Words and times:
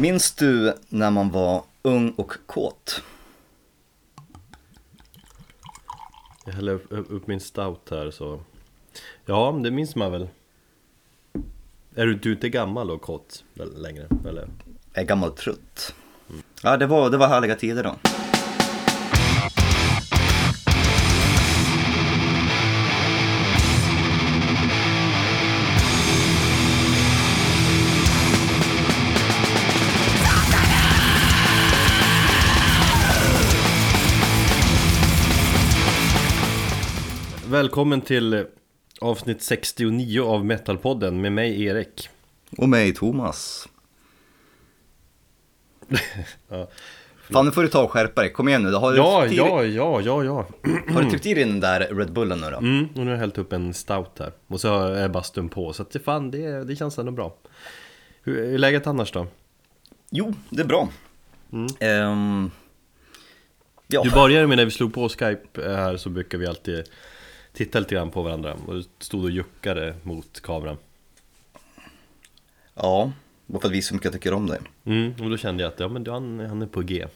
Minns 0.00 0.32
du 0.32 0.74
när 0.88 1.10
man 1.10 1.30
var 1.30 1.62
ung 1.82 2.10
och 2.10 2.32
kåt? 2.46 3.02
Jag 6.46 6.52
häller 6.52 6.72
upp, 6.72 6.86
upp 6.90 7.26
min 7.26 7.40
stout 7.40 7.90
här 7.90 8.10
så 8.10 8.40
Ja, 9.24 9.60
det 9.62 9.70
minns 9.70 9.96
man 9.96 10.12
väl 10.12 10.28
Är 11.94 12.06
du, 12.06 12.14
du 12.14 12.32
inte 12.32 12.48
gammal 12.48 12.90
och 12.90 13.02
kåt 13.02 13.44
längre? 13.76 14.08
Eller? 14.28 14.48
Jag 14.92 15.02
är 15.02 15.06
gammal 15.06 15.32
trött. 15.32 15.94
Ja, 16.62 16.76
det 16.76 16.86
var, 16.86 17.10
det 17.10 17.16
var 17.16 17.28
härliga 17.28 17.56
tider 17.56 17.82
då. 17.82 18.19
Välkommen 37.60 38.00
till 38.00 38.46
avsnitt 39.00 39.42
69 39.42 40.24
av 40.24 40.44
Metalpodden 40.44 41.20
med 41.20 41.32
mig 41.32 41.64
Erik 41.64 42.08
Och 42.58 42.68
mig 42.68 42.94
Thomas. 42.94 43.68
Ja, 46.48 46.68
Fan 47.30 47.44
nu 47.46 47.52
får 47.52 47.62
du 47.62 47.68
ta 47.68 47.82
och 47.82 47.90
skärpa 47.90 48.20
dig, 48.20 48.32
kom 48.32 48.48
igen 48.48 48.62
nu. 48.62 48.72
Har 48.72 48.92
du, 48.92 48.96
ja, 48.96 49.26
ja, 49.26 49.64
ja, 49.64 50.00
ja, 50.00 50.24
ja. 50.24 50.46
har 50.94 51.02
du 51.02 51.10
tryckt 51.10 51.26
i 51.26 51.34
dig 51.34 51.44
den 51.44 51.60
där 51.60 51.80
Red 51.80 52.12
Bullen 52.12 52.40
nu 52.40 52.50
då? 52.50 52.56
Mm, 52.56 52.88
och 52.94 52.98
nu 52.98 53.04
har 53.04 53.10
jag 53.10 53.18
hällt 53.18 53.38
upp 53.38 53.52
en 53.52 53.74
stout 53.74 54.18
här 54.18 54.32
Och 54.46 54.60
så 54.60 54.82
är 54.82 55.08
bastun 55.08 55.48
på 55.48 55.72
Så 55.72 55.82
att 55.82 55.90
det, 55.90 55.98
fan, 55.98 56.30
det, 56.30 56.64
det 56.64 56.76
känns 56.76 56.98
ändå 56.98 57.12
bra 57.12 57.36
Hur 58.22 58.54
är 58.54 58.58
läget 58.58 58.86
annars 58.86 59.12
då? 59.12 59.26
Jo, 60.10 60.34
det 60.50 60.62
är 60.62 60.66
bra. 60.66 60.88
Ehm, 61.80 62.50
ja, 63.86 64.02
Du 64.02 64.10
började 64.10 64.46
med 64.46 64.56
när 64.56 64.64
vi 64.64 64.70
slog 64.70 64.94
på 64.94 65.08
Skype 65.08 65.62
här 65.62 65.96
så 65.96 66.08
brukar 66.08 66.38
vi 66.38 66.46
alltid 66.46 66.84
titta 67.52 67.78
lite 67.78 67.94
grann 67.94 68.10
på 68.10 68.22
varandra 68.22 68.56
och 68.66 68.74
du 68.74 68.84
stod 68.98 69.24
och 69.24 69.30
juckade 69.30 69.94
mot 70.02 70.40
kameran 70.40 70.76
ja, 72.74 73.12
bara 73.46 73.60
för 73.60 73.68
att 73.68 73.74
visa 73.74 73.90
hur 73.90 73.94
mycket 73.96 74.04
jag 74.04 74.12
tycker 74.12 74.32
om 74.32 74.46
dig. 74.46 74.60
mm, 74.84 75.12
Och 75.20 75.30
då 75.30 75.36
kände 75.36 75.62
jag 75.62 75.72
att 75.72 75.80
ja, 75.80 75.88
men 75.88 76.06
han, 76.06 76.40
han 76.40 76.62
är 76.62 76.66
på 76.66 76.80
G 76.80 77.06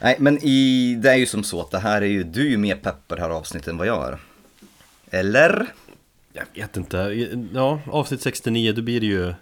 Nej, 0.00 0.16
men 0.18 0.38
i, 0.42 0.94
det 1.02 1.10
är 1.10 1.16
ju 1.16 1.26
som 1.26 1.44
så 1.44 1.60
att 1.60 1.70
det 1.70 1.78
här 1.78 2.02
är 2.02 2.06
ju, 2.06 2.24
du 2.24 2.46
är 2.46 2.50
ju 2.50 2.56
mer 2.56 2.76
pepp 2.76 3.08
på 3.08 3.14
det 3.14 3.22
här 3.22 3.30
avsnittet 3.30 3.68
än 3.68 3.76
vad 3.76 3.86
jag 3.86 4.08
är. 4.08 4.18
Eller? 5.10 5.66
Jag 6.32 6.44
vet 6.54 6.76
inte, 6.76 6.96
ja 7.52 7.80
avsnitt 7.86 8.22
69 8.22 8.72
då 8.72 8.82
blir 8.82 9.00
det 9.00 9.06
ju 9.06 9.34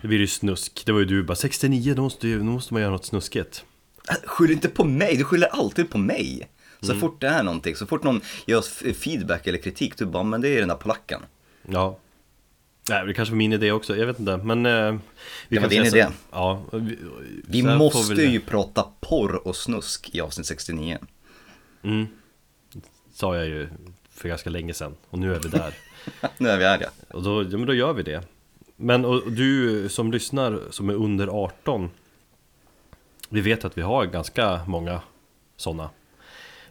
Det 0.00 0.08
blir 0.08 0.18
ju 0.18 0.26
snusk, 0.26 0.82
det 0.86 0.92
var 0.92 0.98
ju 0.98 1.04
du 1.04 1.22
bara 1.22 1.36
69 1.36 1.94
då 1.94 2.02
måste, 2.02 2.26
då 2.36 2.44
måste 2.44 2.74
man 2.74 2.82
göra 2.82 2.92
något 2.92 3.04
snuskigt 3.04 3.64
Äh, 4.08 4.16
Skyll 4.24 4.50
inte 4.50 4.68
på 4.68 4.84
mig, 4.84 5.16
du 5.16 5.24
skyller 5.24 5.46
alltid 5.46 5.90
på 5.90 5.98
mig. 5.98 6.48
Så 6.84 6.92
Mm. 6.92 7.00
fort 7.00 7.20
det 7.20 7.28
är 7.28 7.42
någonting, 7.42 7.76
så 7.76 7.86
fort 7.86 8.02
någon 8.02 8.20
ger 8.46 8.56
oss 8.58 8.68
feedback 8.94 9.46
eller 9.46 9.58
kritik, 9.58 9.98
du 9.98 10.04
bara, 10.04 10.22
men 10.22 10.40
det 10.40 10.48
är 10.48 10.58
den 10.58 10.68
där 10.68 10.76
polacken. 10.76 11.20
Ja 11.68 11.98
Nej, 12.88 13.06
det 13.06 13.14
kanske 13.14 13.32
var 13.32 13.36
min 13.38 13.52
idé 13.52 13.72
också, 13.72 13.96
jag 13.96 14.06
vet 14.06 14.18
inte 14.18 14.36
men 14.36 14.66
eh, 14.66 14.96
vi 15.48 15.56
Det 15.56 15.62
var 15.62 15.68
din 15.68 15.84
idé. 15.84 16.06
Så, 16.06 16.12
ja, 16.30 16.62
vi, 16.72 16.98
Vi 17.46 17.62
måste 17.62 18.22
ju 18.22 18.40
prata 18.40 18.86
porr 19.00 19.46
och 19.48 19.56
snusk 19.56 20.10
i 20.14 20.20
avsnitt 20.20 20.46
69. 20.46 20.98
mm, 21.82 22.06
Sa 23.12 23.36
jag 23.36 23.46
ju 23.46 23.68
för 24.10 24.28
ganska 24.28 24.50
länge 24.50 24.74
sedan 24.74 24.94
och 25.10 25.18
nu 25.18 25.34
är 25.34 25.40
vi 25.40 25.48
där 25.48 25.74
nu 26.38 26.48
är 26.48 26.58
vi 26.58 26.64
här 26.64 26.78
ja. 26.80 26.88
Och 27.10 27.22
då, 27.22 27.42
ja, 27.42 27.48
men 27.58 27.66
då 27.66 27.74
gör 27.74 27.92
vi 27.92 28.02
det 28.02 28.22
Men 28.76 29.04
och, 29.04 29.32
du 29.32 29.88
som 29.88 30.12
lyssnar 30.12 30.60
som 30.70 30.88
är 30.88 30.94
under 30.94 31.26
18 31.44 31.90
Vi 33.28 33.40
vet 33.40 33.64
att 33.64 33.78
vi 33.78 33.82
har 33.82 34.06
ganska 34.06 34.60
många 34.66 35.00
sådana 35.56 35.90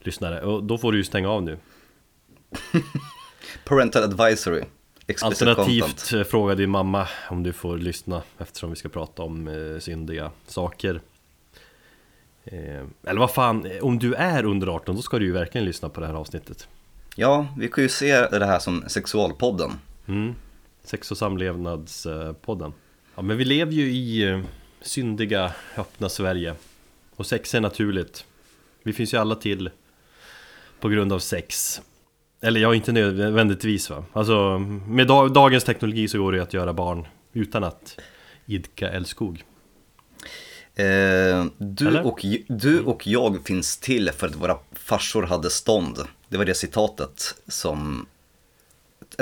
lyssnare 0.06 0.42
och 0.42 0.64
då 0.64 0.78
får 0.78 0.92
du 0.92 0.98
ju 0.98 1.04
stänga 1.04 1.30
av 1.30 1.44
nu 1.44 1.58
Parental 3.66 4.03
advisory. 4.03 4.64
Explicit 5.08 5.24
Alternativt 5.47 5.81
content. 5.84 6.14
eh, 6.14 6.24
fråga 6.24 6.56
din 6.56 6.69
mamma 6.69 7.08
om 7.30 7.44
du 7.44 7.53
får 7.53 7.78
lyssna 7.78 8.22
eftersom 8.38 8.69
vi 8.69 8.75
ska 8.75 8.90
prata 8.90 9.22
om 9.24 9.47
eh, 9.47 9.80
syndiga 9.80 10.31
saker 10.47 11.02
eh, 12.44 12.84
Eller 13.03 13.19
vad 13.19 13.31
fan, 13.34 13.66
eh, 13.66 13.84
om 13.84 14.00
du 14.00 14.13
är 14.13 14.46
under 14.46 14.68
18 14.68 14.96
då 14.96 15.02
ska 15.02 15.19
du 15.19 15.25
ju 15.25 15.31
verkligen 15.31 15.66
lyssna 15.66 15.90
på 15.90 16.02
det 16.02 16.08
här 16.08 16.13
avsnittet 16.13 16.68
Ja, 17.16 17.47
vi 17.58 17.68
kan 17.68 17.84
ju 17.84 17.90
se 17.90 18.28
det 18.28 18.46
här 18.46 18.59
som 18.59 18.84
sexualpodden. 18.88 19.72
mm. 20.08 20.36
Sex 20.84 21.12
och 21.12 21.18
samlevnadspodden 21.18 22.74
Ja 23.16 23.22
men 23.22 23.38
vi 23.38 23.46
lever 23.46 23.72
ju 23.72 23.92
i 23.92 24.24
eh, 24.30 24.40
syndiga, 24.81 25.52
öppna 25.78 26.09
Sverige 26.09 26.56
Och 27.16 27.25
sex 27.25 27.56
är 27.56 27.62
naturligt 27.62 28.25
Vi 28.84 28.94
finns 28.94 29.13
ju 29.13 29.18
alla 29.18 29.36
till 29.36 29.69
på 30.83 30.89
grund 30.89 31.13
av 31.13 31.19
sex 31.19 31.81
Eller 32.41 32.59
ja, 32.59 32.75
inte 32.75 32.91
nödvändigtvis 32.91 33.89
va 33.89 34.03
Alltså 34.13 34.59
med 34.88 35.07
da- 35.07 35.27
dagens 35.27 35.63
teknologi 35.63 36.07
så 36.07 36.17
går 36.17 36.31
det 36.31 36.39
att 36.44 36.53
göra 36.53 36.73
barn 36.73 37.07
utan 37.33 37.63
att 37.63 37.99
idka 38.45 38.89
älskog 38.89 39.44
Eh, 40.75 41.45
du, 41.57 41.88
Eller? 41.88 42.05
och, 42.07 42.25
du 42.47 42.81
och 42.81 43.07
jag 43.07 43.45
finns 43.45 43.77
till 43.77 44.09
för 44.11 44.27
att 44.27 44.35
våra 44.35 44.57
farsor 44.73 45.23
hade 45.23 45.49
stånd. 45.49 45.97
Det 46.29 46.38
var 46.38 46.45
det 46.45 46.53
citatet 46.53 47.35
som, 47.47 48.05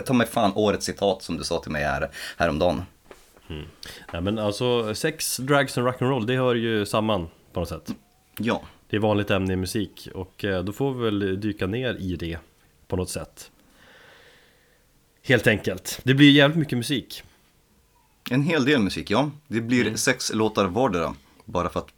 tar 0.06 0.14
mig 0.14 0.28
fan 0.28 0.52
årets 0.56 0.86
citat 0.86 1.24
som 1.24 1.38
du 1.38 1.44
sa 1.44 1.60
till 1.60 1.72
mig 1.72 1.84
här, 1.84 2.10
häromdagen. 2.38 2.82
Nej 4.14 4.22
men 4.22 4.40
alltså 4.40 4.96
sex, 4.96 5.38
drugs 5.38 5.78
och 5.78 5.84
rock'n'roll 5.84 6.26
det 6.26 6.36
hör 6.36 6.56
ju 6.56 6.86
samman 6.86 7.28
på 7.54 7.60
något 7.60 7.70
sätt 7.70 7.92
Ja, 8.40 8.62
Det 8.92 8.98
är 8.98 9.02
vanligt 9.02 9.32
ämne 9.32 9.54
i 9.54 9.56
musik 9.56 10.08
och 10.14 10.46
eh, 10.46 10.64
då 10.64 10.72
får 10.74 10.94
vi 10.94 11.04
väl 11.04 11.40
dyka 11.42 11.68
ner 11.68 11.96
i 12.00 12.16
det 12.16 12.38
på 12.88 12.96
något 12.96 13.10
sätt 13.10 13.52
Helt 15.24 15.48
enkelt 15.48 16.00
Det 16.04 16.14
blir 16.14 16.32
jävligt 16.32 16.58
mycket 16.58 16.78
musik 16.78 17.24
en 18.30 18.44
hel 18.44 18.66
del 18.66 18.82
musik, 18.82 19.12
ja. 19.12 19.32
Det 19.48 19.62
blir 19.62 19.82
Mm. 19.82 19.98
sex 19.98 20.34
låtar 20.34 20.66
vardera, 20.66 21.16
bara 21.46 21.70
för 21.70 21.80
att 21.80 21.90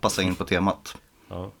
passa 0.00 0.22
in 0.22 0.34
på 0.34 0.44
temat. 0.44 0.96
ja. 1.28 1.52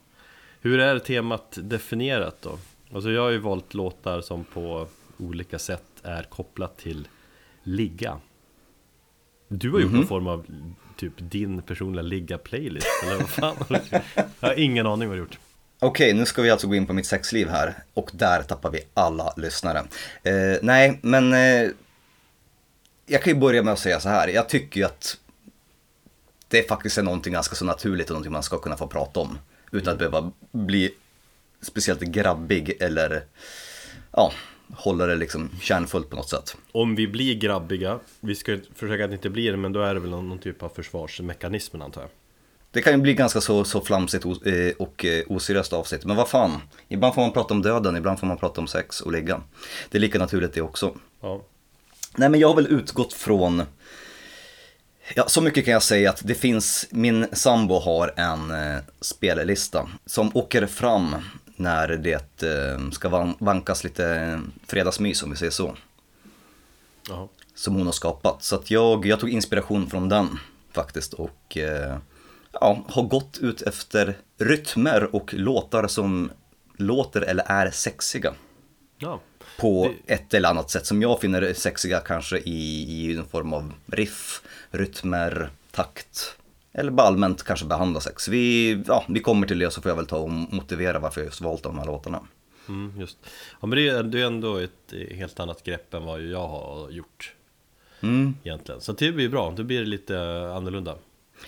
Hur 0.60 0.80
är 0.80 0.98
temat 0.98 1.58
definierat 1.62 2.42
då? 2.42 2.58
Alltså 2.94 3.10
jag 3.10 3.22
har 3.22 3.30
ju 3.30 3.38
valt 3.38 3.74
låtar 3.74 4.20
som 4.20 4.44
på 4.44 4.86
olika 5.18 5.58
sätt 5.58 5.84
är 6.02 6.22
kopplat 6.22 6.78
till 6.78 7.08
ligga 7.62 8.20
Du 9.48 9.70
har 9.70 9.80
gjort 9.80 9.92
någon 9.92 10.06
form 10.06 10.26
av 10.26 10.46
typ 10.98 11.12
din 11.16 11.62
personliga 11.62 12.02
ligga-playlist 12.02 12.86
eller 13.02 13.16
vad 13.16 13.28
fan? 13.28 13.56
Jag 14.40 14.48
har 14.48 14.58
ingen 14.58 14.86
aning 14.86 15.08
vad 15.08 15.16
du 15.16 15.20
gjort 15.20 15.38
Okej, 15.80 16.12
nu 16.12 16.26
ska 16.26 16.42
vi 16.42 16.50
alltså 16.50 16.66
gå 16.66 16.74
in 16.74 16.86
på 16.86 16.92
mitt 16.92 17.06
sexliv 17.06 17.48
här 17.48 17.74
och 17.94 18.10
där 18.12 18.42
tappar 18.42 18.70
vi 18.70 18.80
alla 18.94 19.34
lyssnare. 19.36 19.78
Eh, 20.22 20.58
nej, 20.62 20.98
men 21.02 21.32
eh, 21.32 21.70
jag 23.06 23.22
kan 23.22 23.32
ju 23.32 23.38
börja 23.38 23.62
med 23.62 23.72
att 23.72 23.78
säga 23.78 24.00
så 24.00 24.08
här. 24.08 24.28
Jag 24.28 24.48
tycker 24.48 24.80
ju 24.80 24.86
att 24.86 25.16
det 26.48 26.68
faktiskt 26.68 26.98
är 26.98 27.02
någonting 27.02 27.32
ganska 27.32 27.54
så 27.54 27.64
naturligt 27.64 28.06
och 28.06 28.12
någonting 28.12 28.32
man 28.32 28.42
ska 28.42 28.58
kunna 28.58 28.76
få 28.76 28.86
prata 28.86 29.20
om 29.20 29.38
utan 29.72 29.92
att 29.92 29.98
behöva 29.98 30.32
bli 30.52 30.94
speciellt 31.62 32.00
grabbig 32.00 32.76
eller 32.80 33.24
ja, 34.12 34.32
hålla 34.76 35.06
det 35.06 35.14
liksom 35.14 35.50
kärnfullt 35.60 36.10
på 36.10 36.16
något 36.16 36.28
sätt. 36.28 36.56
Om 36.72 36.94
vi 36.94 37.08
blir 37.08 37.34
grabbiga, 37.34 37.98
vi 38.20 38.34
ska 38.34 38.58
försöka 38.74 39.04
att 39.04 39.12
inte 39.12 39.30
bli 39.30 39.48
det 39.48 39.56
men 39.56 39.72
då 39.72 39.80
är 39.80 39.94
det 39.94 40.00
väl 40.00 40.10
någon, 40.10 40.28
någon 40.28 40.38
typ 40.38 40.62
av 40.62 40.68
försvarsmekanism 40.68 41.82
antar 41.82 42.00
jag 42.00 42.10
Det 42.70 42.82
kan 42.82 42.92
ju 42.92 42.98
bli 42.98 43.14
ganska 43.14 43.40
så, 43.40 43.64
så 43.64 43.80
flamsigt 43.80 44.24
eh, 44.24 44.32
och 44.78 45.04
eh, 45.04 45.24
oseriöst 45.26 45.72
avsnitt, 45.72 46.04
men 46.04 46.16
vad 46.16 46.28
fan. 46.28 46.60
Ibland 46.88 47.14
får 47.14 47.22
man 47.22 47.32
prata 47.32 47.54
om 47.54 47.62
döden, 47.62 47.96
ibland 47.96 48.20
får 48.20 48.26
man 48.26 48.38
prata 48.38 48.60
om 48.60 48.66
sex 48.66 49.00
och 49.00 49.12
ligga. 49.12 49.42
Det 49.90 49.98
är 49.98 50.00
lika 50.00 50.18
naturligt 50.18 50.52
det 50.52 50.60
också. 50.60 50.94
Ja, 51.20 51.42
Nej 52.16 52.28
men 52.28 52.40
jag 52.40 52.48
har 52.48 52.54
väl 52.54 52.66
utgått 52.66 53.12
från, 53.12 53.62
ja 55.14 55.24
så 55.28 55.40
mycket 55.40 55.64
kan 55.64 55.72
jag 55.72 55.82
säga 55.82 56.10
att 56.10 56.20
det 56.24 56.34
finns, 56.34 56.86
min 56.90 57.26
sambo 57.32 57.78
har 57.78 58.14
en 58.16 58.50
eh, 58.50 58.78
spellista 59.00 59.88
som 60.06 60.30
åker 60.34 60.66
fram 60.66 61.16
när 61.58 61.88
det 61.88 62.42
eh, 62.42 62.90
ska 62.90 63.08
van, 63.08 63.34
vankas 63.38 63.84
lite 63.84 64.06
eh, 64.14 64.38
fredagsmys 64.66 65.22
om 65.22 65.30
vi 65.30 65.36
säger 65.36 65.52
så. 65.52 65.74
ja. 67.08 67.28
Som 67.54 67.74
hon 67.74 67.86
har 67.86 67.92
skapat. 67.92 68.42
Så 68.42 68.56
att 68.56 68.70
jag, 68.70 69.06
jag 69.06 69.20
tog 69.20 69.30
inspiration 69.30 69.90
från 69.90 70.08
den 70.08 70.38
faktiskt 70.72 71.12
och 71.12 71.56
eh, 71.56 71.96
ja, 72.52 72.84
har 72.88 73.02
gått 73.02 73.38
ut 73.38 73.62
efter 73.62 74.16
rytmer 74.38 75.14
och 75.14 75.34
låtar 75.34 75.86
som 75.86 76.30
låter 76.76 77.20
eller 77.20 77.44
är 77.48 77.70
sexiga 77.70 78.34
ja. 78.98 79.20
på 79.58 79.90
Det- 80.06 80.14
ett 80.14 80.34
eller 80.34 80.48
annat 80.48 80.70
sätt 80.70 80.86
som 80.86 81.02
jag 81.02 81.20
finner 81.20 81.52
sexiga 81.54 82.00
kanske 82.00 82.38
i, 82.38 82.82
i 82.82 83.16
en 83.16 83.26
form 83.26 83.52
av 83.52 83.72
riff, 83.86 84.42
rytmer, 84.70 85.50
takt. 85.70 86.36
Eller 86.78 86.90
bara 86.90 87.06
allmänt 87.06 87.42
kanske 87.42 87.66
behandla 87.66 88.00
sex. 88.00 88.28
Vi, 88.28 88.72
ja, 88.86 89.04
vi 89.08 89.20
kommer 89.20 89.46
till 89.46 89.58
det 89.58 89.70
så 89.70 89.82
får 89.82 89.90
jag 89.90 89.96
väl 89.96 90.06
ta 90.06 90.16
och 90.16 90.30
motivera 90.30 90.98
varför 90.98 91.20
jag 91.20 91.26
just 91.26 91.40
valt 91.40 91.62
de 91.62 91.78
här 91.78 91.86
låtarna. 91.86 92.20
Mm, 92.68 93.00
just. 93.00 93.18
Ja 93.60 93.66
men 93.66 93.70
det 93.70 93.88
är, 93.88 94.02
det 94.02 94.20
är 94.20 94.26
ändå 94.26 94.56
ett 94.56 94.92
helt 95.10 95.40
annat 95.40 95.64
grepp 95.64 95.94
än 95.94 96.04
vad 96.04 96.22
jag 96.22 96.48
har 96.48 96.90
gjort 96.90 97.34
Mm. 98.00 98.34
egentligen 98.44 98.80
Så 98.80 98.92
det 98.92 99.12
blir 99.12 99.28
bra, 99.28 99.50
då 99.56 99.62
blir 99.62 99.80
det 99.80 99.86
lite 99.86 100.18
annorlunda 100.56 100.94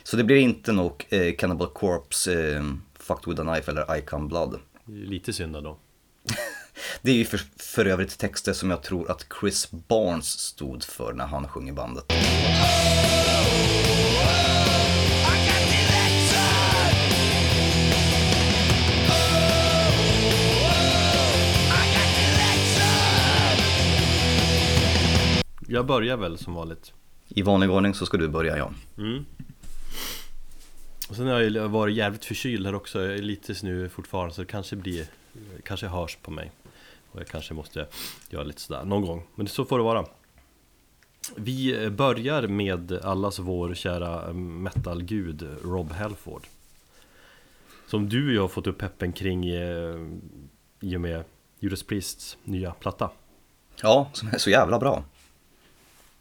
Så 0.02 0.16
det 0.16 0.24
blir 0.24 0.36
inte 0.36 0.72
nog 0.72 1.06
eh, 1.08 1.34
Cannibal 1.34 1.68
Corpse, 1.68 2.54
eh, 2.56 2.62
Fucked 2.94 3.28
with 3.28 3.40
a 3.40 3.44
Knife 3.44 3.70
eller 3.70 3.96
I 3.96 4.02
Come 4.02 4.28
Blood. 4.28 4.58
Det 4.84 4.92
ju 4.92 5.06
lite 5.06 5.32
synd 5.32 5.52
då. 5.52 5.78
Det 7.02 7.10
är 7.10 7.14
ju 7.14 7.24
för, 7.24 7.40
för 7.56 7.86
övrigt 7.86 8.18
texter 8.18 8.52
som 8.52 8.70
jag 8.70 8.82
tror 8.82 9.10
att 9.10 9.26
Chris 9.40 9.70
Barnes 9.70 10.26
stod 10.26 10.84
för 10.84 11.12
när 11.12 11.26
han 11.26 11.48
sjöng 11.48 11.68
i 11.68 11.72
bandet. 11.72 12.04
Jag 25.80 25.86
börjar 25.86 26.16
väl 26.16 26.38
som 26.38 26.54
vanligt. 26.54 26.92
I 27.28 27.42
vanlig 27.42 27.70
ordning 27.70 27.94
så 27.94 28.06
ska 28.06 28.16
du 28.16 28.28
börja, 28.28 28.58
ja. 28.58 28.72
Mm. 28.98 29.24
Och 31.08 31.16
sen 31.16 31.26
har 31.26 31.40
jag 31.40 31.68
varit 31.68 31.96
jävligt 31.96 32.24
förkyld 32.24 32.66
här 32.66 32.74
också, 32.74 33.02
jag 33.02 33.14
är 33.14 33.22
lite 33.22 33.54
nu 33.62 33.88
fortfarande 33.88 34.34
så 34.34 34.40
det 34.40 34.46
kanske 34.46 34.76
blir 34.76 35.06
Kanske 35.64 35.86
hörs 35.86 36.16
på 36.22 36.30
mig 36.30 36.52
Och 37.10 37.20
jag 37.20 37.28
kanske 37.28 37.54
måste 37.54 37.86
göra 38.30 38.42
lite 38.42 38.60
sådär 38.60 38.84
någon 38.84 39.02
gång 39.02 39.26
Men 39.34 39.48
så 39.48 39.64
får 39.64 39.78
det 39.78 39.84
vara 39.84 40.04
Vi 41.36 41.90
börjar 41.90 42.46
med 42.46 42.92
allas 42.92 43.38
vår 43.38 43.74
kära 43.74 44.32
metalgud 44.32 45.48
Rob 45.64 45.92
Halford 45.92 46.46
Som 47.86 48.08
du 48.08 48.32
ju 48.32 48.40
har 48.40 48.48
fått 48.48 48.66
upp 48.66 48.78
peppen 48.78 49.12
kring 49.12 49.48
eh, 49.48 49.96
i 50.80 50.96
och 50.96 51.00
med 51.00 51.24
Judas 51.60 51.82
Priests 51.82 52.36
nya 52.44 52.70
platta 52.70 53.10
Ja, 53.82 54.10
som 54.12 54.28
är 54.28 54.38
så 54.38 54.50
jävla 54.50 54.78
bra. 54.78 55.04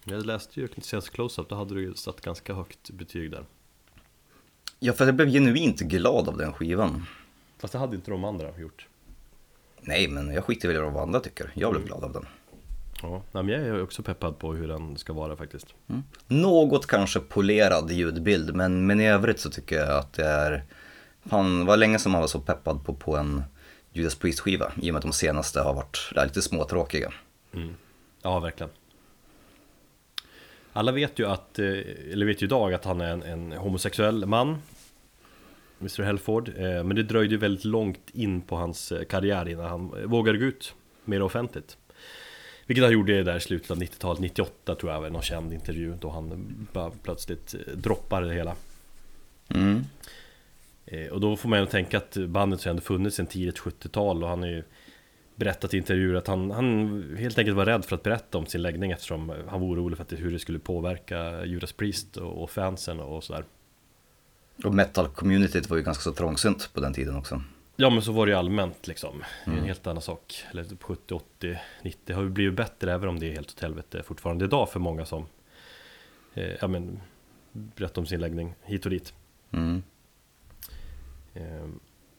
Jag 0.10 0.26
läste 0.26 0.60
ju 0.60 0.68
Knitsen's 0.68 1.12
Close-Up, 1.12 1.50
då 1.50 1.56
hade 1.56 1.76
du 1.76 1.82
ju 1.82 1.94
satt 1.94 2.22
ganska 2.22 2.54
högt 2.54 2.90
betyg 2.90 3.32
där 3.32 3.46
Ja, 4.80 4.94
för 4.94 5.06
jag 5.06 5.16
blev 5.16 5.30
genuint 5.30 5.80
glad 5.80 6.30
av 6.30 6.38
den 6.38 6.54
skivan. 6.54 7.06
Fast 7.58 7.74
det 7.74 7.80
hade 7.80 7.96
inte 7.96 8.12
de 8.12 8.24
andra 8.24 8.60
gjort 8.60 8.88
Nej, 9.82 10.08
men 10.08 10.34
jag 10.34 10.44
skiter 10.44 10.68
väl 10.68 10.78
i 10.78 10.80
vad 10.80 10.98
andra 10.98 11.20
tycker. 11.20 11.52
Jag 11.54 11.72
blev 11.72 11.86
glad 11.86 12.04
av 12.04 12.14
den. 12.14 12.26
Ja, 13.02 13.24
men 13.32 13.50
jag 13.50 13.62
är 13.62 13.84
också 13.84 14.04
peppad 14.04 14.40
på 14.40 14.54
hur 14.54 14.68
den 14.68 14.98
ska 14.98 15.14
vara 15.14 15.36
faktiskt 15.36 15.68
Mm. 15.88 16.04
Något 16.28 16.88
kanske 16.88 17.20
polerad 17.20 17.92
ljudbild, 17.92 18.56
men, 18.56 18.88
men 18.88 19.02
i 19.02 19.08
övrigt 19.08 19.40
så 19.40 19.50
tycker 19.50 19.76
jag 19.76 19.98
att 19.98 20.14
det 20.14 20.26
är... 20.26 20.64
Fan, 21.26 21.66
var 21.66 21.78
länge 21.78 22.00
som 22.00 22.12
man 22.12 22.22
var 22.22 22.28
så 22.28 22.40
peppad 22.40 22.86
på, 22.86 22.94
på 22.94 23.18
en 23.18 23.44
Judas 23.94 24.16
Priest-skiva, 24.16 24.72
i 24.82 24.90
och 24.90 24.94
med 24.94 24.96
att 24.96 25.02
de 25.02 25.14
senaste 25.14 25.62
har 25.62 25.74
varit 25.74 26.12
lite 26.16 26.42
småtråkiga. 26.42 27.14
Ja, 28.22 28.40
verkligen 28.40 28.70
Alla 30.80 30.92
vet 30.92 31.20
ju 31.20 31.28
att, 31.28 31.60
eh, 31.60 31.66
eller 32.12 32.26
vet 32.26 32.42
ju 32.42 32.46
idag 32.46 32.74
att 32.74 32.86
han 32.86 33.02
är 33.02 33.12
en, 33.12 33.24
en 33.24 33.52
homosexuell 33.52 34.26
man 34.26 34.58
Mr 35.80 36.04
Helford 36.04 36.50
eh, 36.58 36.84
Men 36.84 36.96
det 36.96 37.04
dröjde 37.04 37.34
ju 37.34 37.38
väldigt 37.40 37.66
långt 37.66 38.10
in 38.14 38.42
på 38.42 38.56
hans 38.56 38.92
eh, 38.92 39.04
karriär 39.04 39.50
innan 39.50 39.66
han 39.66 40.10
vågade 40.10 40.38
gå 40.38 40.46
ut 40.46 40.74
mer 41.06 41.22
offentligt. 41.22 41.78
Vilket 42.66 42.84
han 42.84 42.94
gjorde 42.94 43.24
där 43.24 43.38
i 43.38 43.40
slutet 43.40 43.72
av 43.72 43.78
90-talet, 43.78 44.20
98 44.20 44.76
tror 44.76 44.92
jag 44.92 45.02
var 45.02 45.10
någon 45.10 45.22
känd 45.22 45.54
intervju 45.54 45.94
Då 46.02 46.10
han 46.10 46.46
bara 46.74 46.92
plötsligt 47.04 47.56
droppade 47.74 48.28
det 48.28 48.34
hela. 48.34 48.56
Mm. 49.48 49.84
Och 51.12 51.22
då 51.22 51.36
får 51.36 51.50
man 51.50 51.60
ju 51.60 51.66
tänka 51.66 51.98
att 51.98 52.18
bandet 52.18 52.64
har 52.64 52.70
ändå 52.70 52.82
funnits 52.82 53.16
sedan 53.16 53.25
tidigt 53.25 53.60
70-tal 53.60 54.24
och 54.24 54.30
han 54.30 54.40
har 54.40 54.50
ju 54.50 54.64
berättat 55.39 55.74
i 55.74 55.77
intervjuer 55.77 56.15
att 56.15 56.27
han, 56.27 56.51
han 56.51 57.18
helt 57.19 57.38
enkelt 57.38 57.57
var 57.57 57.65
rädd 57.65 57.86
för 57.86 57.95
att 57.95 58.03
berätta 58.03 58.38
om 58.38 58.45
sin 58.45 58.62
läggning 58.62 58.91
eftersom 58.91 59.30
han 59.47 59.62
var 59.62 59.68
orolig 59.68 59.97
för 59.97 60.03
att 60.03 60.09
det, 60.09 60.15
hur 60.15 60.31
det 60.31 60.39
skulle 60.39 60.59
påverka 60.59 61.45
Judas 61.45 61.74
Priest 61.74 62.18
och, 62.18 62.44
och 62.44 62.50
fansen 62.50 63.00
och 63.00 63.24
sådär. 63.24 63.44
Och 64.63 64.74
metal-communityt 64.74 65.69
var 65.69 65.77
ju 65.77 65.83
ganska 65.83 66.01
så 66.01 66.12
trångsynt 66.13 66.69
på 66.74 66.80
den 66.80 66.94
tiden 66.94 67.15
också. 67.15 67.41
Ja 67.75 67.89
men 67.89 68.01
så 68.01 68.12
var 68.12 68.25
det 68.25 68.31
ju 68.31 68.38
allmänt 68.38 68.88
liksom. 68.88 69.24
Det 69.45 69.51
är 69.51 69.57
en 69.57 69.63
helt 69.63 69.88
annan 69.88 70.01
sak. 70.01 70.44
Eller 70.51 70.63
på 70.63 70.88
70, 70.88 71.13
80, 71.13 71.59
90 71.81 72.15
har 72.15 72.24
ju 72.24 72.30
blivit 72.30 72.53
bättre 72.53 72.94
även 72.94 73.09
om 73.09 73.19
det 73.19 73.27
är 73.27 73.31
helt 73.31 73.51
åt 73.51 73.59
helvete 73.59 74.03
fortfarande 74.03 74.45
idag 74.45 74.69
för 74.69 74.80
många 74.80 75.06
som 75.06 75.25
eh, 76.33 76.53
ja, 76.62 76.68
men, 76.68 77.00
berättar 77.51 78.01
om 78.01 78.06
sin 78.06 78.19
läggning 78.19 78.53
hit 78.63 78.86
och 78.86 78.91
dit. 78.91 79.13
Mm. 79.51 79.83
Eh, 81.33 81.68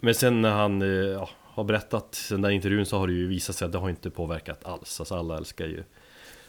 Men 0.01 0.15
sen 0.15 0.41
när 0.41 0.51
han 0.51 0.83
eh, 0.83 0.89
ja, 0.89 1.29
har 1.51 1.65
berättat 1.65 2.27
den 2.31 2.43
där 2.43 2.51
intervjun 2.51 2.87
så 2.87 2.99
har 2.99 3.07
det 3.07 3.13
ju 3.13 3.27
visat 3.27 3.57
sig 3.57 3.67
att 3.67 3.73
det 3.73 3.79
har 3.79 3.91
inte 3.91 4.11
påverkat 4.11 4.65
alls. 4.65 5.01
Alltså 5.01 5.15
alla 5.15 5.37
älskar 5.37 5.67
ju 5.67 5.83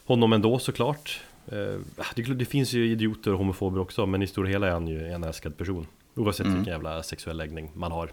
honom 0.06 0.34
ändå 0.34 0.60
såklart. 0.60 1.22
Eh, 1.48 1.80
Det, 2.16 2.46
finns 2.46 2.74
ju 2.74 2.88
idioter 2.88 3.32
och 3.32 3.38
homofober 3.38 3.80
också 3.80 4.06
men 4.06 4.22
i 4.22 4.28
stora 4.28 4.48
hela 4.48 4.68
är 4.68 4.72
han 4.72 4.88
ju 4.88 5.08
en 5.08 5.24
älskad 5.24 5.58
person. 5.58 5.88
Oavsett 6.16 6.46
Mm. 6.46 6.58
vilken 6.58 6.74
jävla 6.74 7.04
sexuell 7.04 7.38
läggning 7.38 7.72
man 7.74 7.92
har. 7.92 8.12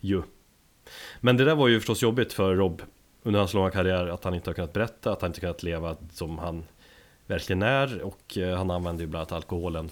Ju. 0.00 0.22
Men 1.20 1.36
det 1.36 1.44
där 1.44 1.54
var 1.54 1.68
ju 1.68 1.80
förstås 1.80 2.02
jobbigt 2.02 2.32
för 2.32 2.54
Rob 2.54 2.82
under 3.22 3.38
hans 3.40 3.54
långa 3.54 3.70
karriär 3.70 4.06
att 4.06 4.24
han 4.24 4.34
inte 4.34 4.50
har 4.50 4.54
kunnat 4.54 4.72
berätta, 4.72 5.12
att 5.12 5.22
han 5.22 5.30
inte 5.30 5.40
kunnat 5.40 5.62
leva 5.62 5.96
som 6.12 6.38
han 6.38 6.64
verkligen 7.26 7.62
är 7.62 8.02
och 8.02 8.38
eh, 8.38 8.56
han 8.56 8.70
använder 8.70 9.04
ju 9.04 9.08
bland 9.10 9.20
annat 9.20 9.32
alkoholen 9.32 9.90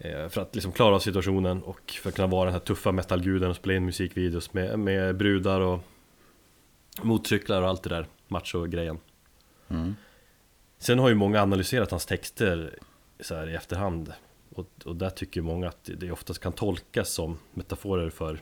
för 0.00 0.38
att 0.38 0.54
liksom 0.54 0.72
klara 0.72 1.00
situationen 1.00 1.62
och 1.62 1.90
för 2.02 2.08
att 2.08 2.14
kunna 2.14 2.28
vara 2.28 2.44
den 2.44 2.52
här 2.52 2.60
tuffa 2.60 2.92
metalguden 2.92 3.50
och 3.50 3.56
spela 3.56 3.74
in 3.74 3.84
musikvideos 3.84 4.52
med, 4.52 4.78
med 4.78 5.16
brudar 5.16 5.60
och 5.60 5.80
motorcyklar 7.02 7.62
och 7.62 7.68
allt 7.68 7.82
det 7.82 7.88
där 7.88 8.06
macho-grejen. 8.28 8.98
Mm. 9.68 9.96
Sen 10.78 10.98
har 10.98 11.08
ju 11.08 11.14
många 11.14 11.42
analyserat 11.42 11.90
hans 11.90 12.06
texter 12.06 12.78
så 13.20 13.34
här 13.34 13.48
i 13.48 13.54
efterhand 13.54 14.12
och, 14.54 14.66
och 14.84 14.96
där 14.96 15.10
tycker 15.10 15.40
många 15.40 15.68
att 15.68 15.90
det 15.96 16.10
oftast 16.10 16.40
kan 16.40 16.52
tolkas 16.52 17.10
som 17.10 17.38
metaforer 17.54 18.10
för 18.10 18.40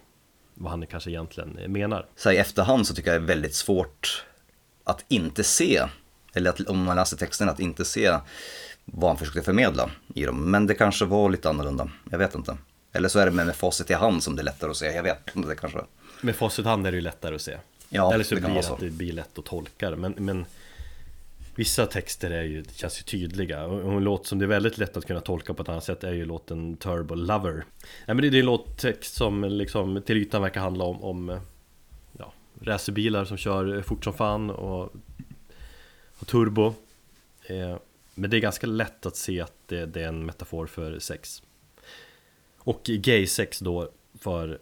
vad 0.55 0.71
han 0.71 0.87
kanske 0.87 1.11
egentligen 1.11 1.73
menar. 1.73 2.07
Så 2.17 2.29
här, 2.29 2.37
i 2.37 2.39
efterhand 2.39 2.87
så 2.87 2.95
tycker 2.95 3.13
jag 3.13 3.21
det 3.21 3.25
är 3.25 3.29
väldigt 3.29 3.55
svårt 3.55 4.25
att 4.85 5.05
inte 5.09 5.45
se, 5.45 5.83
eller 6.35 6.51
att, 6.51 6.61
om 6.61 6.85
man 6.85 6.97
läser 6.97 7.17
texten, 7.17 7.49
att 7.49 7.61
inte 7.61 7.85
se 7.85 8.19
vad 8.85 9.11
han 9.11 9.19
försökte 9.19 9.43
förmedla 9.43 9.91
i 10.15 10.25
dem. 10.25 10.51
Men 10.51 10.67
det 10.67 10.75
kanske 10.75 11.05
var 11.05 11.31
lite 11.31 11.49
annorlunda, 11.49 11.91
jag 12.11 12.19
vet 12.19 12.35
inte. 12.35 12.57
Eller 12.93 13.09
så 13.09 13.19
är 13.19 13.27
det 13.27 13.33
med, 13.33 13.47
med 13.47 13.57
facit 13.57 13.91
i 13.91 13.95
hand 13.95 14.23
som 14.23 14.37
det 14.37 14.43
är 14.43 14.45
lättare 14.45 14.71
att 14.71 14.77
se, 14.77 14.87
jag 14.87 15.03
vet 15.03 15.37
inte, 15.37 15.49
det 15.49 15.57
kanske... 15.57 15.81
Med 16.21 16.37
facit 16.37 16.67
i 16.67 16.69
hand 16.69 16.87
är 16.87 16.91
det 16.91 16.97
ju 16.97 17.01
lättare 17.01 17.35
att 17.35 17.43
se. 17.43 17.57
Ja, 17.89 18.15
Eller 18.15 18.25
så 18.25 18.35
det 18.35 18.41
blir 18.41 18.55
det 18.55 18.69
att 18.69 18.81
det 18.81 18.91
blir 18.91 19.13
lätt 19.13 19.39
att 19.39 19.45
tolka 19.45 19.91
det. 19.91 19.97
Men, 19.97 20.15
men 20.19 20.45
vissa 21.55 21.87
texter 21.87 22.31
är 22.31 22.43
ju, 22.43 22.65
känns 22.75 22.99
ju 22.99 23.03
tydliga. 23.03 23.65
Och 23.65 23.93
en 23.93 24.05
låt 24.05 24.27
som 24.27 24.39
det 24.39 24.45
är 24.45 24.47
väldigt 24.47 24.79
lätt 24.79 24.97
att 24.97 25.07
kunna 25.07 25.21
tolka 25.21 25.55
på 25.55 25.63
ett 25.63 25.69
annat 25.69 25.85
sätt 25.85 26.05
är 26.05 26.13
ju 26.13 26.25
låten 26.25 26.77
Turbo 26.77 27.15
Lover. 27.15 27.53
Nej, 27.53 27.65
men 28.07 28.17
det 28.17 28.27
är 28.27 28.35
en 28.35 28.47
låttext 28.47 29.15
som 29.15 29.45
liksom 29.45 30.03
till 30.03 30.17
ytan 30.17 30.43
verkar 30.43 30.61
handla 30.61 30.85
om, 30.85 31.05
om 31.05 31.41
ja, 32.19 32.33
racerbilar 32.61 33.25
som 33.25 33.37
kör 33.37 33.83
fort 33.83 34.05
som 34.05 34.15
fan 34.15 34.51
och, 34.51 34.95
och 36.19 36.27
turbo. 36.27 36.75
Eh, 37.47 37.77
men 38.15 38.31
det 38.31 38.37
är 38.37 38.41
ganska 38.41 38.67
lätt 38.67 39.07
att 39.07 39.17
se 39.17 39.41
att 39.41 39.53
det, 39.67 39.87
det 39.87 40.03
är 40.03 40.09
en 40.09 40.27
metafor 40.27 40.67
för 40.67 40.99
sex. 40.99 41.43
Och 42.59 42.81
gay-sex 42.85 43.61
då 43.61 43.91
för 44.19 44.59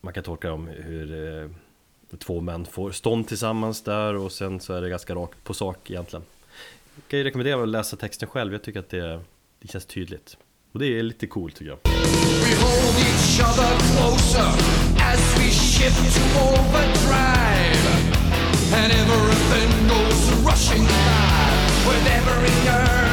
man 0.00 0.14
kan 0.14 0.24
tolka 0.24 0.52
om 0.52 0.66
hur 0.66 1.34
eh, 1.42 1.50
två 2.18 2.40
män 2.40 2.66
får 2.66 2.90
stånd 2.90 3.28
tillsammans 3.28 3.82
där 3.82 4.14
och 4.14 4.32
sen 4.32 4.60
så 4.60 4.74
är 4.74 4.82
det 4.82 4.88
ganska 4.88 5.14
rakt 5.14 5.44
på 5.44 5.54
sak 5.54 5.90
egentligen. 5.90 6.24
Jag 6.94 7.08
kan 7.08 7.18
ju 7.18 7.24
rekommendera 7.24 7.62
att 7.62 7.68
läsa 7.68 7.96
texten 7.96 8.28
själv, 8.28 8.52
jag 8.52 8.62
tycker 8.62 8.80
att 8.80 8.88
det, 8.88 9.20
det 9.60 9.68
känns 9.68 9.86
tydligt. 9.86 10.36
Och 10.72 10.78
det 10.78 10.86
är 10.86 11.02
lite 11.02 11.26
coolt 11.26 11.56
tycker 11.56 11.70
jag. 11.70 11.78
We 20.68 21.37
with 21.88 22.06
every 22.06 22.64
nerve 22.66 23.07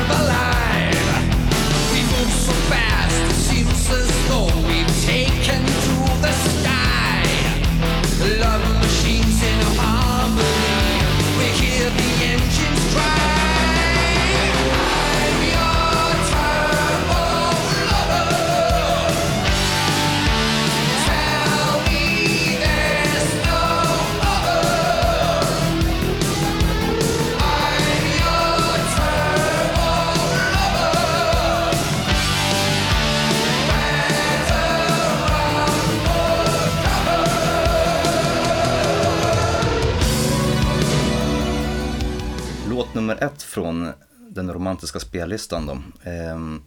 nummer 42.96 43.24
ett 43.24 43.44
från 43.44 43.92
den 44.30 44.54
romantiska 44.54 45.00
spellistan 45.00 45.66
då. 45.66 45.82
Ehm, 46.10 46.62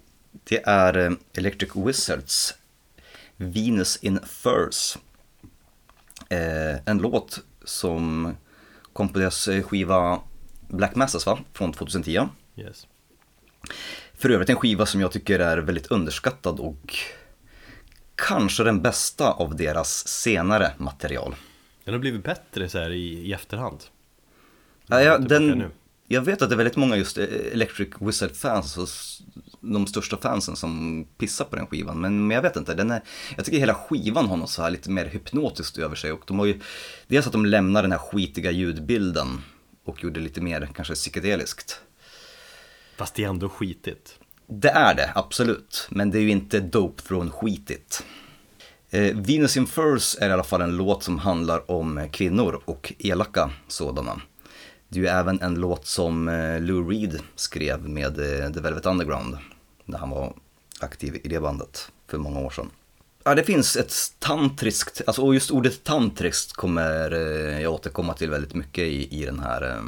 Det 0.45 0.63
är 0.67 0.99
eh, 0.99 1.11
Electric 1.33 1.71
Wizards 1.77 2.55
Venus 3.37 3.97
in 3.97 4.21
Furs. 4.27 4.97
Eh, 6.29 6.77
En 6.85 6.99
låt 6.99 7.41
som 7.65 8.35
kom 8.93 9.09
på 9.09 9.19
deras 9.19 9.49
eh, 9.49 9.63
skiva 9.63 10.21
Black 10.69 10.95
Masses 10.95 11.27
va? 11.27 11.39
Från 11.53 11.73
2010. 11.73 12.29
Yes. 12.57 12.87
För 14.15 14.31
övrigt 14.31 14.51
en 14.51 14.57
skiva 14.57 14.87
som 14.87 15.01
jag 15.01 15.13
tycker 15.13 15.39
är 15.39 15.59
väldigt 15.59 15.87
underskattad 15.87 16.61
och 16.61 16.97
kanske 18.15 18.65
den 18.65 18.83
bästa 18.83 19.33
av 19.33 19.57
deras 19.57 20.09
senare 20.09 20.73
material. 20.79 21.35
Den 21.85 21.95
har 21.95 21.99
blivit 22.01 22.25
bättre 22.25 22.69
så 22.69 22.79
här 22.79 22.91
i, 22.91 23.29
i 23.29 23.33
efterhand. 23.33 23.85
Ja, 24.87 25.03
ja, 25.03 25.19
den. 25.19 25.71
Jag 26.09 26.23
vet 26.23 26.43
att 26.43 26.49
det 26.49 26.55
är 26.55 26.57
väldigt 26.57 26.77
många 26.77 26.97
just 26.97 27.19
eh, 27.19 27.25
Electric 27.53 27.89
Wizard-fans, 28.01 28.79
och 28.79 28.89
de 29.61 29.87
största 29.87 30.17
fansen 30.17 30.57
som 30.57 31.05
pissar 31.19 31.45
på 31.45 31.57
den 31.57 31.67
skivan. 31.67 32.01
Men, 32.01 32.27
men 32.27 32.35
jag 32.35 32.43
vet 32.43 32.57
inte, 32.57 32.75
den 32.75 32.91
är, 32.91 33.03
jag 33.37 33.45
tycker 33.45 33.59
hela 33.59 33.75
skivan 33.75 34.27
har 34.27 34.37
något 34.37 34.51
så 34.51 34.63
här 34.63 34.71
lite 34.71 34.91
mer 34.91 35.07
hypnotiskt 35.07 35.79
över 35.79 35.97
sig. 35.97 36.13
Och 36.13 36.23
de 36.27 36.39
har 36.39 36.47
ju, 36.47 36.61
dels 37.07 37.27
att 37.27 37.33
de 37.33 37.47
lämnar 37.47 37.83
den 37.83 37.93
här 37.93 37.99
skitiga 37.99 38.51
ljudbilden 38.51 39.43
och 39.85 40.05
gjorde 40.05 40.21
lite 40.21 40.41
mer 40.41 40.69
kanske 40.75 40.95
psykedeliskt. 40.95 41.81
Fast 42.97 43.15
det 43.15 43.25
är 43.25 43.29
ändå 43.29 43.49
skitigt. 43.49 44.19
Det 44.47 44.69
är 44.69 44.95
det, 44.95 45.13
absolut. 45.15 45.87
Men 45.91 46.11
det 46.11 46.19
är 46.19 46.23
ju 46.23 46.31
inte 46.31 46.61
dope 46.61 47.03
från 47.03 47.31
skitigt. 47.31 48.05
Eh, 48.91 49.17
Venus 49.17 49.57
in 49.57 49.67
Furs 49.67 50.17
är 50.21 50.29
i 50.29 50.33
alla 50.33 50.45
fall 50.45 50.63
en 50.63 50.77
låt 50.77 51.03
som 51.03 51.19
handlar 51.19 51.71
om 51.71 52.09
kvinnor 52.13 52.63
och 52.65 52.93
elaka 52.99 53.51
sådana. 53.69 54.21
Det 54.89 54.99
är 54.99 55.03
ju 55.03 55.09
även 55.09 55.41
en 55.41 55.55
låt 55.55 55.87
som 55.87 56.29
eh, 56.29 56.61
Lou 56.61 56.91
Reed 56.91 57.21
skrev 57.35 57.89
med 57.89 58.19
eh, 58.19 58.53
The 58.53 58.61
Velvet 58.61 58.87
Underground 58.87 59.39
när 59.85 59.99
han 59.99 60.11
var 60.11 60.35
aktiv 60.81 61.21
i 61.25 61.29
det 61.29 61.41
bandet 61.41 61.93
för 62.07 62.19
många 62.19 62.41
år 62.41 62.51
sedan. 62.51 62.71
Ja, 63.25 63.35
det 63.35 63.45
finns 63.45 63.77
ett 63.77 63.95
tantriskt, 64.19 65.03
alltså 65.07 65.23
och 65.23 65.35
just 65.35 65.51
ordet 65.51 65.85
tantriskt 65.85 66.53
kommer 66.53 67.13
eh, 67.13 67.61
jag 67.61 67.73
återkomma 67.73 68.15
till 68.15 68.31
väldigt 68.31 68.55
mycket 68.55 68.85
i, 68.85 69.21
i 69.23 69.25
den 69.25 69.39
här 69.39 69.83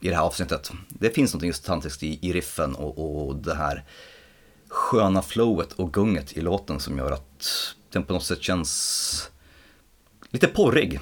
i 0.00 0.08
det 0.08 0.14
här 0.14 0.22
avsnittet. 0.22 0.70
Det 0.88 1.10
finns 1.10 1.34
något 1.34 1.42
just 1.42 1.64
tantriskt 1.64 2.02
i, 2.02 2.18
i 2.28 2.32
riffen 2.32 2.74
och, 2.74 3.28
och 3.28 3.36
det 3.36 3.54
här 3.54 3.84
sköna 4.68 5.22
flowet 5.22 5.72
och 5.72 5.92
gunget 5.92 6.32
i 6.32 6.40
låten 6.40 6.80
som 6.80 6.98
gör 6.98 7.12
att 7.12 7.74
den 7.92 8.02
på 8.02 8.12
något 8.12 8.24
sätt 8.24 8.42
känns 8.42 9.30
lite 10.30 10.46
porrig. 10.46 11.00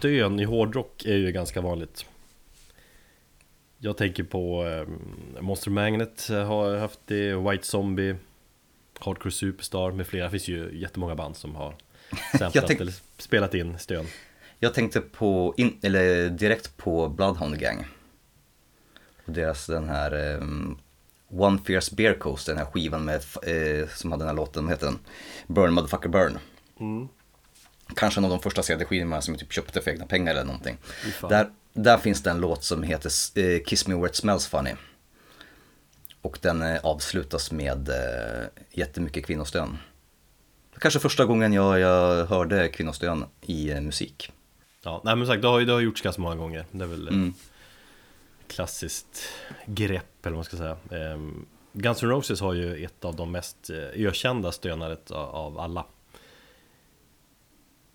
Stön 0.00 0.40
i 0.40 0.44
hårdrock 0.44 1.04
är 1.04 1.16
ju 1.16 1.32
ganska 1.32 1.60
vanligt. 1.60 2.06
Jag 3.78 3.96
tänker 3.96 4.24
på 4.24 4.66
eh, 4.66 4.88
Monster 5.42 5.70
Magnet 5.70 6.28
har 6.28 6.76
haft 6.76 7.00
det, 7.06 7.34
White 7.34 7.66
Zombie, 7.66 8.16
Hardcore 8.98 9.32
Superstar 9.32 9.90
med 9.90 10.06
flera. 10.06 10.24
Det 10.24 10.30
finns 10.30 10.48
ju 10.48 10.78
jättemånga 10.78 11.14
band 11.14 11.36
som 11.36 11.54
har 11.54 11.74
samplat 12.38 12.64
tänk- 12.66 12.80
eller 12.80 12.94
spelat 13.18 13.54
in 13.54 13.78
stön. 13.78 14.06
Jag 14.58 14.74
tänkte 14.74 15.00
på, 15.00 15.54
in, 15.56 15.78
eller 15.82 16.30
direkt 16.30 16.76
på 16.76 17.08
Bloodhound 17.08 17.58
Gang. 17.58 17.86
Och 19.26 19.32
deras 19.32 19.66
den 19.66 19.88
här 19.88 20.34
ehm, 20.34 20.78
One 21.28 21.58
Fierce 21.66 21.94
Beer 21.94 22.14
Coast, 22.14 22.46
den 22.46 22.58
här 22.58 22.64
skivan 22.64 23.04
med, 23.04 23.16
eh, 23.42 23.88
som 23.88 24.12
hade 24.12 24.22
den 24.24 24.28
här 24.28 24.36
låten, 24.36 24.64
vad 24.64 24.72
heter 24.72 24.86
den? 24.86 24.98
Burn 25.46 25.72
Motherfucker 25.72 26.08
Burn. 26.08 26.38
Kanske 27.96 28.20
en 28.20 28.24
av 28.24 28.30
de 28.30 28.40
första 28.40 28.62
CD-skivorna 28.62 29.20
som 29.20 29.34
jag 29.34 29.38
typ 29.40 29.52
köpte 29.52 29.80
för 29.80 29.90
egna 29.90 30.06
pengar 30.06 30.32
eller 30.32 30.44
någonting. 30.44 30.78
Där, 31.28 31.50
där 31.72 31.98
finns 31.98 32.22
det 32.22 32.30
en 32.30 32.40
låt 32.40 32.64
som 32.64 32.82
heter 32.82 33.10
eh, 33.34 33.62
Kiss 33.66 33.86
Me 33.86 33.94
Where 33.94 34.06
It 34.08 34.16
Smells 34.16 34.46
Funny. 34.46 34.70
Och 36.22 36.38
den 36.42 36.62
eh, 36.62 36.80
avslutas 36.82 37.52
med 37.52 37.88
eh, 37.88 38.46
jättemycket 38.70 39.26
kvinnostön. 39.26 39.78
Kanske 40.78 41.00
första 41.00 41.24
gången 41.24 41.52
jag, 41.52 41.78
jag 41.80 42.26
hörde 42.26 42.68
kvinnostön 42.68 43.24
i 43.40 43.70
eh, 43.70 43.80
musik. 43.80 44.32
Ja, 44.82 45.00
nej 45.04 45.16
men 45.16 45.26
sagt, 45.26 45.42
det 45.42 45.48
har 45.48 45.60
det 45.60 45.72
har 45.72 45.80
gjorts 45.80 46.02
ganska 46.02 46.22
många 46.22 46.36
gånger. 46.36 46.64
Det 46.70 46.84
är 46.84 46.88
väl 46.88 47.06
ett 47.08 47.12
Mm. 47.14 47.34
klassiskt 48.48 49.22
grepp 49.66 50.26
eller 50.26 50.30
vad 50.30 50.38
man 50.38 50.44
ska 50.44 50.56
säga. 50.56 50.76
Ehm, 50.90 51.46
Guns 51.72 52.02
N' 52.02 52.08
Roses 52.08 52.40
har 52.40 52.54
ju 52.54 52.84
ett 52.84 53.04
av 53.04 53.16
de 53.16 53.32
mest 53.32 53.70
ökända 53.94 54.52
stönaret 54.52 55.10
a- 55.10 55.14
av 55.32 55.58
alla. 55.60 55.84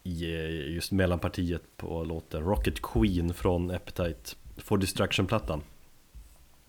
I 0.08 0.36
eh, 0.36 0.74
just 0.74 0.92
mellanpartiet 0.92 1.78
på 1.78 2.04
låten 2.04 2.44
Rocket 2.44 2.82
Queen 2.82 3.34
från 3.34 3.72
Appetite 3.72 4.36
for 4.58 4.78
Destruction-plattan. 4.78 5.62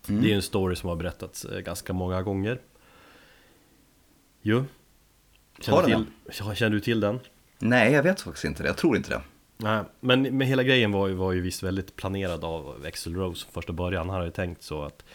Mm. 0.09 0.21
Det 0.21 0.31
är 0.31 0.35
en 0.35 0.41
story 0.41 0.75
som 0.75 0.89
har 0.89 0.95
berättats 0.95 1.45
eh, 1.45 1.59
ganska 1.59 1.93
många 1.93 2.21
gånger. 2.21 2.61
Jo. 4.41 4.65
Känner, 5.59 5.83
till, 5.83 6.05
känner 6.55 6.69
du 6.69 6.79
till 6.79 6.99
den? 6.99 7.19
Nej, 7.59 7.93
jag 7.93 8.03
vet 8.03 8.21
faktiskt 8.21 8.45
inte 8.45 8.63
det. 8.63 8.69
Jag 8.69 8.77
tror 8.77 8.97
inte 8.97 9.09
det. 9.09 9.21
Nej, 9.57 9.83
men, 9.99 10.21
men 10.21 10.47
hela 10.47 10.63
grejen 10.63 10.91
var 10.91 11.07
ju, 11.07 11.13
var 11.13 11.31
ju 11.31 11.41
visst 11.41 11.63
väldigt 11.63 11.95
planerad 11.95 12.43
av 12.43 12.85
Axl 12.87 13.15
Rose 13.15 13.45
från 13.45 13.53
första 13.53 13.73
början. 13.73 14.09
Han 14.09 14.19
hade 14.19 14.31
tänkt 14.31 14.63
så 14.63 14.83
att 14.83 15.05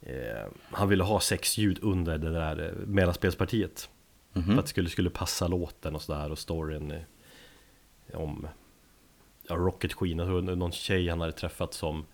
eh, 0.00 0.46
han 0.70 0.88
ville 0.88 1.04
ha 1.04 1.20
sex 1.20 1.58
ljud 1.58 1.78
under 1.82 2.18
det 2.18 2.30
där 2.30 2.66
eh, 2.66 2.86
mellanspelspartiet. 4.32 4.46
Mhm. 4.46 4.54
För 4.54 4.58
att 4.60 4.64
det 4.66 4.70
skulle, 4.70 4.88
skulle 4.90 5.10
passa 5.10 5.48
låten 5.48 5.94
och 5.94 6.02
sådär 6.02 6.30
och 6.30 6.38
storyn 6.38 6.90
eh, 6.90 7.00
om 8.20 8.48
ja, 9.48 9.54
Rocket 9.56 9.94
Queen. 9.96 10.20
Och 10.20 10.44
någon 10.44 10.72
tjej 10.72 11.08
han 11.08 11.20
hade 11.20 11.32
träffat 11.32 11.74
som 11.74 12.06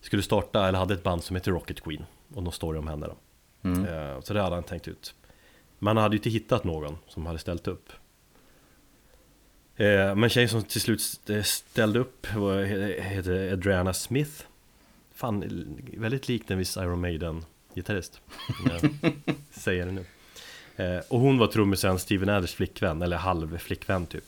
skulle 0.00 0.22
starta, 0.22 0.68
eller 0.68 0.78
hade 0.78 0.94
ett 0.94 1.02
band 1.02 1.24
som 1.24 1.36
heter 1.36 1.50
Rocket 1.52 1.80
Queen. 1.80 2.04
Och 2.34 2.42
någon 2.42 2.52
story 2.52 2.78
om 2.78 2.88
henne 2.88 3.06
då. 3.06 3.16
Mm. 3.68 3.84
Eh, 3.84 4.20
så 4.20 4.34
det 4.34 4.40
hade 4.42 4.54
han 4.54 4.64
tänkt 4.64 4.88
ut. 4.88 5.14
Men 5.78 5.96
han 5.96 6.02
hade 6.02 6.14
ju 6.16 6.18
inte 6.18 6.30
hittat 6.30 6.64
någon 6.64 6.98
som 7.08 7.26
hade 7.26 7.38
ställt 7.38 7.68
upp. 7.68 7.92
Eh, 9.76 10.14
men 10.14 10.28
tjejen 10.28 10.48
som 10.48 10.62
till 10.62 10.80
slut 10.80 11.00
st- 11.00 11.42
ställde 11.44 11.98
upp 11.98 12.34
var, 12.34 12.54
he- 12.64 13.00
heter 13.00 13.52
Adriana 13.52 13.94
Smith. 13.94 14.42
Fan, 15.14 15.44
väldigt 15.96 16.28
lik 16.28 16.50
en 16.50 16.58
viss 16.58 16.76
Iron 16.76 17.00
Maiden-gitarrist. 17.00 18.20
säger 19.50 19.86
det 19.86 19.92
nu. 19.92 20.04
Eh, 20.76 20.98
och 21.08 21.20
hon 21.20 21.38
var 21.38 21.46
trummisen 21.46 21.98
Steven 21.98 22.28
Adlers 22.28 22.54
flickvän, 22.54 23.02
eller 23.02 23.16
halv 23.16 23.58
flickvän 23.58 24.06
typ. 24.06 24.24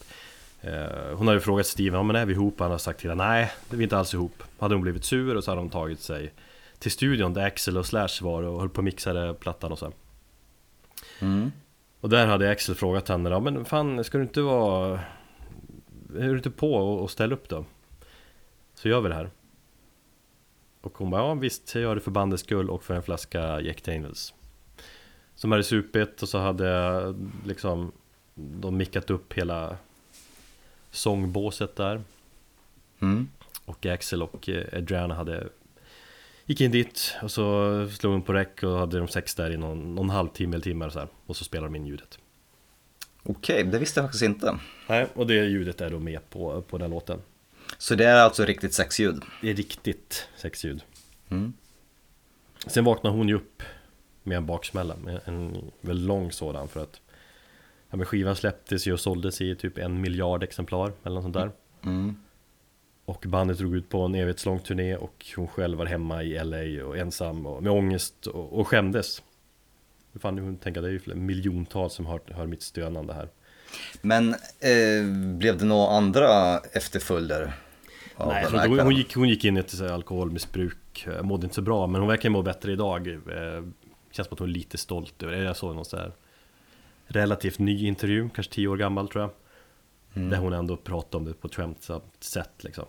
Eh, 0.61 1.17
hon 1.17 1.29
hade 1.29 1.41
frågat 1.41 1.67
Steven, 1.67 1.95
ja 1.95 2.03
men 2.03 2.17
är 2.17 2.27
vi 2.27 2.33
ihop? 2.33 2.61
Han 2.61 2.71
hade 2.71 2.79
sagt 2.79 3.01
till 3.01 3.11
henne, 3.11 3.25
nej, 3.25 3.53
det 3.69 3.77
är 3.77 3.79
vi 3.79 3.85
inte 3.85 3.99
alls 3.99 4.15
ihop. 4.15 4.43
Hade 4.59 4.75
hon 4.75 4.83
blivit 4.83 5.05
sur 5.05 5.37
och 5.37 5.45
så 5.45 5.51
hade 5.51 5.61
de 5.61 5.71
tagit 5.71 6.01
sig 6.01 6.33
till 6.79 6.91
studion 6.91 7.35
där 7.35 7.45
Axel 7.45 7.77
och 7.77 7.87
Slash 7.87 8.09
var 8.21 8.43
och 8.43 8.61
höll 8.61 8.69
på 8.69 8.79
och 8.79 8.85
mixade 8.85 9.35
plattan 9.35 9.73
och 9.73 9.79
så. 9.79 9.93
Mm. 11.21 11.53
Och 12.01 12.09
där 12.09 12.27
hade 12.27 12.51
Axel 12.51 12.75
frågat 12.75 13.09
henne, 13.09 13.31
ja 13.31 13.41
men 13.41 13.65
fan 13.65 14.05
ska 14.05 14.19
du 14.19 14.25
inte 14.25 14.41
vara 14.41 15.01
Är 16.19 16.29
du 16.29 16.37
inte 16.37 16.51
på 16.51 16.75
och 16.75 17.11
ställa 17.11 17.35
upp 17.35 17.49
då? 17.49 17.65
Så 18.75 18.89
gör 18.89 19.01
vi 19.01 19.09
det 19.09 19.15
här 19.15 19.31
Och 20.81 20.99
hon 20.99 21.11
bara, 21.11 21.23
ja 21.23 21.35
visst 21.35 21.75
jag 21.75 21.83
gör 21.83 21.95
det 21.95 22.01
för 22.01 22.11
bandets 22.11 22.43
skull 22.43 22.71
och 22.71 22.85
för 22.85 22.95
en 22.95 23.03
flaska 23.03 23.61
Jack 23.61 23.85
Daniels 23.85 24.35
Som 25.39 25.53
hade 25.53 25.65
supit 25.65 26.23
och 26.23 26.29
så 26.29 26.39
hade 26.39 27.15
liksom 27.47 27.93
de 28.35 28.77
mickat 28.77 29.11
upp 29.11 29.33
hela 29.33 29.77
sångbåset 30.91 31.77
där 31.77 32.03
Mm. 33.01 33.29
Och 33.65 33.87
Axel 33.87 34.23
och 34.23 34.49
eh, 34.49 34.79
Adriana 34.79 35.15
hade 35.15 35.49
Gick 36.47 36.61
in 36.61 36.71
dit 36.71 37.15
och 37.23 37.31
så 37.31 37.89
slog 37.91 38.13
de 38.13 38.23
på 38.23 38.33
räck 38.33 38.63
och 38.63 38.79
hade 38.79 38.99
de 38.99 39.09
sex 39.09 39.35
där 39.35 39.51
i 39.51 39.57
någon, 39.57 39.95
någon 39.95 40.11
halvtimme 40.11 40.57
eller 40.57 40.65
timme 40.65 40.87
och 40.87 40.93
så 40.93 40.99
här. 40.99 41.09
Och 41.27 41.37
så 41.37 41.45
spelade 41.45 41.73
de 41.73 41.77
in 41.77 41.87
ljudet 41.87 42.19
Okej, 43.23 43.65
det 43.65 43.79
visste 43.79 44.01
jag 44.01 44.07
faktiskt 44.07 44.25
inte. 44.25 44.59
Nej, 44.89 45.07
och 45.15 45.27
det 45.27 45.35
ljudet 45.35 45.81
är 45.81 45.91
då 45.91 45.99
med 45.99 46.31
på, 46.31 46.63
på 46.63 46.79
den 46.79 46.91
låten 46.91 47.23
Så 47.79 47.95
det 47.95 48.05
är 48.05 48.21
alltså 48.21 48.45
riktigt 48.45 48.75
sexljud? 48.75 49.23
Det 49.41 49.51
är 49.51 49.55
riktigt 49.55 50.29
sexljud 50.37 50.83
Mm. 51.29 51.53
Sen 52.67 52.85
vaknar 52.85 53.11
hon 53.11 53.29
ju 53.29 53.35
upp 53.35 53.63
med 54.23 54.37
en 54.37 54.47
baksmälla, 54.47 54.97
med 54.97 55.21
en 55.25 55.71
väldigt 55.81 56.07
lång 56.07 56.33
sådan 56.33 56.69
för 56.69 56.83
att 56.83 57.01
ja, 57.91 57.97
men 57.97 58.07
Skivan 58.07 58.37
släpptes 58.37 58.87
ju 58.87 58.93
och 58.93 59.01
såldes 59.01 59.41
i 59.41 59.57
typ 59.57 59.79
en 59.79 60.01
miljard 60.01 60.43
exemplar 60.43 60.93
eller 61.05 61.15
något 61.15 61.25
sånt 61.25 61.35
där 61.35 61.51
Mm. 61.85 62.17
Och 63.05 63.25
bandet 63.29 63.59
drog 63.59 63.77
ut 63.77 63.89
på 63.89 64.01
en 64.01 64.15
evighetslång 64.15 64.59
turné 64.59 64.97
och 64.97 65.27
hon 65.37 65.49
själv 65.49 65.79
var 65.79 65.87
hemma 65.87 66.23
i 66.23 66.45
LA 66.45 66.85
och 66.85 66.99
ensam 66.99 67.47
och 67.47 67.63
med 67.63 67.73
ångest 67.73 68.27
och, 68.27 68.61
och 68.61 68.69
skämdes 68.69 69.23
Hur 70.13 70.21
fan 70.21 70.39
hon 70.39 70.57
tänker 70.57 70.83
det 70.83 70.89
är 70.89 70.93
ju 70.93 71.15
miljontals 71.15 71.95
som 71.95 72.07
hör, 72.07 72.21
hör 72.27 72.47
mitt 72.47 72.63
stönande 72.63 73.15
här 73.15 73.29
Men 74.01 74.35
eh, 74.61 75.37
blev 75.39 75.59
det 75.59 75.65
några 75.65 75.97
andra 75.97 76.59
efterföljder? 76.59 77.53
Nej, 78.27 78.47
jag 78.53 78.69
hon, 78.69 78.79
hon, 78.79 78.95
gick, 78.95 79.15
hon 79.15 79.29
gick 79.29 79.45
in 79.45 79.57
i 79.57 79.61
ett 79.61 79.81
alkoholmissbruk, 79.81 81.07
eh, 81.07 81.23
mådde 81.23 81.45
inte 81.45 81.55
så 81.55 81.63
bra 81.63 81.87
men 81.87 82.01
hon 82.01 82.09
verkar 82.09 82.31
må 82.31 82.43
bättre 82.43 82.73
idag 82.73 83.09
eh, 83.09 83.65
Känns 84.11 84.29
som 84.29 84.35
att 84.35 84.39
hon 84.39 84.49
är 84.49 84.53
lite 84.53 84.79
stolt 84.79 85.23
över 85.23 85.33
det, 85.37 85.43
jag 85.43 85.57
såg 85.57 85.75
någon 85.75 85.85
så 85.85 85.97
här 85.97 86.13
Relativt 87.07 87.59
ny 87.59 87.87
intervju, 87.87 88.29
kanske 88.35 88.53
tio 88.53 88.69
år 88.69 88.77
gammal 88.77 89.09
tror 89.09 89.23
jag 89.23 89.31
Mm. 90.15 90.31
Där 90.31 90.37
hon 90.39 90.53
ändå 90.53 90.77
pratade 90.77 91.17
om 91.17 91.25
det 91.25 91.35
på 91.35 91.47
ett 91.49 91.55
skämtsamt 91.55 92.25
sätt 92.25 92.51
liksom 92.65 92.85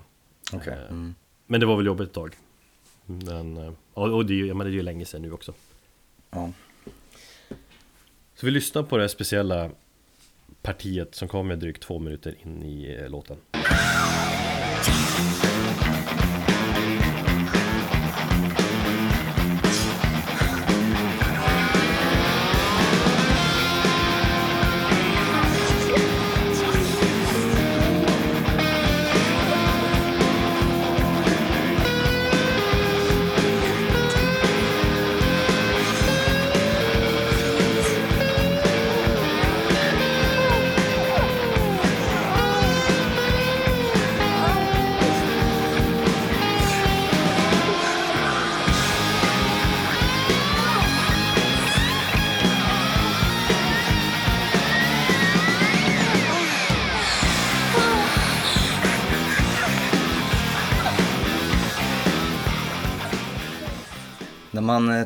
Okej. 0.53 0.73
Eh, 0.73 0.79
Mm. 0.79 1.15
Men 1.45 1.59
det 1.59 1.65
var 1.65 1.77
väl 1.77 1.85
jobbigt 1.85 2.07
ett 2.07 2.13
tag 2.13 2.35
Men, 3.05 3.57
eh, 3.57 3.73
och 3.93 4.25
det 4.25 4.33
är 4.33 4.35
ju, 4.35 4.47
ja, 4.47 4.53
men 4.53 4.67
det 4.67 4.71
är 4.71 4.75
ju 4.75 4.81
länge 4.81 5.05
sedan 5.05 5.21
nu 5.21 5.31
också 5.31 5.53
Ja. 6.31 6.51
Så 8.35 8.45
vi 8.45 8.51
lyssnar 8.51 8.83
på 8.83 8.97
det 8.97 9.03
här 9.03 9.07
speciella 9.07 9.69
partiet 10.61 11.15
som 11.15 11.27
kommer 11.27 11.55
drygt 11.55 11.83
två 11.83 11.99
minuter 11.99 12.35
in 12.43 12.63
i 12.63 12.97
eh, 13.01 13.09
låten 13.09 13.37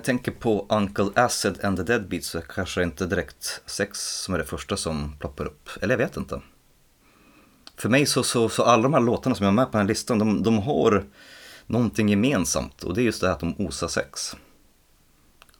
Jag 0.03 0.05
tänker 0.05 0.31
på 0.31 0.65
Uncle 0.69 1.09
Acid 1.15 1.65
and 1.65 1.77
the 1.77 1.83
Deadbeats 1.83 2.27
så 2.27 2.41
kanske 2.41 2.79
det 2.79 2.83
inte 2.83 3.05
direkt 3.05 3.61
sex 3.65 3.99
som 3.99 4.33
är 4.33 4.37
det 4.37 4.45
första 4.45 4.77
som 4.77 5.15
ploppar 5.19 5.45
upp. 5.45 5.69
Eller 5.81 5.93
jag 5.93 5.97
vet 5.97 6.17
inte. 6.17 6.41
För 7.77 7.89
mig 7.89 8.05
så, 8.05 8.23
så, 8.23 8.49
så 8.49 8.63
alla 8.63 8.83
de 8.83 8.93
här 8.93 9.01
låtarna 9.01 9.35
som 9.35 9.43
jag 9.43 9.51
har 9.51 9.55
med 9.55 9.65
på 9.65 9.71
den 9.71 9.81
här 9.81 9.87
listan, 9.87 10.19
de, 10.19 10.43
de 10.43 10.59
har 10.59 11.05
någonting 11.65 12.09
gemensamt. 12.09 12.83
Och 12.83 12.93
det 12.93 13.01
är 13.01 13.03
just 13.03 13.21
det 13.21 13.27
här 13.27 13.33
att 13.33 13.39
de 13.39 13.55
osar 13.57 13.87
sex. 13.87 14.35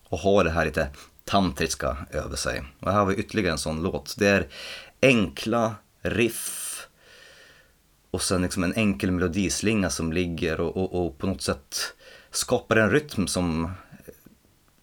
Och 0.04 0.20
har 0.20 0.44
det 0.44 0.50
här 0.50 0.66
lite 0.66 0.90
tantriska 1.26 1.98
över 2.12 2.36
sig. 2.36 2.64
Och 2.80 2.92
här 2.92 3.00
har 3.00 3.06
vi 3.06 3.16
ytterligare 3.16 3.52
en 3.52 3.58
sån 3.58 3.84
låt. 3.84 4.16
Det 4.18 4.28
är 4.28 4.48
enkla 5.02 5.76
riff 6.02 6.88
och 8.12 8.22
sen 8.22 8.42
liksom 8.42 8.64
en 8.64 8.74
enkel 8.74 9.12
melodislinga 9.12 9.90
som 9.90 10.14
ligger 10.14 10.60
och, 10.60 10.78
och, 10.78 11.06
och 11.06 11.18
på 11.18 11.28
något 11.28 11.42
sätt 11.42 11.94
skapar 12.32 12.76
en 12.76 12.92
rytm 12.92 13.28
som, 13.28 13.72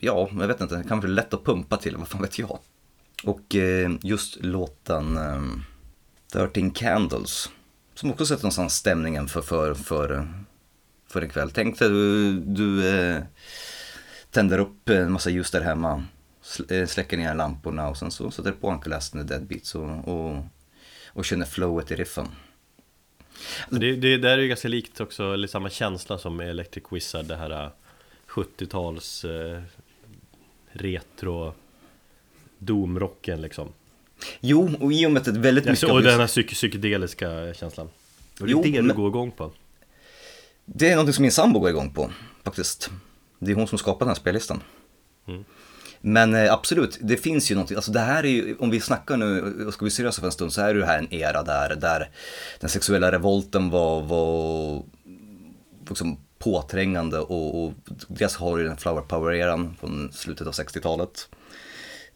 ja, 0.00 0.28
jag 0.32 0.48
vet 0.48 0.60
inte, 0.60 0.84
kanske 0.88 1.08
lätt 1.08 1.34
att 1.34 1.44
pumpa 1.44 1.76
till, 1.76 1.96
vad 1.96 2.08
fan 2.08 2.22
vet 2.22 2.38
jag. 2.38 2.58
Och 3.24 3.54
eh, 3.54 3.90
just 4.02 4.36
låten 4.44 5.16
eh, 5.16 5.42
13 6.32 6.70
Candles, 6.70 7.50
som 7.94 8.10
också 8.10 8.26
sätter 8.26 8.42
någonstans 8.42 8.74
stämningen 8.74 9.28
för, 9.28 9.42
för, 9.42 9.74
för, 9.74 10.28
för 11.06 11.22
en 11.22 11.28
kväll. 11.28 11.50
Tänk 11.50 11.78
dig 11.78 11.88
du, 11.88 12.32
du 12.40 12.88
eh, 12.88 13.22
tänder 14.30 14.58
upp 14.58 14.88
en 14.88 15.12
massa 15.12 15.30
ljus 15.30 15.50
där 15.50 15.60
hemma, 15.60 16.04
eh, 16.68 16.86
släcker 16.86 17.16
ner 17.16 17.34
lamporna 17.34 17.88
och 17.88 17.96
sen 17.96 18.10
så 18.10 18.30
sätter 18.30 18.50
du 18.50 18.56
på 18.56 18.70
Uncle 18.70 18.96
Aston 18.96 19.20
the 19.20 19.34
Deadbeats 19.34 19.74
och, 19.74 20.08
och, 20.08 20.44
och 21.08 21.24
känner 21.24 21.46
flowet 21.46 21.90
i 21.90 21.96
riffen. 21.96 22.28
Det, 23.70 23.96
det 23.96 24.18
där 24.18 24.38
är 24.38 24.42
ju 24.42 24.48
ganska 24.48 24.68
likt 24.68 25.00
också, 25.00 25.34
eller 25.34 25.48
samma 25.48 25.70
känsla 25.70 26.18
som 26.18 26.36
med 26.36 26.50
Electric 26.50 26.84
Wizard, 26.90 27.24
det 27.24 27.36
här 27.36 27.70
70-tals 28.28 29.24
eh, 29.24 29.62
retro 30.72 31.54
Doomrocken 32.59 33.40
liksom 33.42 33.68
Jo, 34.40 34.70
och 34.80 34.92
i 34.92 35.06
och 35.06 35.11
med 35.12 35.28
att 35.28 35.37
väldigt 35.37 35.64
mycket 35.64 35.85
och 35.85 35.90
av 35.90 35.96
just- 35.96 36.09
den 36.11 36.20
här 36.20 36.26
psyk 36.26 36.50
psykedeliska 36.50 37.54
känslan 37.54 37.87
Och 38.40 38.46
det 38.46 38.52
är 38.52 38.52
Jo, 38.52 38.62
det 38.62 38.70
du 38.70 38.83
men- 38.83 38.96
går 38.96 39.09
igång 39.09 39.30
på 39.30 39.52
Det 40.64 40.90
är 40.90 40.96
något 40.96 41.14
som 41.14 41.22
min 41.22 41.33
sambo 41.33 41.61
går 41.61 41.70
igång 41.70 41.90
på, 41.94 42.11
faktiskt. 42.44 42.90
Det 43.38 43.50
är 43.50 43.54
hon 43.54 43.66
som 43.68 43.78
skapar 43.78 43.98
den 43.98 44.09
här 44.09 44.14
spellistan. 44.14 44.62
Mm. 45.28 45.44
Men 46.00 46.35
eh, 46.35 46.52
absolut, 46.52 46.98
det 47.00 47.16
finns 47.16 47.50
ju 47.50 47.54
någonting, 47.54 47.76
alltså 47.76 47.92
det 47.92 48.00
här 48.00 48.24
är 48.24 48.28
ju, 48.28 48.56
om 48.59 48.70
vi 48.70 48.80
snackar 48.80 49.16
nu, 49.16 49.64
och 49.66 49.74
ska 49.74 49.85
vi 49.85 49.90
seriösa 49.90 50.20
för 50.20 50.26
en 50.26 50.33
stund, 50.33 50.52
så 50.52 50.61
är 50.61 50.74
det 50.74 50.80
ju 50.80 50.87
här 50.87 50.98
en 50.98 51.14
era 51.14 51.42
där, 51.42 51.76
där 51.76 52.11
den 52.61 52.70
sexuella 52.70 53.12
revolten 53.12 53.70
var, 53.70 54.02
var 54.02 54.83
liksom 55.88 56.16
påträngande 56.40 57.18
och, 57.18 57.64
och 57.64 57.72
dels 58.09 58.37
har 58.37 58.59
ju 58.59 58.64
den 58.64 58.76
flower 58.76 59.03
power-eran 59.03 59.76
från 59.81 60.12
slutet 60.12 60.46
av 60.46 60.53
60-talet. 60.53 61.29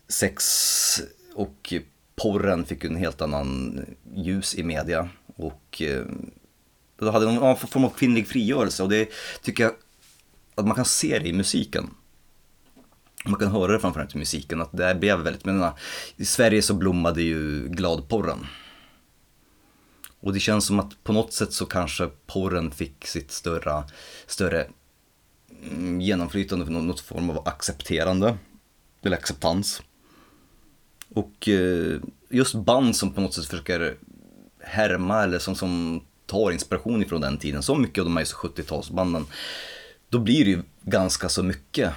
Sex 0.08 0.44
och 1.34 1.74
porren 2.16 2.64
fick 2.64 2.84
ju 2.84 2.90
en 2.90 2.96
helt 2.96 3.20
annan 3.20 3.80
ljus 4.14 4.54
i 4.54 4.62
media 4.62 5.08
och 5.36 5.82
eh, 5.82 6.04
då 6.98 7.10
hade 7.10 7.24
de 7.24 7.34
någon 7.34 7.56
form 7.56 7.84
av 7.84 7.90
kvinnlig 7.90 8.28
frigörelse 8.28 8.82
och 8.82 8.88
det 8.88 9.08
tycker 9.42 9.64
jag 9.64 9.72
att 10.54 10.66
man 10.66 10.76
kan 10.76 10.84
se 10.84 11.18
det 11.18 11.28
i 11.28 11.32
musiken. 11.32 11.90
Man 13.24 13.40
kan 13.40 13.48
höra 13.48 13.72
det 13.72 13.80
framförallt 13.80 14.14
i 14.14 14.18
musiken 14.18 14.60
att 14.60 14.72
det 14.72 14.84
här 14.84 14.94
blev 14.94 15.18
väldigt, 15.18 15.44
men 15.44 15.70
i 16.16 16.24
Sverige 16.24 16.62
så 16.62 16.74
blommade 16.74 17.22
ju 17.22 17.68
gladporren. 17.68 18.46
Och 20.24 20.32
det 20.32 20.40
känns 20.40 20.66
som 20.66 20.80
att 20.80 21.04
på 21.04 21.12
något 21.12 21.32
sätt 21.32 21.52
så 21.52 21.66
kanske 21.66 22.08
porren 22.26 22.70
fick 22.70 23.06
sitt 23.06 23.30
större, 23.30 23.84
större 24.26 24.66
mm, 25.70 26.00
genomflytande 26.00 26.70
något 26.70 27.00
form 27.00 27.30
av 27.30 27.48
accepterande. 27.48 28.38
Eller 29.02 29.16
acceptans. 29.16 29.82
Och 31.14 31.48
eh, 31.48 32.00
just 32.28 32.54
band 32.54 32.96
som 32.96 33.12
på 33.12 33.20
något 33.20 33.34
sätt 33.34 33.46
försöker 33.46 33.96
härma 34.60 35.22
eller 35.22 35.38
som, 35.38 35.54
som 35.54 36.04
tar 36.26 36.50
inspiration 36.50 37.02
ifrån 37.02 37.20
den 37.20 37.38
tiden, 37.38 37.62
så 37.62 37.74
mycket 37.74 37.98
av 37.98 38.04
de 38.04 38.16
här 38.16 38.24
70-talsbanden, 38.24 39.24
då 40.08 40.18
blir 40.18 40.44
det 40.44 40.50
ju 40.50 40.62
ganska 40.82 41.28
så 41.28 41.42
mycket 41.42 41.92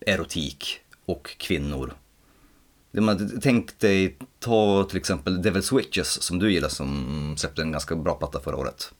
erotik 0.00 0.80
och 1.04 1.36
kvinnor. 1.38 1.94
Man, 2.90 3.40
tänk 3.42 3.78
dig, 3.78 4.16
ta 4.38 4.84
till 4.84 4.98
exempel 4.98 5.42
Devil 5.42 5.62
Switches 5.62 6.22
som 6.22 6.38
du 6.38 6.52
gillar 6.52 6.68
som 6.68 7.34
släppte 7.38 7.62
en 7.62 7.72
ganska 7.72 7.96
bra 7.96 8.14
platta 8.14 8.40
förra 8.40 8.56
året. 8.56 8.92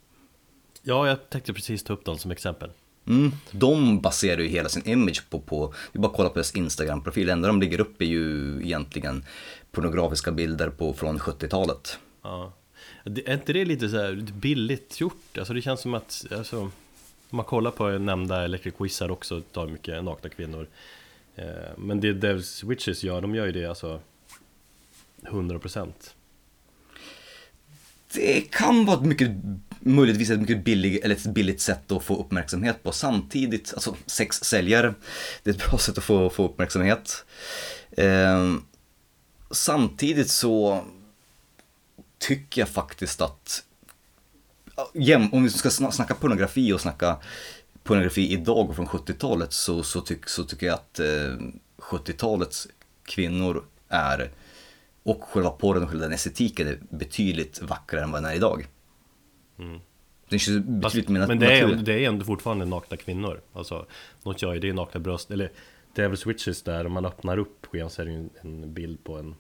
Ja, 0.83 1.09
jag 1.09 1.31
tänkte 1.31 1.53
precis 1.53 1.83
ta 1.83 1.93
upp 1.93 2.05
dem 2.05 2.19
som 2.19 2.31
exempel 2.31 2.71
Mm. 3.07 3.33
De 3.51 4.01
baserar 4.01 4.41
ju 4.41 4.49
hela 4.49 4.69
sin 4.69 4.89
image 4.89 5.31
på, 5.31 5.41
på 5.41 5.75
vi 5.93 6.01
bara 6.01 6.13
kollar 6.13 6.29
på 6.29 6.35
deras 6.35 6.55
Instagram-profil, 6.55 7.27
det 7.27 7.33
enda 7.33 7.49
de 7.49 7.61
lägger 7.61 7.81
upp 7.81 8.03
är 8.03 8.07
ju 8.07 8.59
egentligen 8.63 9.25
pornografiska 9.71 10.33
bilder 10.33 10.71
på, 10.71 10.93
från 10.93 11.19
70-talet. 11.19 11.99
Ja 12.23 12.53
det, 13.05 13.29
Är 13.29 13.35
inte 13.35 13.53
det 13.53 13.65
lite 13.65 13.89
så 13.89 14.17
billigt 14.33 15.01
gjort? 15.01 15.39
Alltså 15.39 15.55
det 15.55 15.63
känns 15.63 15.81
som 15.81 15.95
att, 15.95 16.25
alltså 16.37 16.61
Om 17.31 17.37
man 17.37 17.45
kollar 17.45 17.71
på 17.71 17.89
nämnda 17.89 18.45
Electric 18.45 18.75
Wizard 18.79 19.11
också, 19.11 19.41
tar 19.41 19.67
mycket 19.67 20.05
nakna 20.05 20.31
kvinnor 20.31 20.67
Eh, 21.39 21.79
men 21.79 22.01
det 22.01 22.13
Devs 22.13 22.65
Witches 22.65 23.05
gör, 23.05 23.21
de 23.21 23.35
gör 23.35 23.47
ju 23.47 23.53
det 23.53 23.67
alltså 23.67 24.01
100% 25.23 25.93
Det 28.13 28.41
kan 28.41 28.85
vara 28.85 28.97
ett 28.97 29.07
mycket, 29.07 29.31
möjligtvis 29.81 30.31
ett 30.31 30.41
mycket 30.41 30.65
billig, 30.65 31.01
eller 31.05 31.15
ett 31.15 31.35
billigt 31.35 31.61
sätt 31.61 31.93
att 31.93 32.05
få 32.05 32.21
uppmärksamhet 32.21 32.83
på. 32.83 32.93
Samtidigt, 32.93 33.75
alltså 33.75 33.97
sex 34.07 34.37
säljer, 34.37 34.95
det 35.43 35.51
är 35.51 35.55
ett 35.55 35.71
bra 35.71 35.79
sätt 35.79 35.99
att 35.99 36.05
få, 36.05 36.31
få 36.31 36.45
uppmärksamhet. 36.45 37.25
Eh, 37.91 38.55
samtidigt 39.51 40.31
så 40.31 40.85
tycker 42.19 42.61
jag 42.61 42.69
faktiskt 42.69 43.21
att, 43.21 43.65
om 45.33 45.43
vi 45.43 45.51
ska 45.51 45.71
snacka 45.71 46.15
pornografi 46.15 46.73
och 46.73 46.81
snacka 46.81 47.17
pornografi 47.89 48.33
idag 48.33 48.71
och 48.71 48.77
från 48.77 48.87
70-talet 48.87 49.53
så, 49.53 49.83
så, 49.83 50.01
tyck, 50.01 50.29
så 50.29 50.45
tycker 50.45 50.67
jag 50.67 50.75
att 50.75 50.99
eh, 50.99 51.07
70-talets 51.77 52.69
kvinnor 53.05 53.65
är 53.89 54.31
och 55.03 55.25
själva 55.25 55.51
porren 55.51 55.83
och 55.83 55.89
själva 55.89 56.05
den 56.05 56.13
estetiken 56.13 56.69
är 56.69 56.79
betydligt 56.91 57.63
vackrare 57.63 58.05
än 58.05 58.11
vad 58.11 58.23
den 58.23 58.31
är 58.31 58.37
idag. 58.37 58.67
Mm. 59.59 59.81
Den 60.29 60.39
känns 60.39 60.57
Fast, 60.57 60.69
betydligt 60.69 61.09
mer 61.09 61.27
men 61.27 61.39
det 61.39 61.59
är, 61.59 61.67
det 61.67 62.05
är 62.05 62.09
ändå 62.09 62.25
fortfarande 62.25 62.65
nakna 62.65 62.97
kvinnor 62.97 63.41
Alltså, 63.53 63.87
något 64.23 64.43
jag 64.43 64.57
är, 64.57 64.61
det 64.61 64.69
är 64.69 64.73
nakna 64.73 65.01
bröst 65.01 65.31
Eller 65.31 65.53
Devil 65.95 66.17
Switches 66.17 66.63
där, 66.63 66.87
om 66.87 66.93
man 66.93 67.05
öppnar 67.05 67.39
upp 67.39 67.67
skivan 67.67 67.91
så 67.91 68.03
är 68.03 68.07
det 68.07 68.13
en, 68.13 68.31
en 68.41 68.75
bild 68.75 69.05
på 69.05 69.19
en 69.19 69.35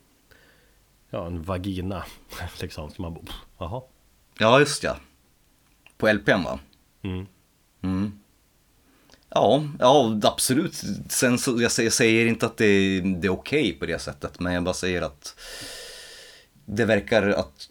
Ja, 1.10 1.26
en 1.26 1.42
vagina 1.42 2.04
Liksom, 2.60 2.90
så 2.90 3.02
man 3.02 3.14
bara, 3.14 3.24
jaha 3.58 3.82
Ja, 4.38 4.60
just 4.60 4.82
ja. 4.82 4.96
På 5.96 6.12
LPn 6.12 6.42
va? 6.44 6.58
mm. 7.02 7.26
Mm. 7.82 8.12
Ja, 9.30 9.64
ja 9.78 10.20
absolut. 10.22 10.82
Sen 11.08 11.38
så, 11.38 11.62
jag 11.62 11.92
säger, 11.92 12.26
inte 12.26 12.46
att 12.46 12.56
det, 12.56 13.00
det 13.00 13.26
är 13.26 13.32
okej 13.32 13.72
på 13.72 13.86
det 13.86 13.98
sättet, 13.98 14.40
men 14.40 14.54
jag 14.54 14.62
bara 14.62 14.74
säger 14.74 15.02
att 15.02 15.34
det 16.64 16.84
verkar 16.84 17.28
att 17.28 17.68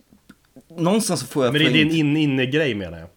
någonstans 0.68 1.24
får 1.24 1.46
jag... 1.46 1.54
Men 1.54 1.62
det, 1.62 1.68
är 1.68 1.82
en 1.82 1.92
in- 1.92 1.98
in, 1.98 2.18
inne-grej 2.18 2.76
menar 2.76 3.00
jag 3.00 3.10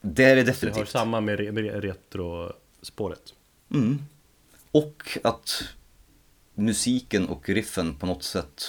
det 0.00 0.24
är 0.24 0.28
det 0.28 0.34
Det 0.34 0.40
har 0.40 0.46
definitivt. 0.46 0.88
samma 0.88 1.20
med, 1.20 1.54
med 1.54 1.82
retrospåret 1.82 3.34
Mm. 3.70 3.98
Och 4.70 5.18
att 5.24 5.64
musiken 6.54 7.28
och 7.28 7.48
riffen 7.48 7.94
på 7.94 8.06
något 8.06 8.22
sätt 8.22 8.64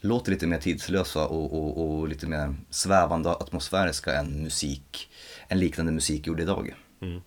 låter 0.00 0.32
lite 0.32 0.46
mer 0.46 0.58
tidslösa 0.58 1.26
och, 1.26 1.52
och, 1.52 1.98
och 2.00 2.08
lite 2.08 2.26
mer 2.26 2.54
svävande 2.70 3.30
atmosfäriska 3.30 4.14
än 4.14 4.42
musik, 4.42 5.10
en 5.48 5.58
liknande 5.58 5.92
musik 5.92 6.26
gjorde 6.26 6.42
idag. 6.42 6.74
Mm. 7.00 7.20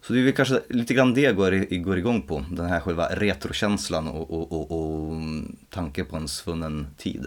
Så 0.00 0.12
det 0.12 0.20
är 0.20 0.24
väl 0.24 0.32
kanske 0.32 0.62
lite 0.68 0.94
grann 0.94 1.14
det 1.14 1.32
går, 1.32 1.82
går 1.84 1.98
igång 1.98 2.22
på, 2.22 2.44
den 2.50 2.66
här 2.66 2.80
själva 2.80 3.06
retrokänslan 3.06 4.08
och, 4.08 4.30
och, 4.30 4.52
och, 4.52 4.70
och 4.70 5.22
tanke 5.70 6.04
på 6.04 6.16
en 6.16 6.28
svunnen 6.28 6.86
tid. 6.96 7.26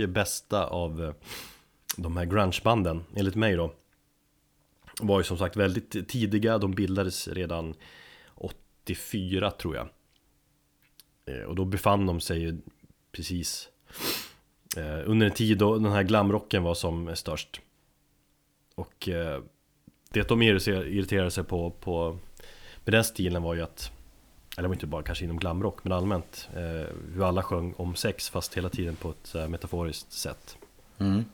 Och 0.00 0.08
bästa 0.08 0.66
av 0.66 1.04
eh, 1.04 1.14
de 1.96 2.16
här 2.16 2.24
grungebanden 2.24 3.04
enligt 3.16 3.34
mig 3.34 3.56
då 3.56 3.74
Var 5.00 5.20
ju 5.20 5.24
som 5.24 5.38
sagt 5.38 5.56
väldigt 5.56 6.08
tidiga, 6.08 6.58
de 6.58 6.70
bildades 6.70 7.28
redan 7.28 7.74
84 8.34 9.50
tror 9.50 9.76
jag. 9.76 9.88
Eh, 11.26 11.42
och 11.42 11.56
då 11.56 11.64
befann 11.64 12.06
de 12.06 12.20
sig 12.20 12.40
ju 12.40 12.58
precis 13.12 13.68
eh, 14.76 15.10
Under 15.10 15.26
en 15.26 15.32
tid 15.32 15.58
då 15.58 15.78
den 15.78 15.92
här 15.92 16.02
glamrocken 16.02 16.62
var 16.62 16.74
som 16.74 17.16
störst. 17.16 17.60
Och 18.74 19.08
det 20.12 20.28
de 20.28 20.42
irriterade 20.42 21.30
sig 21.30 21.44
på, 21.44 21.70
på 21.70 22.18
med 22.84 22.94
den 22.94 23.04
stilen 23.04 23.42
var 23.42 23.54
ju 23.54 23.62
att 23.62 23.92
eller 24.56 24.72
inte 24.72 24.86
bara 24.86 25.02
kanske 25.02 25.24
inom 25.24 25.38
glamrock 25.38 25.84
men 25.84 25.92
allmänt 25.92 26.48
eh, 26.54 26.86
hur 27.14 27.28
alla 27.28 27.42
sjöng 27.42 27.74
om 27.76 27.94
sex 27.94 28.30
fast 28.30 28.56
hela 28.56 28.68
tiden 28.68 28.96
på 28.96 29.10
ett 29.10 29.50
metaforiskt 29.50 30.12
sätt. 30.12 30.56
Mm. 30.98 31.24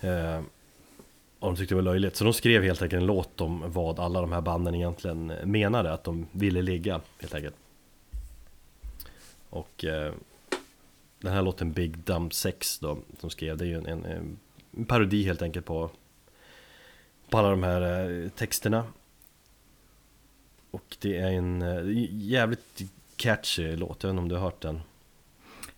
eh, 0.00 0.42
och 1.38 1.50
de 1.50 1.56
tyckte 1.56 1.74
det 1.74 1.76
var 1.76 1.82
löjligt. 1.82 2.16
Så 2.16 2.24
de 2.24 2.32
skrev 2.32 2.62
helt 2.62 2.82
enkelt 2.82 3.00
en 3.00 3.06
låt 3.06 3.40
om 3.40 3.62
vad 3.66 4.00
alla 4.00 4.20
de 4.20 4.32
här 4.32 4.40
banden 4.40 4.74
egentligen 4.74 5.26
menade 5.26 5.92
att 5.92 6.04
de 6.04 6.26
ville 6.32 6.62
ligga 6.62 7.00
helt 7.20 7.34
enkelt. 7.34 7.54
Och 9.50 9.84
eh, 9.84 10.12
den 11.18 11.32
här 11.32 11.42
låten 11.42 11.72
Big 11.72 11.98
Dumb 11.98 12.34
Sex 12.34 12.78
då 12.78 12.98
som 13.18 13.30
skrev 13.30 13.56
det 13.56 13.64
är 13.64 13.68
ju 13.68 13.78
en, 13.78 13.86
en, 13.86 14.38
en 14.76 14.84
parodi 14.84 15.24
helt 15.24 15.42
enkelt 15.42 15.66
på 15.66 15.90
på 17.30 17.38
alla 17.38 17.50
de 17.50 17.62
här 17.62 18.30
texterna 18.36 18.84
och 20.74 20.96
det 21.00 21.18
är 21.18 21.30
en 21.30 21.62
eh, 21.62 22.08
jävligt 22.10 22.82
catchy 23.16 23.76
låt, 23.76 24.02
jag 24.02 24.08
vet 24.08 24.12
inte 24.12 24.22
om 24.22 24.28
du 24.28 24.34
har 24.34 24.42
hört 24.42 24.60
den? 24.60 24.80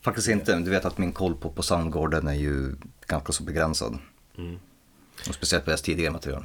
Faktiskt 0.01 0.29
inte, 0.29 0.59
du 0.59 0.71
vet 0.71 0.85
att 0.85 0.99
min 0.99 1.13
koll 1.13 1.37
på, 1.37 1.51
på 1.51 1.63
Soundgarden 1.63 2.29
är 2.29 2.35
ju 2.35 2.75
ganska 3.07 3.33
så 3.33 3.43
begränsad. 3.43 3.99
Mm. 4.39 4.59
Och 5.29 5.35
speciellt 5.35 5.65
på 5.65 5.71
deras 5.71 5.83
tidigare 5.83 6.13
material. 6.13 6.45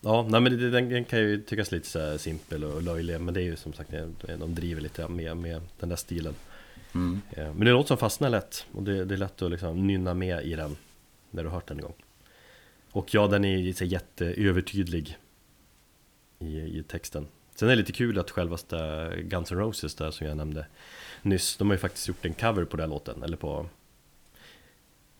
Ja, 0.00 0.26
nej 0.28 0.40
men 0.40 0.70
den, 0.70 0.88
den 0.88 1.04
kan 1.04 1.18
ju 1.18 1.42
tyckas 1.42 1.72
lite 1.72 1.88
så 1.88 2.18
simpel 2.18 2.64
och 2.64 2.82
löjlig 2.82 3.20
Men 3.20 3.34
det 3.34 3.40
är 3.40 3.44
ju 3.44 3.56
som 3.56 3.72
sagt, 3.72 3.90
de 4.38 4.54
driver 4.54 4.80
lite 4.80 5.08
med, 5.08 5.36
med 5.36 5.60
den 5.80 5.88
där 5.88 5.96
stilen 5.96 6.34
Mm. 6.94 7.20
Eh, 7.30 7.44
Men 7.44 7.60
det 7.60 7.70
är 7.70 7.74
något 7.74 7.88
som 7.88 7.98
fastnar 7.98 8.30
lätt 8.30 8.66
Och 8.72 8.82
det, 8.82 9.04
det 9.04 9.14
är 9.14 9.18
lätt 9.18 9.42
att 9.42 9.50
liksom 9.50 9.86
nynna 9.86 10.14
med 10.14 10.44
i 10.44 10.54
den 10.54 10.76
När 11.30 11.42
du 11.42 11.48
har 11.48 11.54
hört 11.54 11.68
den 11.68 11.76
en 11.76 11.82
gång 11.82 11.94
Och 12.90 13.14
ja, 13.14 13.26
den 13.26 13.44
är 13.44 13.72
så 13.72 13.84
jätteövertydlig 13.84 15.18
i, 16.46 16.78
I 16.78 16.82
texten 16.82 17.26
Sen 17.54 17.68
är 17.68 17.72
det 17.72 17.76
lite 17.76 17.92
kul 17.92 18.18
att 18.18 18.30
självaste 18.30 19.10
Guns 19.22 19.52
N' 19.52 19.58
Roses 19.58 19.94
där 19.94 20.10
som 20.10 20.26
jag 20.26 20.36
nämnde 20.36 20.66
Nyss, 21.22 21.56
de 21.56 21.68
har 21.68 21.74
ju 21.74 21.78
faktiskt 21.78 22.08
gjort 22.08 22.24
en 22.24 22.34
cover 22.34 22.64
på 22.64 22.76
den 22.76 22.90
låten 22.90 23.22
Eller 23.22 23.36
på 23.36 23.66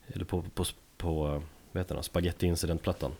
Eller 0.06 0.24
på, 0.24 0.42
på, 0.42 0.64
på 0.96 1.42
vad 1.72 1.80
heter 1.80 1.94
den, 1.94 2.04
Spaghetti 2.04 2.46
Incident-plattan 2.46 3.12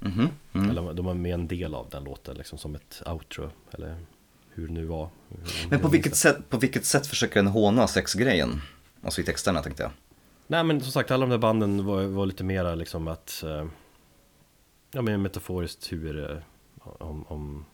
Mhm. 0.00 0.28
Mm. 0.52 0.70
eller 0.70 0.92
de 0.94 1.06
har 1.06 1.14
med 1.14 1.34
en 1.34 1.48
del 1.48 1.74
av 1.74 1.88
den 1.90 2.04
låten 2.04 2.36
liksom 2.36 2.58
som 2.58 2.74
ett 2.74 3.02
outro 3.06 3.50
Eller 3.70 3.96
hur 4.54 4.66
det 4.66 4.72
nu 4.72 4.84
var 4.84 5.08
Men 5.70 5.80
på 5.80 5.88
vilket, 5.88 6.16
sätt, 6.16 6.36
på 6.48 6.58
vilket 6.58 6.84
sätt 6.84 7.06
försöker 7.06 7.34
den 7.34 7.46
håna 7.46 7.86
sexgrejen? 7.88 8.60
Alltså 9.02 9.20
i 9.20 9.24
texterna 9.24 9.62
tänkte 9.62 9.82
jag. 9.82 9.92
Nej 10.46 10.64
men 10.64 10.80
som 10.80 10.92
sagt 10.92 11.10
alla 11.10 11.26
de 11.26 11.30
där 11.30 11.38
banden 11.38 11.84
var, 11.84 12.02
var 12.02 12.26
lite 12.26 12.44
mera 12.44 12.74
liksom 12.74 13.08
att 13.08 13.42
eh, 13.42 13.66
Ja 14.92 15.02
men 15.02 15.22
metaforiskt 15.22 15.92
hur 15.92 16.30
eh, 16.30 16.36
om, 16.98 17.24
om 17.28 17.64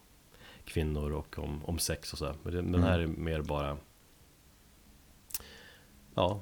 kvinnor 0.65 1.13
och 1.13 1.39
om, 1.39 1.65
om 1.65 1.79
sex 1.79 2.13
och 2.13 2.19
så 2.19 2.27
här. 2.27 2.35
Men 2.43 2.73
den 2.73 2.83
här 2.83 2.99
är 2.99 3.07
mer 3.07 3.43
bara 3.43 3.77
Ja, 6.15 6.41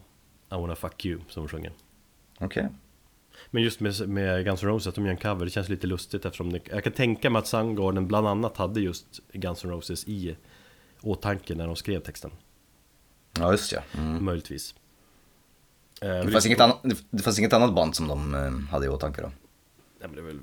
I 0.50 0.54
wanna 0.54 0.74
fuck 0.74 1.04
you 1.04 1.20
som 1.28 1.42
de 1.42 1.48
sjunger. 1.48 1.72
Okej. 2.38 2.68
Men 3.50 3.62
just 3.62 3.80
med, 3.80 4.08
med 4.08 4.44
Guns 4.44 4.62
N' 4.62 4.68
Roses, 4.68 4.86
att 4.86 4.94
de 4.94 5.04
gör 5.04 5.10
en 5.12 5.16
cover, 5.16 5.44
det 5.44 5.50
känns 5.50 5.68
lite 5.68 5.86
lustigt 5.86 6.24
eftersom 6.24 6.52
det, 6.52 6.60
jag 6.70 6.84
kan 6.84 6.92
tänka 6.92 7.30
mig 7.30 7.40
att 7.40 7.46
Soundgarden 7.46 8.08
bland 8.08 8.28
annat 8.28 8.56
hade 8.56 8.80
just 8.80 9.20
Guns 9.32 9.64
N' 9.64 9.70
Roses 9.70 10.08
i 10.08 10.36
åtanke 11.00 11.54
när 11.54 11.66
de 11.66 11.76
skrev 11.76 12.00
texten. 12.00 12.30
Ja, 13.38 13.50
just 13.52 13.72
ja. 13.72 13.80
Mm. 13.94 14.24
Möjligtvis. 14.24 14.74
Eh, 16.00 16.08
Det, 16.08 16.30
fanns 16.32 16.46
inget 16.46 16.60
annat, 16.60 16.84
det 17.10 17.22
fanns 17.22 17.38
inget 17.38 17.52
annat 17.52 17.74
band 17.74 17.96
som 17.96 18.08
de 18.08 18.34
eh, 18.34 18.70
hade 18.70 18.86
i 18.86 18.88
åtanke 18.88 19.22
då? 19.22 19.30
Men 20.02 20.14
det 20.14 20.20
är 20.20 20.24
väl 20.24 20.40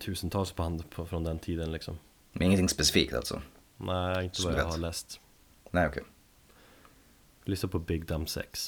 tusentals 0.00 0.54
band 0.56 0.90
på, 0.90 1.06
från 1.06 1.24
den 1.24 1.38
tiden 1.38 1.72
liksom. 1.72 1.98
Men 2.32 2.42
ingenting 2.42 2.68
specifikt 2.68 3.12
alltså? 3.14 3.42
Nej, 3.76 4.24
inte 4.24 4.36
Som 4.36 4.50
vad 4.50 4.60
jag 4.60 4.64
vet. 4.64 4.72
har 4.74 4.78
läst. 4.80 5.20
Nej, 5.70 5.86
okej. 5.86 6.02
Lyssna 7.44 7.68
på 7.68 7.78
Big 7.78 8.06
Dumb 8.06 8.28
Sex. 8.28 8.66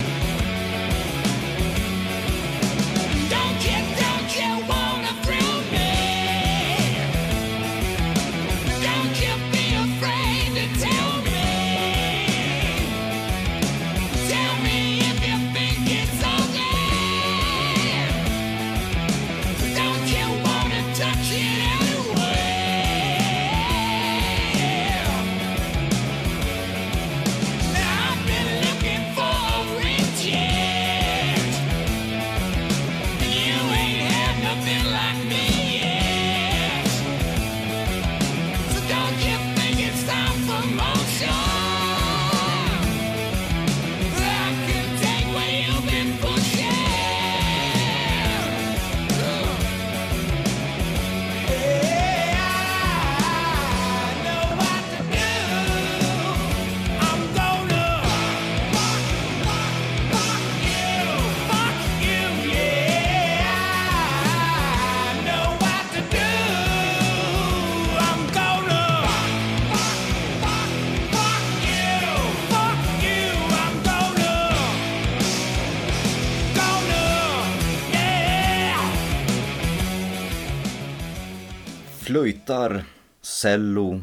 Gitarr, 82.51 82.85
cello, 83.23 84.03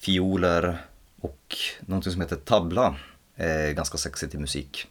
fioler 0.00 0.78
och 1.20 1.56
någonting 1.80 2.12
som 2.12 2.20
heter 2.20 2.36
tabla. 2.36 2.96
Eh, 3.36 3.72
ganska 3.72 3.98
sexigt 3.98 4.34
i 4.34 4.38
musik. 4.38 4.86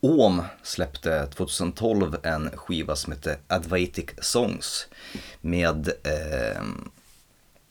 Ohm 0.00 0.42
släppte 0.62 1.26
2012 1.26 2.16
en 2.22 2.50
skiva 2.50 2.96
som 2.96 3.12
heter 3.12 3.36
Advaitic 3.46 4.06
Songs 4.20 4.88
med 5.40 5.88
eh, 5.88 6.62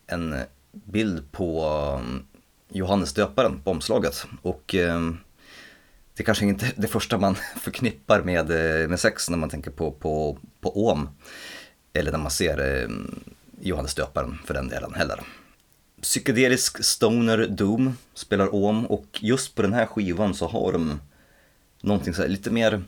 en 0.08 0.36
bild 0.72 1.32
på 1.32 1.66
ehm, 2.00 2.26
Johannes 2.70 3.14
döparen 3.14 3.62
på 3.64 3.72
omslaget. 3.72 4.26
Och 4.42 4.76
eh, 4.76 5.12
det 6.16 6.24
är 6.24 6.26
kanske 6.26 6.46
inte 6.46 6.66
är 6.66 6.74
det 6.76 6.88
första 6.88 7.18
man 7.18 7.36
förknippar 7.62 8.22
med, 8.22 8.52
eh, 8.52 8.90
med 8.90 9.00
sex 9.00 9.30
när 9.30 9.38
man 9.38 9.50
tänker 9.50 9.72
på, 9.72 9.92
på, 9.92 10.38
på 10.62 10.86
Ohm. 10.88 11.10
Eller 11.94 12.12
när 12.12 12.20
man 12.20 12.32
ser 12.32 12.82
eh, 12.82 12.90
Johannes 13.62 13.96
döparen 13.96 14.38
för 14.46 14.54
den 14.54 14.68
delen 14.68 14.94
heller. 14.94 15.20
Psykedelisk 16.02 16.84
stoner 16.84 17.48
doom 17.48 17.98
spelar 18.14 18.56
Ohm 18.56 18.86
och 18.86 19.20
just 19.22 19.56
på 19.56 19.62
den 19.62 19.74
här 19.74 19.86
skivan 19.86 20.34
så 20.34 20.48
har 20.48 20.72
de 20.72 21.00
någonting 21.82 22.14
så 22.14 22.22
här 22.22 22.30
lite 22.30 22.52
mer 22.52 22.84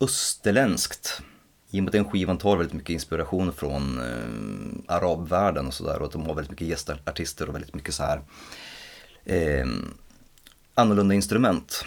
österländskt. 0.00 1.22
I 1.70 1.80
och 1.80 1.84
med 1.84 1.88
att 1.88 1.92
den 1.92 2.10
skivan 2.10 2.38
tar 2.38 2.56
väldigt 2.56 2.74
mycket 2.74 2.90
inspiration 2.90 3.52
från 3.52 3.98
eh, 3.98 4.94
arabvärlden 4.94 5.66
och 5.66 5.74
sådär 5.74 5.98
och 5.98 6.06
att 6.06 6.12
de 6.12 6.26
har 6.26 6.34
väldigt 6.34 6.50
mycket 6.50 6.68
gästartister 6.68 7.48
och 7.48 7.54
väldigt 7.54 7.74
mycket 7.74 7.94
så 7.94 8.02
här 8.02 8.20
eh, 9.24 9.66
annorlunda 10.74 11.14
instrument. 11.14 11.84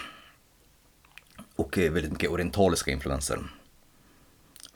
Och 1.56 1.78
eh, 1.78 1.92
väldigt 1.92 2.12
mycket 2.12 2.30
orientaliska 2.30 2.90
influenser. 2.90 3.38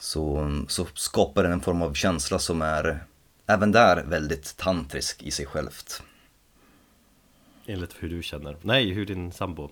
Så, 0.07 0.51
så 0.69 0.87
skapar 0.95 1.43
den 1.43 1.53
en 1.53 1.61
form 1.61 1.83
av 1.83 1.95
känsla 1.95 2.39
som 2.39 2.63
är 2.63 3.05
även 3.47 3.73
där 3.73 4.05
väldigt 4.05 4.57
tantrisk 4.57 5.23
i 5.23 5.31
sig 5.31 5.47
självt. 5.47 6.03
Enligt 7.67 7.95
hur 7.99 8.09
du 8.09 8.23
känner. 8.23 8.57
Nej, 8.63 8.91
hur 8.91 9.07
din 9.07 9.33
sambo. 9.33 9.71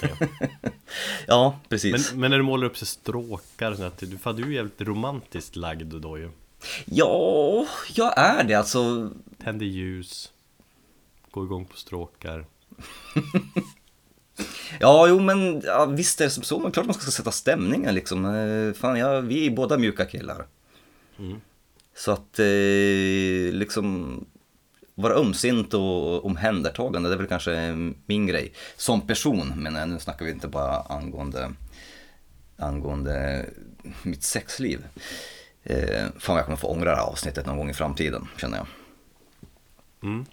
Ja, 1.26 1.58
precis. 1.68 2.10
Men, 2.10 2.20
men 2.20 2.30
när 2.30 2.38
du 2.38 2.44
målar 2.44 2.66
upp 2.66 2.78
så 2.78 2.86
stråkar, 2.86 3.74
så 3.74 3.82
att 3.82 3.98
du, 3.98 4.18
fan, 4.18 4.36
du 4.36 4.42
är 4.42 4.50
jävligt 4.50 4.80
romantiskt 4.80 5.56
lagd 5.56 5.94
då 5.94 6.18
ju. 6.18 6.30
Ja, 6.84 7.66
jag 7.94 8.18
är 8.18 8.44
det 8.44 8.54
alltså. 8.54 9.10
Tänder 9.44 9.66
ljus, 9.66 10.32
går 11.30 11.44
igång 11.44 11.64
på 11.64 11.76
stråkar. 11.76 12.44
Ja, 14.80 15.08
jo 15.08 15.20
men 15.20 15.62
ja, 15.64 15.84
visst 15.84 16.20
är 16.20 16.24
det 16.24 16.30
som 16.30 16.42
så, 16.42 16.58
men 16.58 16.72
klart 16.72 16.86
man 16.86 16.94
ska 16.94 17.10
sätta 17.10 17.30
stämningen 17.30 17.94
liksom. 17.94 18.24
Eh, 18.24 18.72
Fan, 18.72 18.98
ja, 18.98 19.20
vi 19.20 19.46
är 19.46 19.50
båda 19.50 19.78
mjuka 19.78 20.04
killar. 20.04 20.46
Mm. 21.18 21.40
Så 21.94 22.12
att 22.12 22.38
eh, 22.38 23.52
liksom 23.52 24.20
vara 24.94 25.14
ömsint 25.14 25.74
och 25.74 26.24
omhändertagande, 26.24 27.08
det 27.08 27.14
är 27.14 27.18
väl 27.18 27.26
kanske 27.26 27.72
min 28.06 28.26
grej. 28.26 28.52
Som 28.76 29.06
person, 29.06 29.52
men 29.56 29.90
nu 29.90 29.98
snackar 29.98 30.24
vi 30.24 30.30
inte 30.30 30.48
bara 30.48 30.80
angående, 30.80 31.52
angående 32.56 33.46
mitt 34.02 34.22
sexliv. 34.22 34.84
Eh, 35.64 36.04
fan 36.18 36.34
vad 36.34 36.38
jag 36.38 36.44
kommer 36.44 36.56
få 36.56 36.68
ångra 36.68 36.90
det 36.90 36.96
här 36.96 37.02
avsnittet 37.02 37.46
någon 37.46 37.56
gång 37.56 37.70
i 37.70 37.74
framtiden, 37.74 38.28
känner 38.36 38.56
jag. 38.56 38.66
Mm. 40.02 40.26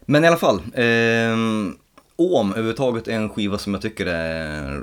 Men 0.00 0.24
i 0.24 0.26
alla 0.26 0.36
fall, 0.36 0.56
eh, 0.58 1.36
om 2.16 2.50
överhuvudtaget 2.50 3.08
är 3.08 3.12
en 3.12 3.30
skiva 3.30 3.58
som 3.58 3.74
jag 3.74 3.82
tycker 3.82 4.06
är 4.06 4.82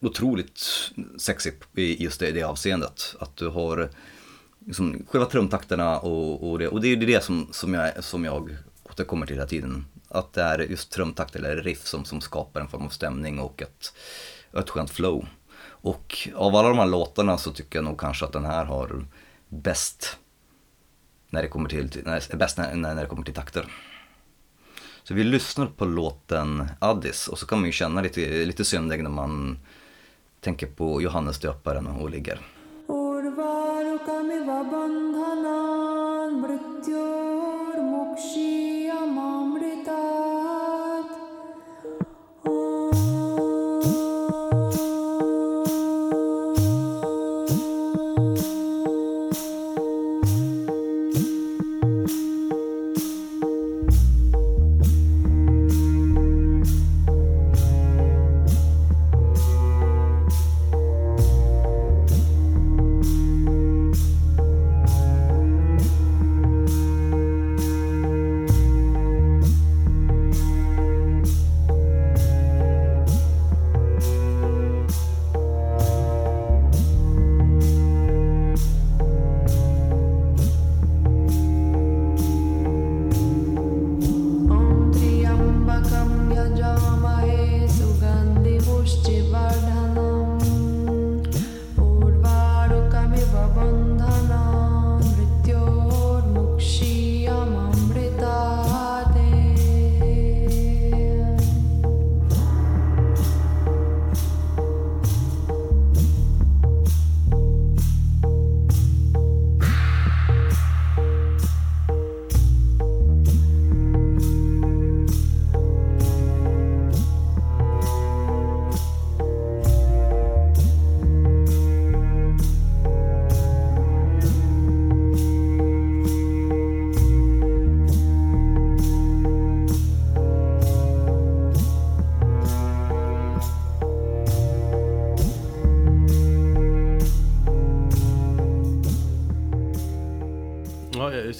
otroligt 0.00 0.90
sexig 1.18 1.52
i 1.74 2.04
just 2.04 2.20
det, 2.20 2.30
det 2.30 2.42
avseendet. 2.42 3.14
Att 3.18 3.36
du 3.36 3.48
har 3.48 3.90
liksom, 4.66 5.06
själva 5.08 5.26
trumtakterna 5.26 5.98
och, 5.98 6.50
och, 6.50 6.58
det, 6.58 6.68
och 6.68 6.80
det 6.80 6.88
är 6.88 6.96
ju 6.96 7.06
det 7.06 7.24
som, 7.24 7.48
som, 7.52 7.74
jag, 7.74 8.04
som 8.04 8.24
jag 8.24 8.56
återkommer 8.82 9.26
till 9.26 9.36
hela 9.36 9.48
tiden. 9.48 9.84
Att 10.08 10.32
det 10.32 10.42
är 10.42 10.58
just 10.58 10.92
trumtakt 10.92 11.36
eller 11.36 11.56
riff 11.56 11.86
som, 11.86 12.04
som 12.04 12.20
skapar 12.20 12.60
en 12.60 12.68
form 12.68 12.82
av 12.82 12.88
stämning 12.88 13.38
och 13.38 13.62
ett, 13.62 13.94
ett 14.58 14.70
skönt 14.70 14.90
flow. 14.90 15.26
Och 15.62 16.28
av 16.34 16.56
alla 16.56 16.68
de 16.68 16.78
här 16.78 16.86
låtarna 16.86 17.38
så 17.38 17.52
tycker 17.52 17.78
jag 17.78 17.84
nog 17.84 18.00
kanske 18.00 18.24
att 18.24 18.32
den 18.32 18.44
här 18.44 18.64
har 18.64 19.06
bäst 19.48 20.16
när 21.30 21.42
det 21.42 21.48
kommer 21.48 21.68
till, 21.68 22.02
när, 22.04 22.36
bäst 22.36 22.58
när, 22.58 22.74
när 22.74 22.94
när 22.94 23.02
det 23.02 23.08
kommer 23.08 23.24
till 23.24 23.34
takter. 23.34 23.66
Så 25.10 25.14
vi 25.14 25.24
lyssnar 25.24 25.66
på 25.66 25.84
låten 25.84 26.68
Addis 26.78 27.28
och 27.28 27.38
så 27.38 27.46
kan 27.46 27.58
man 27.58 27.66
ju 27.66 27.72
känna 27.72 28.00
lite, 28.00 28.44
lite 28.44 28.64
syndig 28.64 29.02
när 29.02 29.10
man 29.10 29.58
tänker 30.40 30.66
på 30.66 31.02
Johannes 31.02 31.38
döparen 31.38 31.86
och 31.86 32.02
oligger. 32.02 32.32
Mm. 32.32 32.44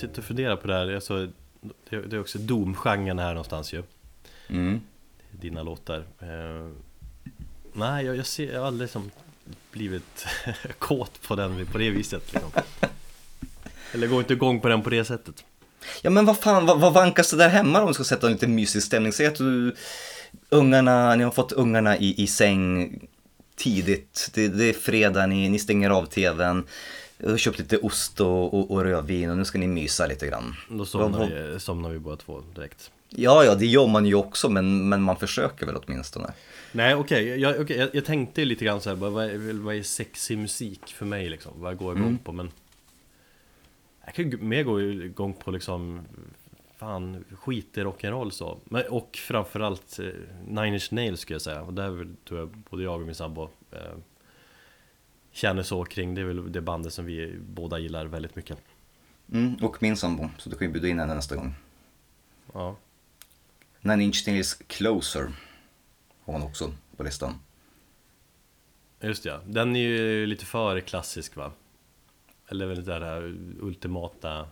Sitter 0.00 0.18
och 0.18 0.24
funderar 0.24 0.56
på 0.56 0.66
det 0.66 0.74
här. 0.74 0.94
Alltså, 0.94 1.28
det, 1.90 1.96
är 1.96 2.20
också 2.20 2.38
Doom-genren 2.38 3.18
här 3.18 3.28
någonstans 3.28 3.72
ju. 3.72 3.82
Mm. 4.48 4.80
Dina 5.30 5.62
låtar. 5.62 6.04
Eh, 6.20 6.68
nej, 7.72 8.06
jag, 8.06 8.16
jag, 8.16 8.26
ser, 8.26 8.52
jag 8.52 8.60
har 8.60 8.66
aldrig 8.66 8.84
liksom 8.84 9.10
blivit 9.72 10.26
kåt 10.78 11.22
på 11.22 11.36
den 11.36 11.66
på 11.66 11.78
det 11.78 11.90
viset. 11.90 12.32
Liksom. 12.32 12.50
Eller 13.92 14.06
går 14.06 14.20
inte 14.20 14.32
igång 14.32 14.60
på 14.60 14.68
den 14.68 14.82
på 14.82 14.90
det 14.90 15.04
sättet. 15.04 15.44
Ja 16.02 16.10
men 16.10 16.26
vad 16.26 16.38
fan, 16.38 16.66
vad, 16.66 16.80
vad 16.80 16.92
vankas 16.92 17.30
det 17.30 17.36
där 17.36 17.48
hemma 17.48 17.80
om 17.80 17.88
vi 17.88 17.94
ska 17.94 18.04
sätta 18.04 18.26
en 18.26 18.32
lite 18.32 18.46
mysig 18.46 18.82
stämning? 18.82 19.12
Säg 19.12 19.26
att 19.26 19.34
du, 19.34 19.74
ungarna, 20.48 21.14
ni 21.16 21.24
har 21.24 21.30
fått 21.30 21.52
ungarna 21.52 21.96
i, 21.98 22.22
i 22.22 22.26
säng 22.26 22.98
tidigt, 23.56 24.30
det, 24.34 24.48
det 24.48 24.64
är 24.64 24.72
fredag, 24.72 25.26
ni, 25.26 25.48
ni 25.48 25.58
stänger 25.58 25.90
av 25.90 26.06
tvn, 26.06 26.64
du 27.20 27.30
har 27.30 27.36
köpt 27.38 27.58
lite 27.58 27.78
ost 27.78 28.20
och, 28.20 28.54
och, 28.54 28.70
och 28.70 28.84
rödvin 28.84 29.30
och 29.30 29.36
nu 29.36 29.44
ska 29.44 29.58
ni 29.58 29.66
mysa 29.66 30.06
lite 30.06 30.26
grann. 30.26 30.54
Då 30.68 30.84
somnar 30.84 31.26
vi, 31.26 31.60
somnar 31.60 31.90
vi 31.90 31.98
båda 31.98 32.16
två 32.16 32.42
direkt. 32.54 32.90
Ja, 33.08 33.44
ja, 33.44 33.54
det 33.54 33.66
gör 33.66 33.86
man 33.86 34.06
ju 34.06 34.14
också, 34.14 34.48
men, 34.48 34.88
men 34.88 35.02
man 35.02 35.16
försöker 35.16 35.66
väl 35.66 35.76
åtminstone. 35.76 36.32
Nej 36.72 36.94
okej, 36.94 37.40
jag, 37.40 37.60
okej, 37.60 37.76
jag, 37.76 37.88
jag 37.92 38.04
tänkte 38.04 38.44
lite 38.44 38.64
grann 38.64 38.80
så 38.80 38.88
här, 38.88 38.96
vad, 38.96 39.24
är, 39.24 39.62
vad 39.62 39.74
är 39.74 39.82
sexig 39.82 40.38
musik 40.38 40.86
för 40.86 41.06
mig 41.06 41.30
liksom? 41.30 41.52
Vad 41.54 41.76
går 41.76 41.92
jag 41.92 42.02
igång 42.02 42.18
på? 42.18 42.32
Men 42.32 42.50
jag 44.04 44.14
kan 44.14 44.30
ju 44.30 44.36
mer 44.36 44.62
gå 44.62 44.80
igång 44.80 45.32
på 45.32 45.50
liksom 45.50 46.00
Fan, 46.76 47.24
skit 47.38 47.78
i 47.78 47.80
rock'n'roll 47.80 48.30
så 48.30 48.58
Men, 48.64 48.82
Och 48.90 49.16
framförallt 49.16 49.98
eh, 49.98 50.06
Nine 50.46 50.74
Inch 50.74 50.92
Nails 50.92 51.20
skulle 51.20 51.34
jag 51.34 51.42
säga 51.42 51.62
Och 51.62 51.74
där 51.74 52.08
tror 52.28 52.40
jag 52.40 52.48
både 52.48 52.82
jag 52.82 53.00
och 53.00 53.06
min 53.06 53.14
sambo 53.14 53.48
eh, 53.70 53.78
Känner 55.32 55.62
så 55.62 55.84
kring, 55.84 56.14
det 56.14 56.20
är 56.20 56.24
väl 56.24 56.52
det 56.52 56.60
bandet 56.60 56.92
som 56.92 57.04
vi 57.04 57.36
båda 57.40 57.78
gillar 57.78 58.06
väldigt 58.06 58.36
mycket 58.36 58.58
Mm, 59.32 59.54
och 59.62 59.82
min 59.82 59.96
sambo, 59.96 60.30
så 60.38 60.50
du 60.50 60.56
kan 60.56 60.66
ju 60.66 60.72
bjuda 60.72 60.88
in 60.88 60.98
henne 60.98 61.14
nästa 61.14 61.36
gång. 61.36 61.54
Ja, 62.52 62.76
Nine 63.80 64.00
Inch 64.00 64.24
Nails 64.26 64.54
Closer 64.54 65.32
har 66.24 66.32
hon 66.32 66.42
också 66.42 66.72
på 66.96 67.02
listan. 67.02 67.34
just 69.00 69.24
ja, 69.24 69.40
den 69.46 69.76
är 69.76 69.80
ju 69.80 70.26
lite 70.26 70.44
för 70.44 70.80
klassisk 70.80 71.36
va? 71.36 71.52
Eller 72.48 72.66
väl 72.66 72.84
det 72.84 72.98
där 72.98 73.22
ultimata 73.60 74.48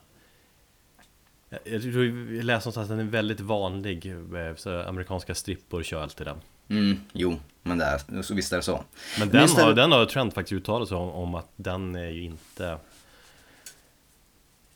Jag 1.48 1.82
tror 1.82 2.04
jag 2.04 2.44
läste 2.44 2.66
någonstans 2.66 2.76
att 2.76 2.88
den 2.88 3.00
är 3.00 3.04
väldigt 3.04 3.40
vanlig 3.40 4.06
eh, 4.06 4.54
så 4.56 4.82
Amerikanska 4.82 5.34
strippor 5.34 5.82
kör 5.82 6.02
alltid 6.02 6.26
den 6.26 6.40
Mm, 6.70 7.00
jo, 7.12 7.36
men 7.68 7.78
det 7.78 7.84
är, 7.84 8.22
så 8.22 8.34
visst 8.34 8.52
är 8.52 8.56
det 8.56 8.62
så. 8.62 8.84
Men 9.18 9.28
den 9.28 9.48
har, 9.48 9.74
den 9.74 9.92
har 9.92 10.06
Trent 10.06 10.34
faktiskt 10.34 10.52
uttalat 10.52 10.88
sig 10.88 10.96
om, 10.96 11.10
om 11.10 11.34
att 11.34 11.48
den 11.56 11.94
är 11.96 12.08
ju 12.08 12.22
inte 12.22 12.78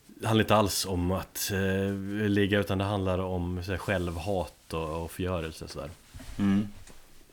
Det 0.05 0.27
handlar 0.27 0.43
inte 0.43 0.55
alls 0.55 0.85
om 0.85 1.11
att 1.11 1.51
eh, 1.53 1.93
ligga 2.29 2.59
utan 2.59 2.77
det 2.77 2.83
handlar 2.83 3.19
om 3.19 3.63
så 3.63 3.71
här, 3.71 3.77
självhat 3.77 4.73
och, 4.73 5.03
och 5.03 5.11
förgörelse 5.11 5.67
sådär 5.67 5.89
Mm. 6.39 6.67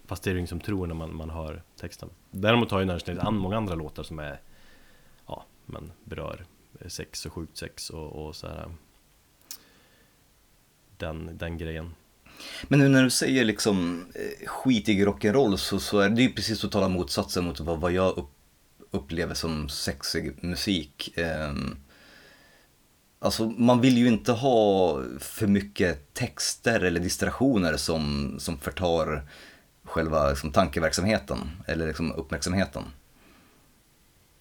Fast 0.06 0.22
det 0.22 0.30
är 0.30 0.34
det 0.34 0.38
ingen 0.38 0.48
som 0.48 0.60
tror 0.60 0.86
när 0.86 0.94
man, 0.94 1.16
man 1.16 1.30
hör 1.30 1.62
texten 1.76 2.10
Däremot 2.30 2.70
har 2.70 2.80
ju 2.80 2.84
Nails 2.86 3.08
an- 3.08 3.36
många 3.36 3.56
andra 3.56 3.74
låtar 3.74 4.02
som 4.02 4.18
är 4.18 4.40
Ja, 5.26 5.44
men 5.66 5.92
berör 6.04 6.44
sex 6.88 7.26
och 7.26 7.32
sjukt 7.32 7.56
sex 7.56 7.90
och, 7.90 8.26
och 8.26 8.36
så 8.36 8.46
här. 8.46 8.70
Den, 10.96 11.38
den 11.38 11.58
grejen 11.58 11.94
Men 12.68 12.78
nu 12.78 12.88
när 12.88 13.02
du 13.02 13.10
säger 13.10 13.44
liksom 13.44 14.06
eh, 14.14 14.48
skitig 14.48 15.06
rock'n'roll 15.06 15.56
så, 15.56 15.80
så 15.80 15.98
är 15.98 16.08
det 16.08 16.22
ju 16.22 16.32
precis 16.32 16.60
totala 16.60 16.88
motsatsen 16.88 17.44
mot 17.44 17.60
vad, 17.60 17.80
vad 17.80 17.92
jag 17.92 18.18
upp, 18.18 18.30
upplever 18.90 19.34
som 19.34 19.68
sexig 19.68 20.44
musik. 20.44 21.12
Ehm, 21.16 21.76
alltså 23.18 23.46
man 23.46 23.80
vill 23.80 23.98
ju 23.98 24.08
inte 24.08 24.32
ha 24.32 25.02
för 25.18 25.46
mycket 25.46 26.14
texter 26.14 26.80
eller 26.80 27.00
distraktioner 27.00 27.76
som, 27.76 28.34
som 28.38 28.58
förtar 28.58 29.28
själva 29.84 30.30
liksom, 30.30 30.52
tankeverksamheten 30.52 31.50
eller 31.66 31.86
liksom, 31.86 32.12
uppmärksamheten. 32.12 32.82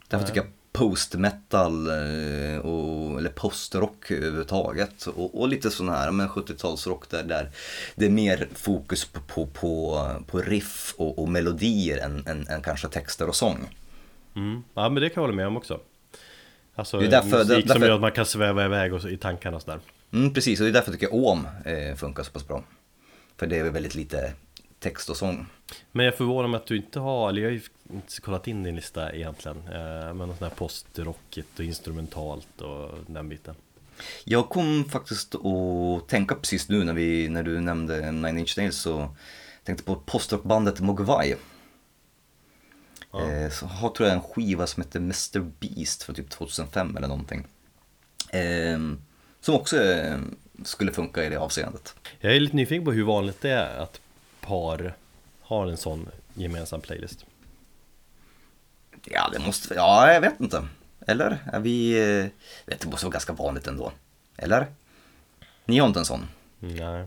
Därför 0.07 0.27
tycker 0.27 0.41
jag 0.41 0.58
post-metal 0.71 1.87
eh, 1.87 2.57
och, 2.59 3.19
eller 3.19 3.29
postrock 3.29 4.11
överhuvudtaget 4.11 5.05
och, 5.07 5.39
och 5.41 5.47
lite 5.47 5.71
sån 5.71 5.89
här 5.89 6.11
men 6.11 6.29
70-talsrock 6.29 7.03
där, 7.09 7.23
där 7.23 7.51
det 7.95 8.05
är 8.05 8.09
mer 8.09 8.47
fokus 8.55 9.05
på, 9.05 9.19
på, 9.21 9.45
på, 9.45 10.05
på 10.27 10.41
riff 10.41 10.93
och, 10.97 11.19
och 11.19 11.29
melodier 11.29 11.97
än, 12.05 12.23
än, 12.27 12.47
än 12.47 12.61
kanske 12.61 12.87
texter 12.87 13.27
och 13.27 13.35
sång. 13.35 13.57
mm. 14.35 14.63
Ja 14.73 14.89
men 14.89 15.03
det 15.03 15.09
kan 15.09 15.21
jag 15.21 15.27
hålla 15.27 15.35
med 15.35 15.47
om 15.47 15.57
också 15.57 15.79
Alltså 16.75 16.99
Det 16.99 17.05
är 17.05 17.11
därför- 17.11 17.37
musik 17.37 17.49
därför- 17.67 17.73
som 17.73 17.81
gör 17.87 17.95
att 17.95 18.01
man 18.01 18.11
kan 18.11 18.25
sväva 18.25 18.65
iväg 18.65 18.93
och 18.93 19.03
i 19.11 19.17
tankarna 19.17 19.55
och 19.55 19.61
sådär 19.61 19.79
Mm, 20.13 20.33
precis, 20.33 20.59
och 20.59 20.63
det 20.65 20.69
är 20.69 20.73
därför 20.73 20.91
tycker 20.91 21.05
jag 21.07 21.23
Om 21.25 21.47
eh, 21.65 21.95
funkar 21.95 22.23
så 22.23 22.31
pass 22.31 22.47
bra. 22.47 22.63
För 23.37 23.47
det 23.47 23.57
är 23.57 23.63
väldigt 23.69 23.95
lite 23.95 24.33
text 24.79 25.09
och 25.09 25.17
sång. 25.17 25.45
Men 25.91 26.05
jag 26.05 26.15
förvånar 26.15 26.47
mig 26.47 26.57
att 26.57 26.65
du 26.65 26.77
inte 26.77 26.99
har, 26.99 27.29
eller 27.29 27.41
jag 27.41 27.49
har 27.49 27.53
ju 27.53 27.61
inte 27.93 28.21
kollat 28.21 28.47
in 28.47 28.63
din 28.63 28.75
lista 28.75 29.13
egentligen 29.13 29.57
eh, 29.57 30.13
Men 30.13 30.17
något 30.17 30.37
sånt 30.37 30.51
här 30.51 30.57
postrockigt 30.57 31.59
och 31.59 31.65
instrumentalt 31.65 32.61
och 32.61 32.91
den 33.07 33.29
biten 33.29 33.55
Jag 34.23 34.49
kom 34.49 34.85
faktiskt 34.85 35.35
att 35.35 36.07
tänka 36.07 36.35
precis 36.35 36.69
nu 36.69 36.83
när, 36.83 36.93
vi, 36.93 37.29
när 37.29 37.43
du 37.43 37.59
nämnde 37.59 38.11
Nine 38.11 38.37
Inch 38.37 38.57
Nails 38.57 38.77
så 38.77 39.15
tänkte 39.63 39.83
på 39.83 39.95
postrockbandet 39.95 40.79
Mogwai. 40.79 41.35
Ja. 43.11 43.31
Eh, 43.31 43.49
så 43.49 43.65
har 43.65 43.89
tror 43.89 44.09
jag 44.09 44.15
en 44.15 44.23
skiva 44.23 44.67
som 44.67 44.83
heter 44.83 44.99
Mr 44.99 45.39
Beast 45.59 46.03
för 46.03 46.13
typ 46.13 46.29
2005 46.29 46.97
eller 46.97 47.07
någonting. 47.07 47.47
Eh, 48.29 48.79
som 49.41 49.55
också 49.55 49.83
eh, 49.83 50.19
skulle 50.63 50.91
funka 50.91 51.25
i 51.25 51.29
det 51.29 51.39
avseendet. 51.39 51.95
Jag 52.19 52.35
är 52.35 52.39
lite 52.39 52.55
nyfiken 52.55 52.85
på 52.85 52.91
hur 52.91 53.03
vanligt 53.03 53.41
det 53.41 53.51
är 53.51 53.77
att 53.77 54.01
par 54.49 54.93
har 55.41 55.67
en 55.67 55.77
sån 55.77 56.09
gemensam 56.33 56.81
playlist 56.81 57.25
Ja, 59.05 59.29
det 59.33 59.39
måste, 59.39 59.73
ja 59.73 60.13
jag 60.13 60.21
vet 60.21 60.39
inte. 60.39 60.67
Eller? 61.07 61.37
Är 61.53 61.59
vi, 61.59 61.91
eh, 61.91 62.25
det 62.65 62.85
måste 62.85 63.05
vara 63.05 63.13
ganska 63.13 63.33
vanligt 63.33 63.67
ändå. 63.67 63.91
Eller? 64.37 64.67
Ni 65.65 65.79
har 65.79 65.87
inte 65.87 65.99
en 65.99 66.05
sån? 66.05 66.27
Nej 66.59 67.05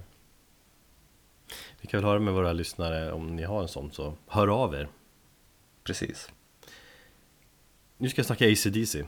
Vi 1.80 1.88
kan 1.88 2.00
väl 2.00 2.08
höra 2.08 2.18
med 2.18 2.34
våra 2.34 2.52
lyssnare 2.52 3.12
om 3.12 3.36
ni 3.36 3.42
har 3.42 3.62
en 3.62 3.68
sån 3.68 3.92
så 3.92 4.14
hör 4.26 4.48
av 4.48 4.74
er 4.74 4.88
Precis. 5.84 6.30
Nu 7.96 8.08
ska 8.08 8.18
jag 8.18 8.26
snacka 8.26 8.52
ACDC 8.52 9.04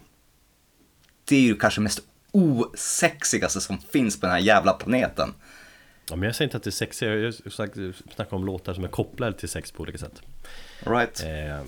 Det 1.24 1.36
är 1.36 1.40
ju 1.40 1.56
kanske 1.56 1.80
mest 1.80 2.00
osexigaste 2.32 3.60
som 3.60 3.78
finns 3.78 4.20
på 4.20 4.26
den 4.26 4.34
här 4.34 4.42
jävla 4.42 4.72
planeten. 4.72 5.34
Ja, 6.10 6.16
men 6.16 6.22
jag 6.22 6.36
säger 6.36 6.46
inte 6.46 6.56
att 6.56 6.62
det 6.62 6.68
är 6.68 6.72
sexigt, 6.72 7.42
jag 7.44 7.94
snackat 8.14 8.32
om 8.32 8.44
låtar 8.46 8.74
som 8.74 8.84
är 8.84 8.88
kopplade 8.88 9.32
till 9.32 9.48
sex 9.48 9.72
på 9.72 9.82
olika 9.82 9.98
sätt 9.98 10.22
Right. 10.86 11.22
eh, 11.24 11.60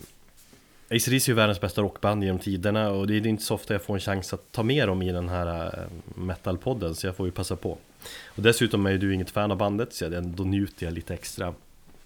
ACDC 0.90 1.16
är 1.16 1.28
ju 1.28 1.34
världens 1.34 1.60
bästa 1.60 1.82
rockband 1.82 2.24
genom 2.24 2.38
tiderna 2.38 2.90
och 2.90 3.06
det 3.06 3.14
är 3.14 3.26
inte 3.26 3.42
så 3.42 3.54
ofta 3.54 3.74
jag 3.74 3.82
får 3.82 3.94
en 3.94 4.00
chans 4.00 4.32
att 4.32 4.52
ta 4.52 4.62
med 4.62 4.88
dem 4.88 5.02
i 5.02 5.12
den 5.12 5.28
här 5.28 5.66
eh, 5.66 5.88
metalpodden 6.14 6.94
så 6.94 7.06
jag 7.06 7.16
får 7.16 7.26
ju 7.26 7.32
passa 7.32 7.56
på 7.56 7.78
Och 8.26 8.42
dessutom 8.42 8.86
är 8.86 8.90
ju 8.90 8.98
du 8.98 9.14
inget 9.14 9.30
fan 9.30 9.50
av 9.50 9.56
bandet 9.56 9.92
så 9.92 10.04
jag, 10.04 10.26
då 10.26 10.44
njuter 10.44 10.86
jag 10.86 10.92
lite 10.92 11.14
extra 11.14 11.54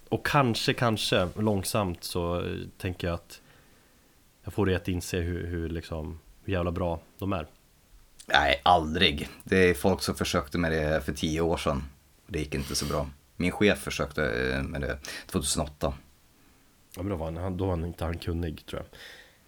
Och 0.09 0.26
kanske, 0.26 0.72
kanske 0.72 1.28
långsamt 1.37 2.05
så 2.05 2.41
eh, 2.41 2.53
tänker 2.78 3.07
jag 3.07 3.14
att 3.14 3.41
jag 4.45 4.53
får 4.53 4.66
dig 4.66 4.74
att 4.74 4.89
inse 4.89 5.18
hur, 5.18 5.47
hur, 5.47 5.68
liksom, 5.68 6.18
hur 6.45 6.53
jävla 6.53 6.70
bra 6.70 7.01
de 7.18 7.33
är 7.33 7.47
Nej, 8.26 8.61
aldrig. 8.62 9.28
Det 9.45 9.70
är 9.70 9.74
folk 9.74 10.03
som 10.03 10.14
försökte 10.14 10.59
med 10.59 10.72
det 10.72 11.01
för 11.05 11.12
tio 11.12 11.41
år 11.41 11.57
sedan. 11.57 11.83
Det 12.31 12.39
gick 12.39 12.55
inte 12.55 12.74
så 12.74 12.85
bra. 12.85 13.11
Min 13.37 13.53
chef 13.53 13.78
försökte 13.78 14.24
eh, 14.24 14.62
med 14.62 14.81
det 14.81 14.99
2008. 15.26 15.95
Ja 16.97 17.03
men 17.03 17.09
då 17.11 17.16
var 17.16 17.33
han, 17.33 17.57
då 17.57 17.64
var 17.66 17.76
han 17.76 17.85
inte 17.85 18.05
han 18.05 18.18
kunnig 18.18 18.66
tror 18.66 18.83
jag 18.83 18.99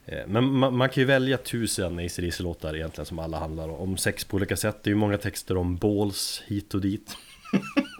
Eh, 0.07 0.27
Men 0.27 0.45
man, 0.45 0.77
man 0.77 0.89
kan 0.89 1.01
ju 1.01 1.05
välja 1.05 1.39
tusen 1.39 1.99
ACDC-låtar 1.99 2.77
egentligen 2.77 3.07
som 3.07 3.19
alla 3.19 3.39
handlar 3.39 3.69
om 3.69 3.97
sex 3.97 4.25
på 4.25 4.37
olika 4.37 4.57
sätt 4.57 4.79
Det 4.83 4.89
är 4.89 4.93
ju 4.93 4.99
många 4.99 5.19
texter 5.19 5.57
om 5.57 5.77
balls 5.77 6.43
hit 6.47 6.75
och 6.75 6.81
dit 6.81 7.17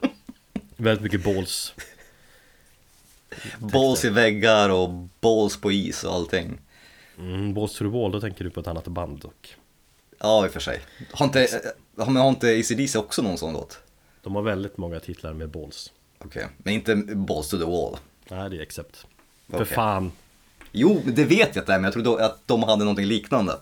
Väldigt 0.77 1.03
mycket 1.03 1.25
balls 1.25 1.75
Balls 3.59 4.05
i 4.05 4.09
väggar 4.09 4.69
och 4.69 4.91
balls 5.21 5.61
på 5.61 5.73
is 5.73 6.05
och 6.05 6.15
allting. 6.15 6.61
mm, 7.19 7.55
Balls 7.55 7.73
to 7.73 7.79
the 7.79 7.91
wall, 7.91 8.13
då 8.13 8.21
tänker 8.21 8.45
du 8.45 8.51
på 8.51 8.61
ett 8.61 8.67
annat 8.67 8.89
band 8.89 9.25
och 9.25 9.49
Ja, 10.19 10.45
i 10.45 10.49
och 10.49 10.53
för 10.53 10.61
sig. 10.61 10.81
Har 11.13 11.27
inte, 11.27 11.45
eh, 11.45 12.05
har, 12.05 12.13
har 12.13 12.29
inte 12.29 12.47
ACDC 12.61 12.99
också 12.99 13.23
någon 13.23 13.39
sån 13.39 13.53
låt? 13.53 13.79
De 14.23 14.35
har 14.35 14.43
väldigt 14.43 14.77
många 14.77 15.01
titlar 15.01 15.33
med 15.33 15.49
balls 15.49 15.93
Okej, 16.19 16.47
men 16.59 16.75
inte 16.75 16.97
balls 16.97 17.49
to 17.49 17.59
the 17.59 17.65
wall. 17.65 17.97
Nej 18.29 18.51
det 18.51 18.57
är 18.57 18.63
accept 18.63 19.07
För 19.51 19.57
Okej. 19.57 19.67
fan 19.67 20.13
Jo, 20.73 21.03
det 21.05 21.25
vet 21.25 21.57
jag 21.57 21.69
är, 21.69 21.75
men 21.75 21.85
jag 21.85 21.93
trodde 21.93 22.25
att 22.25 22.47
de 22.47 22.63
hade 22.63 22.85
någonting 22.85 23.07
liknande. 23.07 23.53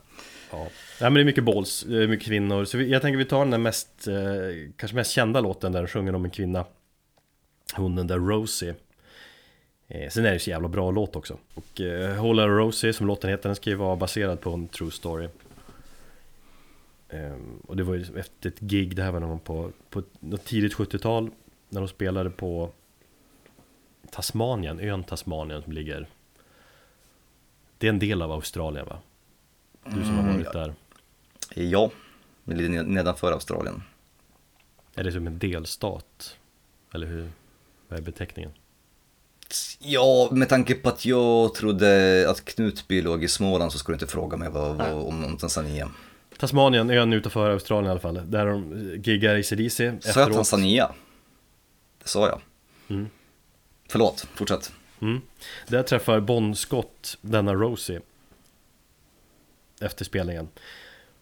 Ja. 0.50 0.58
Nej 0.58 0.70
men 1.00 1.14
det 1.14 1.20
är 1.20 1.24
mycket 1.24 1.44
balls, 1.44 1.84
det 1.88 2.02
är 2.02 2.06
mycket 2.08 2.26
kvinnor 2.26 2.64
Så 2.64 2.80
jag 2.80 3.02
tänker 3.02 3.18
vi 3.18 3.24
tar 3.24 3.38
den 3.38 3.50
där 3.50 3.58
mest, 3.58 4.08
eh, 4.08 4.14
kanske 4.76 4.94
mest 4.94 5.10
kända 5.10 5.40
låten 5.40 5.72
där 5.72 5.80
den 5.80 5.88
sjunger 5.88 6.14
om 6.14 6.24
en 6.24 6.30
kvinna 6.30 6.64
Hon 7.74 7.96
den 7.96 8.06
där 8.06 8.18
Rosie 8.18 8.74
eh, 9.88 10.10
Sen 10.10 10.24
är 10.24 10.32
det 10.32 10.38
så 10.38 10.50
jävla 10.50 10.68
bra 10.68 10.90
låt 10.90 11.16
också 11.16 11.38
Och 11.54 11.80
eh, 11.80 12.14
Hola 12.14 12.48
Rosie 12.48 12.92
som 12.92 13.06
låten 13.06 13.30
heter, 13.30 13.48
den 13.48 13.56
ska 13.56 13.70
ju 13.70 13.76
vara 13.76 13.96
baserad 13.96 14.40
på 14.40 14.50
en 14.50 14.68
true 14.68 14.90
story 14.90 15.28
och 17.66 17.76
det 17.76 17.82
var 17.82 17.94
ju 17.94 18.18
efter 18.18 18.48
ett 18.48 18.60
gig, 18.60 18.96
det 18.96 19.02
här 19.02 19.12
var 19.12 19.20
någon 19.20 19.38
på, 19.40 19.70
på 19.90 20.02
något 20.20 20.44
tidigt 20.44 20.74
70-tal 20.74 21.30
När 21.68 21.80
de 21.80 21.88
spelade 21.88 22.30
på 22.30 22.70
Tasmanien, 24.10 24.80
ön 24.80 25.04
Tasmanien 25.04 25.62
som 25.62 25.72
ligger 25.72 26.08
Det 27.78 27.86
är 27.86 27.90
en 27.92 27.98
del 27.98 28.22
av 28.22 28.32
Australien 28.32 28.86
va? 28.86 28.98
Du 29.84 30.04
som 30.04 30.14
har 30.18 30.32
varit 30.32 30.52
där 30.52 30.74
Ja, 31.54 31.90
det 32.44 32.54
ligger 32.54 32.70
ned- 32.70 32.86
nedanför 32.86 33.32
Australien. 33.32 33.82
Är 34.94 35.04
det 35.04 35.12
som 35.12 35.26
en 35.26 35.38
delstat? 35.38 36.36
Eller 36.94 37.06
hur? 37.06 37.30
Vad 37.88 37.98
är 37.98 38.02
beteckningen? 38.02 38.52
Ja, 39.78 40.28
med 40.32 40.48
tanke 40.48 40.74
på 40.74 40.88
att 40.88 41.04
jag 41.04 41.54
trodde 41.54 42.26
att 42.30 42.44
Knutby 42.44 43.02
låg 43.02 43.24
i 43.24 43.28
Småland 43.28 43.72
så 43.72 43.78
skulle 43.78 43.98
du 43.98 44.02
inte 44.02 44.12
fråga 44.12 44.36
mig 44.36 44.50
vad, 44.50 44.76
vad, 44.76 44.92
om, 44.92 45.24
om 45.24 45.36
Tanzania. 45.36 45.90
Tasmanien, 46.40 46.90
ön 46.90 47.12
utanför 47.12 47.50
Australien 47.50 47.86
i 47.86 47.90
alla 47.90 48.00
fall 48.00 48.30
Där 48.30 48.46
de 48.46 48.74
giggar 49.04 49.36
i 49.36 49.42
CDC 49.42 49.92
Sa 50.00 50.20
jag 50.20 50.32
Tanzania? 50.32 50.90
Det 52.02 52.08
sa 52.08 52.28
jag. 52.28 52.40
Mm. 52.88 53.08
Förlåt, 53.88 54.26
fortsätt. 54.34 54.72
Mm. 55.00 55.20
Där 55.68 55.82
träffar 55.82 56.20
Bon 56.20 56.54
Scott 56.54 57.18
denna 57.20 57.54
Rosie 57.54 58.00
Efter 59.80 60.04
spelningen 60.04 60.48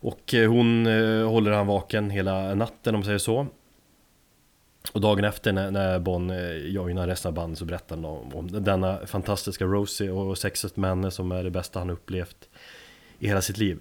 Och 0.00 0.34
eh, 0.34 0.50
hon 0.50 0.86
eh, 0.86 1.28
håller 1.28 1.50
han 1.50 1.66
vaken 1.66 2.10
hela 2.10 2.54
natten 2.54 2.94
om 2.94 3.00
man 3.00 3.04
säger 3.04 3.18
så 3.18 3.46
Och 4.92 5.00
dagen 5.00 5.24
efter 5.24 5.52
när, 5.52 5.70
när 5.70 5.98
Bon 5.98 6.30
eh, 6.30 6.52
joinar 6.52 7.06
resten 7.06 7.28
av 7.28 7.34
bandet 7.34 7.58
så 7.58 7.64
berättar 7.64 7.96
han 7.96 8.04
om, 8.04 8.34
om 8.34 8.64
denna 8.64 9.06
fantastiska 9.06 9.64
Rosie 9.64 10.10
och 10.10 10.38
sexet 10.38 10.76
med 10.76 10.90
henne 10.90 11.10
som 11.10 11.32
är 11.32 11.44
det 11.44 11.50
bästa 11.50 11.78
han 11.78 11.90
upplevt 11.90 12.48
i 13.18 13.28
hela 13.28 13.42
sitt 13.42 13.58
liv 13.58 13.78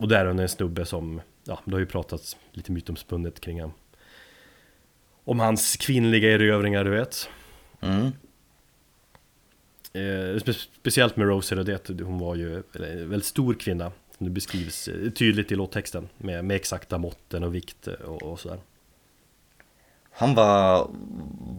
Och 0.00 0.08
där 0.08 0.26
är 0.26 0.40
en 0.40 0.48
snubbe 0.48 0.86
som, 0.86 1.20
ja 1.44 1.60
det 1.64 1.72
har 1.72 1.80
ju 1.80 1.86
pratats 1.86 2.36
lite 2.52 2.72
mytomspunnet 2.72 3.40
kring 3.40 3.60
han 3.60 3.72
Om 5.24 5.40
hans 5.40 5.76
kvinnliga 5.76 6.30
erövringar 6.30 6.84
du 6.84 6.90
vet 6.90 7.28
Mm. 7.80 8.12
Eh, 9.92 10.40
spe 10.40 10.52
speciellt 10.52 11.16
med 11.16 11.26
Rosie 11.26 11.58
och 11.58 11.64
det 11.64 11.74
att 11.74 12.00
hon 12.00 12.18
var 12.18 12.34
ju 12.34 12.56
en 12.56 13.10
väldigt 13.10 13.24
stor 13.24 13.54
kvinna 13.54 13.92
som 14.16 14.26
det 14.26 14.30
beskrivs 14.30 14.88
eh, 14.88 15.10
tydligt 15.10 15.52
i 15.52 15.54
låttexten 15.54 16.08
med, 16.18 16.44
med 16.44 16.56
exakta 16.56 16.98
måtten 16.98 17.44
och 17.44 17.54
vikt 17.54 17.88
eh, 17.88 17.94
och, 17.94 18.22
och 18.22 18.40
sådär. 18.40 18.58
Han 20.12 20.34
var, 20.34 20.90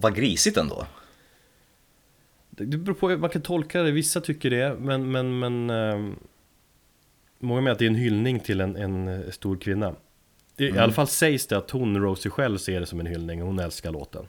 var 0.01 0.11
grisigt 0.11 0.57
ändå. 0.57 0.85
Det 2.49 2.65
det 2.65 2.77
beror 2.77 2.95
på 2.95 3.09
man 3.09 3.29
kan 3.29 3.41
tolka 3.41 3.83
det, 3.83 3.91
vissa 3.91 4.21
tycker 4.21 4.49
det 4.49 4.75
men, 4.79 5.11
men, 5.11 5.39
men 5.39 5.69
eh, 5.69 6.13
Många 7.41 7.61
menar 7.61 7.71
att 7.71 7.79
det 7.79 7.85
är 7.85 7.89
en 7.89 7.95
hyllning 7.95 8.39
till 8.39 8.61
en, 8.61 8.75
en 8.75 9.07
eh, 9.07 9.29
stor 9.29 9.57
kvinna 9.57 9.95
det, 10.55 10.67
I 10.67 10.77
alla 10.77 10.93
fall 10.93 11.07
sägs 11.07 11.47
det 11.47 11.57
att 11.57 11.71
hon, 11.71 11.97
Rosie 11.97 12.31
själv, 12.31 12.57
ser 12.57 12.79
det 12.79 12.85
som 12.85 12.99
en 12.99 13.05
hyllning 13.05 13.41
och 13.41 13.47
hon 13.47 13.59
älskar 13.59 13.91
låten 13.91 14.27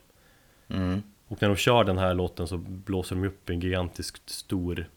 Mm. 0.68 1.02
Och 1.28 1.42
när 1.42 1.48
de 1.48 1.56
kör 1.56 1.84
den 1.84 1.98
här 1.98 2.14
låten 2.14 2.48
så 2.48 2.56
blåser 2.56 3.16
de 3.16 3.24
upp 3.24 3.50
en 3.50 3.60
gigantisk 3.60 4.30
stor 4.30 4.88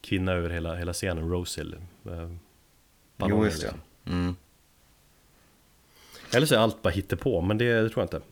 kvinna 0.00 0.32
över 0.32 0.50
hela, 0.50 0.74
hela 0.74 0.92
scenen, 0.92 1.28
Rosie 1.30 1.64
eh, 1.64 2.30
Jo, 3.18 3.44
just 3.44 3.60
det. 3.60 3.66
liksom. 3.66 3.80
Mm. 4.06 4.36
Eller 6.34 6.46
så 6.46 6.54
är 6.54 6.58
allt 6.58 6.82
bara 6.82 6.90
hittepå, 6.90 7.40
men 7.40 7.58
det, 7.58 7.82
det 7.82 7.88
tror 7.88 8.02
jag 8.02 8.04
inte 8.04 8.26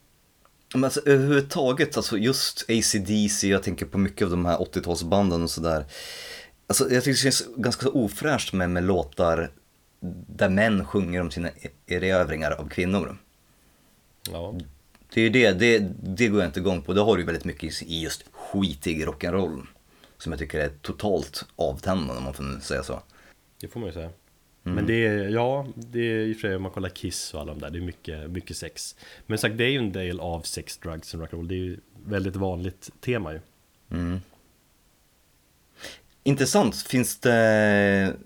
Men 0.75 0.85
alltså 0.85 1.01
överhuvudtaget, 1.07 1.97
alltså 1.97 2.19
just 2.19 2.65
ACDC, 2.69 3.49
jag 3.49 3.63
tänker 3.63 3.87
på 3.87 3.99
mycket 3.99 4.25
av 4.25 4.31
de 4.31 4.45
här 4.45 4.57
80-talsbanden 4.57 5.43
och 5.43 5.51
sådär. 5.51 5.85
Alltså 6.67 6.91
jag 6.91 7.05
tycker 7.05 7.11
det 7.25 7.33
känns 7.33 7.49
ganska 7.57 7.89
ofräscht 7.89 8.53
med, 8.53 8.71
med 8.71 8.85
låtar 8.85 9.51
där 10.27 10.49
män 10.49 10.85
sjunger 10.85 11.21
om 11.21 11.31
sina 11.31 11.49
e- 11.49 11.69
erövringar 11.87 12.51
av 12.51 12.69
kvinnor. 12.69 13.17
Ja, 14.31 14.55
Det 15.15 15.21
är 15.21 15.31
det, 15.31 15.53
det, 15.53 15.79
det 16.03 16.29
går 16.29 16.41
jag 16.41 16.49
inte 16.49 16.61
igång 16.61 16.83
på. 16.83 16.93
Det 16.93 17.01
har 17.01 17.17
du 17.17 17.23
ju 17.23 17.27
väldigt 17.27 17.45
mycket 17.45 17.83
i 17.83 18.03
just 18.03 18.25
skitig 18.33 19.07
rock'n'roll. 19.07 19.67
Som 20.19 20.33
jag 20.33 20.39
tycker 20.39 20.61
är 20.61 20.69
totalt 20.69 21.45
avtändande 21.57 22.15
om 22.15 22.25
man 22.25 22.35
får 22.35 22.61
säga 22.61 22.83
så. 22.83 23.03
det 23.61 23.69
får 23.69 23.81
man 23.81 23.89
ju 23.89 23.93
säga 23.93 24.11
Mm. 24.65 24.75
Men 24.75 24.87
det 24.87 25.07
är, 25.07 25.29
ja, 25.29 25.67
det 25.75 25.99
är 26.01 26.19
i 26.19 26.33
och 26.33 26.37
för 26.37 26.41
sig 26.49 26.57
om 26.57 26.63
man 26.63 26.73
kollar 26.73 26.89
Kiss 26.89 27.35
och 27.35 27.41
alla 27.41 27.53
de 27.53 27.61
där, 27.61 27.71
det 27.71 27.79
är 27.79 27.83
mycket, 27.83 28.31
mycket 28.31 28.57
sex 28.57 28.97
Men 29.27 29.39
sagt, 29.39 29.59
det 29.59 29.65
är 29.65 29.69
ju 29.69 29.79
en 29.79 29.93
del 29.93 30.21
av 30.21 30.41
sex, 30.41 30.77
drugs 30.79 31.15
and 31.15 31.23
rock'n'roll 31.23 31.49
Det 31.49 31.55
är 31.55 31.59
ju 31.59 31.81
väldigt 32.07 32.37
vanligt 32.37 32.91
tema 33.01 33.33
ju 33.33 33.41
Mm. 33.91 34.21
Intressant, 36.25 36.77
finns 36.77 37.19
det 37.19 38.17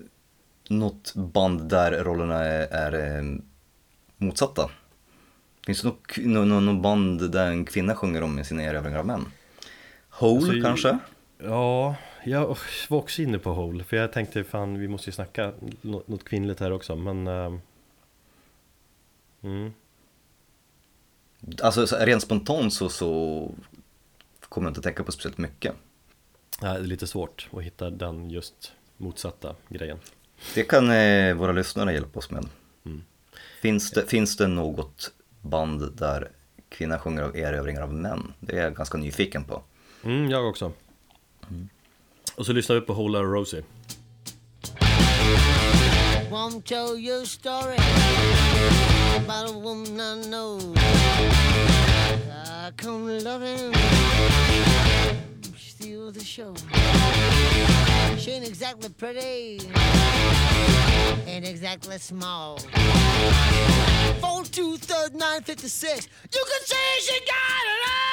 något 0.69 1.13
band 1.15 1.69
där 1.69 2.03
rollerna 2.03 2.43
är, 2.43 2.67
är 2.67 3.17
eh, 3.17 3.23
motsatta? 4.17 4.69
Finns 5.65 5.81
det 5.81 5.87
något, 5.87 6.17
något, 6.17 6.63
något 6.63 6.81
band 6.81 7.31
där 7.31 7.47
en 7.47 7.65
kvinna 7.65 7.95
sjunger 7.95 8.23
om 8.23 8.43
sina 8.43 8.63
erövringar 8.63 8.99
av 8.99 9.05
män? 9.05 9.25
Hole 10.09 10.37
Alltså, 10.47 10.61
kanske? 10.61 10.97
Ja, 11.37 11.95
jag 12.23 12.57
var 12.89 12.97
också 12.97 13.21
inne 13.21 13.39
på 13.39 13.53
Hole 13.53 13.83
För 13.83 13.97
jag 13.97 14.13
tänkte 14.13 14.43
fan, 14.43 14.79
vi 14.79 14.87
måste 14.87 15.09
ju 15.09 15.13
snacka 15.13 15.53
nå- 15.81 16.03
något 16.05 16.23
kvinnligt 16.23 16.59
här 16.59 16.71
också 16.71 16.95
Men 16.95 17.27
ehm, 17.27 17.59
mm. 19.43 19.73
Alltså 21.61 21.87
så- 21.87 21.97
rent 21.97 22.21
spontant 22.21 22.73
så, 22.73 22.89
så 22.89 23.51
kommer 24.41 24.67
jag 24.67 24.71
inte 24.71 24.79
att 24.79 24.83
tänka 24.83 25.03
på 25.03 25.11
speciellt 25.11 25.37
mycket. 25.37 25.75
Ja, 26.61 26.67
det 26.67 26.79
är 26.79 26.83
lite 26.83 27.07
svårt 27.07 27.49
att 27.53 27.63
hitta 27.63 27.89
den 27.89 28.29
just 28.29 28.71
motsatta 28.97 29.55
grejen 29.69 29.99
Det 30.55 30.63
kan 30.63 30.91
eh, 30.91 31.35
våra 31.35 31.51
lyssnare 31.51 31.93
hjälpa 31.93 32.19
oss 32.19 32.31
med. 32.31 32.45
Mm. 32.85 33.03
Finns, 33.61 33.91
det, 33.91 34.05
finns 34.05 34.37
det 34.37 34.47
något 34.47 35.11
band 35.41 35.97
där 35.97 36.31
kvinnan 36.69 36.99
sjunger 36.99 37.23
av 37.23 37.37
erövringar 37.37 37.81
av 37.81 37.93
män? 37.93 38.33
Det 38.39 38.57
är 38.57 38.63
jag 38.63 38.75
ganska 38.75 38.97
nyfiken 38.97 39.43
på. 39.43 39.63
Mm, 40.03 40.29
jag 40.29 40.49
också 40.49 40.71
Och 42.35 42.45
så 42.45 42.53
lyssnar 42.53 42.75
vi 42.75 42.81
på 42.81 42.93
Hole 42.93 43.17
och 43.17 43.33
Rosie 43.33 43.63
Won't 46.29 46.65
tell 46.65 46.97
you 46.97 47.23
a 47.23 47.25
story 47.25 47.77
about 49.17 49.49
a 49.49 49.59
woman 49.59 49.99
I 49.99 50.23
know. 50.29 50.75
I 52.67 52.71
come 52.77 53.19
loving, 53.19 53.73
steal 55.79 56.11
the 56.11 56.23
show. 56.23 56.55
She 58.17 58.31
ain't 58.31 58.47
exactly 58.47 58.89
pretty, 58.89 59.59
ain't 61.27 61.47
exactly 61.47 61.99
small. 61.99 62.57
Four 64.19 64.43
two 64.45 64.77
third 64.77 65.13
nine 65.13 65.43
fifty 65.43 65.67
six. 65.67 66.07
You 66.33 66.43
can 66.49 66.61
say 66.65 66.87
she 67.01 67.19
got 67.19 67.63
it 67.73 67.89
all. 67.91 68.06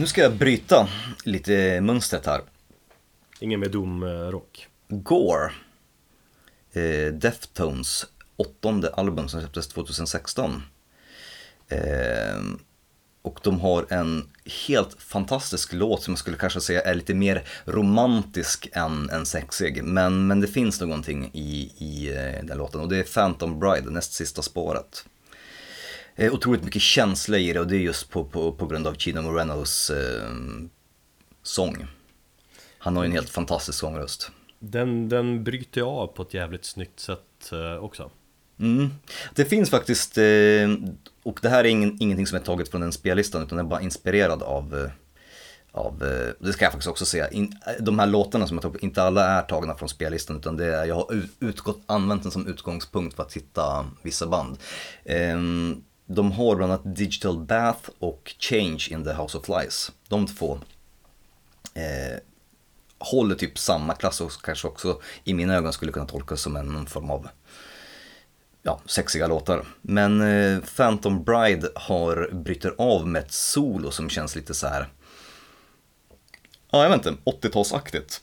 Nu 0.00 0.06
ska 0.06 0.20
jag 0.20 0.36
bryta 0.36 0.88
lite 1.24 1.80
mönstret 1.80 2.26
här. 2.26 2.40
Ingen 3.40 3.60
med 3.60 3.70
domrock 3.70 4.68
Gore, 4.88 5.52
eh, 6.72 7.12
Deftones 7.12 8.06
åttonde 8.36 8.94
album 8.94 9.28
som 9.28 9.40
släpptes 9.40 9.68
2016. 9.68 10.62
Eh, 11.68 12.40
och 13.22 13.40
de 13.42 13.60
har 13.60 13.86
en 13.90 14.28
helt 14.66 15.02
fantastisk 15.02 15.72
låt 15.72 16.02
som 16.02 16.12
jag 16.12 16.18
skulle 16.18 16.36
kanske 16.36 16.60
säga 16.60 16.80
är 16.80 16.94
lite 16.94 17.14
mer 17.14 17.44
romantisk 17.64 18.68
än, 18.72 19.10
än 19.10 19.26
sexig. 19.26 19.84
Men, 19.84 20.26
men 20.26 20.40
det 20.40 20.48
finns 20.48 20.80
någonting 20.80 21.30
i, 21.32 21.72
i 21.78 22.08
eh, 22.08 22.44
den 22.44 22.58
låten 22.58 22.80
och 22.80 22.88
det 22.88 22.96
är 22.96 23.14
Phantom 23.14 23.60
Bride, 23.60 23.90
näst 23.90 24.12
sista 24.12 24.42
spåret. 24.42 25.04
Eh, 26.20 26.32
otroligt 26.34 26.64
mycket 26.64 26.82
känsla 26.82 27.38
i 27.38 27.52
det 27.52 27.60
och 27.60 27.66
det 27.66 27.76
är 27.76 27.80
just 27.80 28.10
på, 28.10 28.24
på, 28.24 28.52
på 28.52 28.66
grund 28.66 28.86
av 28.86 28.94
Chino 28.94 29.22
Morenos 29.22 29.90
eh, 29.90 30.30
sång. 31.42 31.86
Han 32.78 32.96
har 32.96 33.04
ju 33.04 33.06
en 33.06 33.12
helt 33.12 33.30
fantastisk 33.30 33.78
sångröst. 33.78 34.30
Den, 34.58 35.08
den 35.08 35.44
bryter 35.44 35.82
av 35.82 36.06
på 36.06 36.22
ett 36.22 36.34
jävligt 36.34 36.64
snyggt 36.64 37.00
sätt 37.00 37.52
eh, 37.52 37.84
också. 37.84 38.10
Mm. 38.60 38.90
Det 39.34 39.44
finns 39.44 39.70
faktiskt, 39.70 40.18
eh, 40.18 40.70
och 41.22 41.38
det 41.42 41.48
här 41.48 41.64
är 41.64 41.68
ingen, 41.68 41.96
ingenting 42.00 42.26
som 42.26 42.38
är 42.38 42.42
taget 42.42 42.68
från 42.68 42.80
den 42.80 42.92
spellistan 42.92 43.42
utan 43.42 43.56
den 43.56 43.66
är 43.66 43.70
bara 43.70 43.80
inspirerad 43.80 44.42
av, 44.42 44.78
eh, 44.78 44.90
av 45.72 45.98
det 46.40 46.52
ska 46.52 46.64
jag 46.64 46.72
faktiskt 46.72 46.90
också 46.90 47.04
säga, 47.04 47.30
In, 47.30 47.58
de 47.80 47.98
här 47.98 48.06
låtarna 48.06 48.46
som 48.46 48.56
jag 48.56 48.62
tog 48.62 48.84
inte 48.84 49.02
alla 49.02 49.24
är 49.24 49.42
tagna 49.42 49.74
från 49.74 49.88
spellistan 49.88 50.36
utan 50.36 50.56
det 50.56 50.76
är, 50.76 50.84
jag 50.84 50.94
har 50.94 51.14
ut- 51.14 51.36
utgått, 51.40 51.80
använt 51.86 52.22
den 52.22 52.32
som 52.32 52.46
utgångspunkt 52.46 53.16
för 53.16 53.22
att 53.22 53.32
hitta 53.32 53.86
vissa 54.02 54.26
band. 54.26 54.58
Ehm, 55.04 55.82
De 56.14 56.32
har 56.32 56.56
bland 56.56 56.72
annat 56.72 56.96
Digital 56.96 57.38
Bath 57.38 57.90
och 57.98 58.34
Change 58.38 58.86
in 58.90 59.04
the 59.04 59.12
House 59.12 59.38
of 59.38 59.44
Flies. 59.44 59.92
De 60.08 60.26
två 60.26 60.60
eh, 61.74 62.18
håller 62.98 63.34
typ 63.34 63.58
samma 63.58 63.94
klass 63.94 64.20
och 64.20 64.32
kanske 64.42 64.68
också 64.68 65.00
i 65.24 65.34
mina 65.34 65.54
ögon 65.54 65.72
skulle 65.72 65.92
kunna 65.92 66.06
tolkas 66.06 66.40
som 66.40 66.56
en 66.56 66.86
form 66.86 67.10
av 67.10 67.28
ja, 68.62 68.80
sexiga 68.86 69.26
låtar. 69.26 69.64
Men 69.82 70.20
eh, 70.20 70.60
Phantom 70.76 71.24
Bride 71.24 71.68
har 71.74 72.30
bryter 72.32 72.74
av 72.78 73.06
med 73.06 73.22
ett 73.22 73.32
solo 73.32 73.90
som 73.90 74.08
känns 74.10 74.36
lite 74.36 74.54
så 74.54 74.66
här. 74.66 74.88
Ja, 76.70 76.82
jag 76.82 76.90
vet 76.90 77.06
inte, 77.06 77.30
80-talsaktigt. 77.48 78.20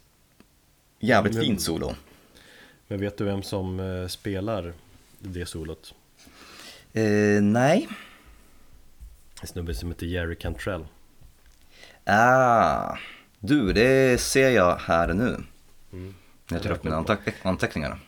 Jävligt 1.00 1.34
Men- 1.36 1.44
fint 1.44 1.62
solo. 1.62 1.96
Men 2.88 3.00
vet 3.00 3.18
du 3.18 3.24
vem 3.24 3.44
som 3.44 3.80
eh, 3.80 4.08
spelar 4.08 4.74
det 5.20 5.46
solot? 5.46 5.94
Eh, 6.98 7.42
nej. 7.44 7.88
En 9.42 9.48
snubbe 9.48 9.74
som 9.74 9.90
heter 9.90 10.06
Jerry 10.06 10.36
Cantrell. 10.36 10.86
Ah, 12.06 12.98
du, 13.40 13.74
det 13.74 14.22
ser 14.22 14.50
jag 14.50 14.76
här 14.76 15.14
nu. 15.14 15.38
Mm. 15.94 16.14
Jag 16.50 16.64
tar 16.64 16.72
upp 16.72 16.84
mina 16.84 16.96
anteck- 17.02 17.34
anteckningar. 17.44 18.00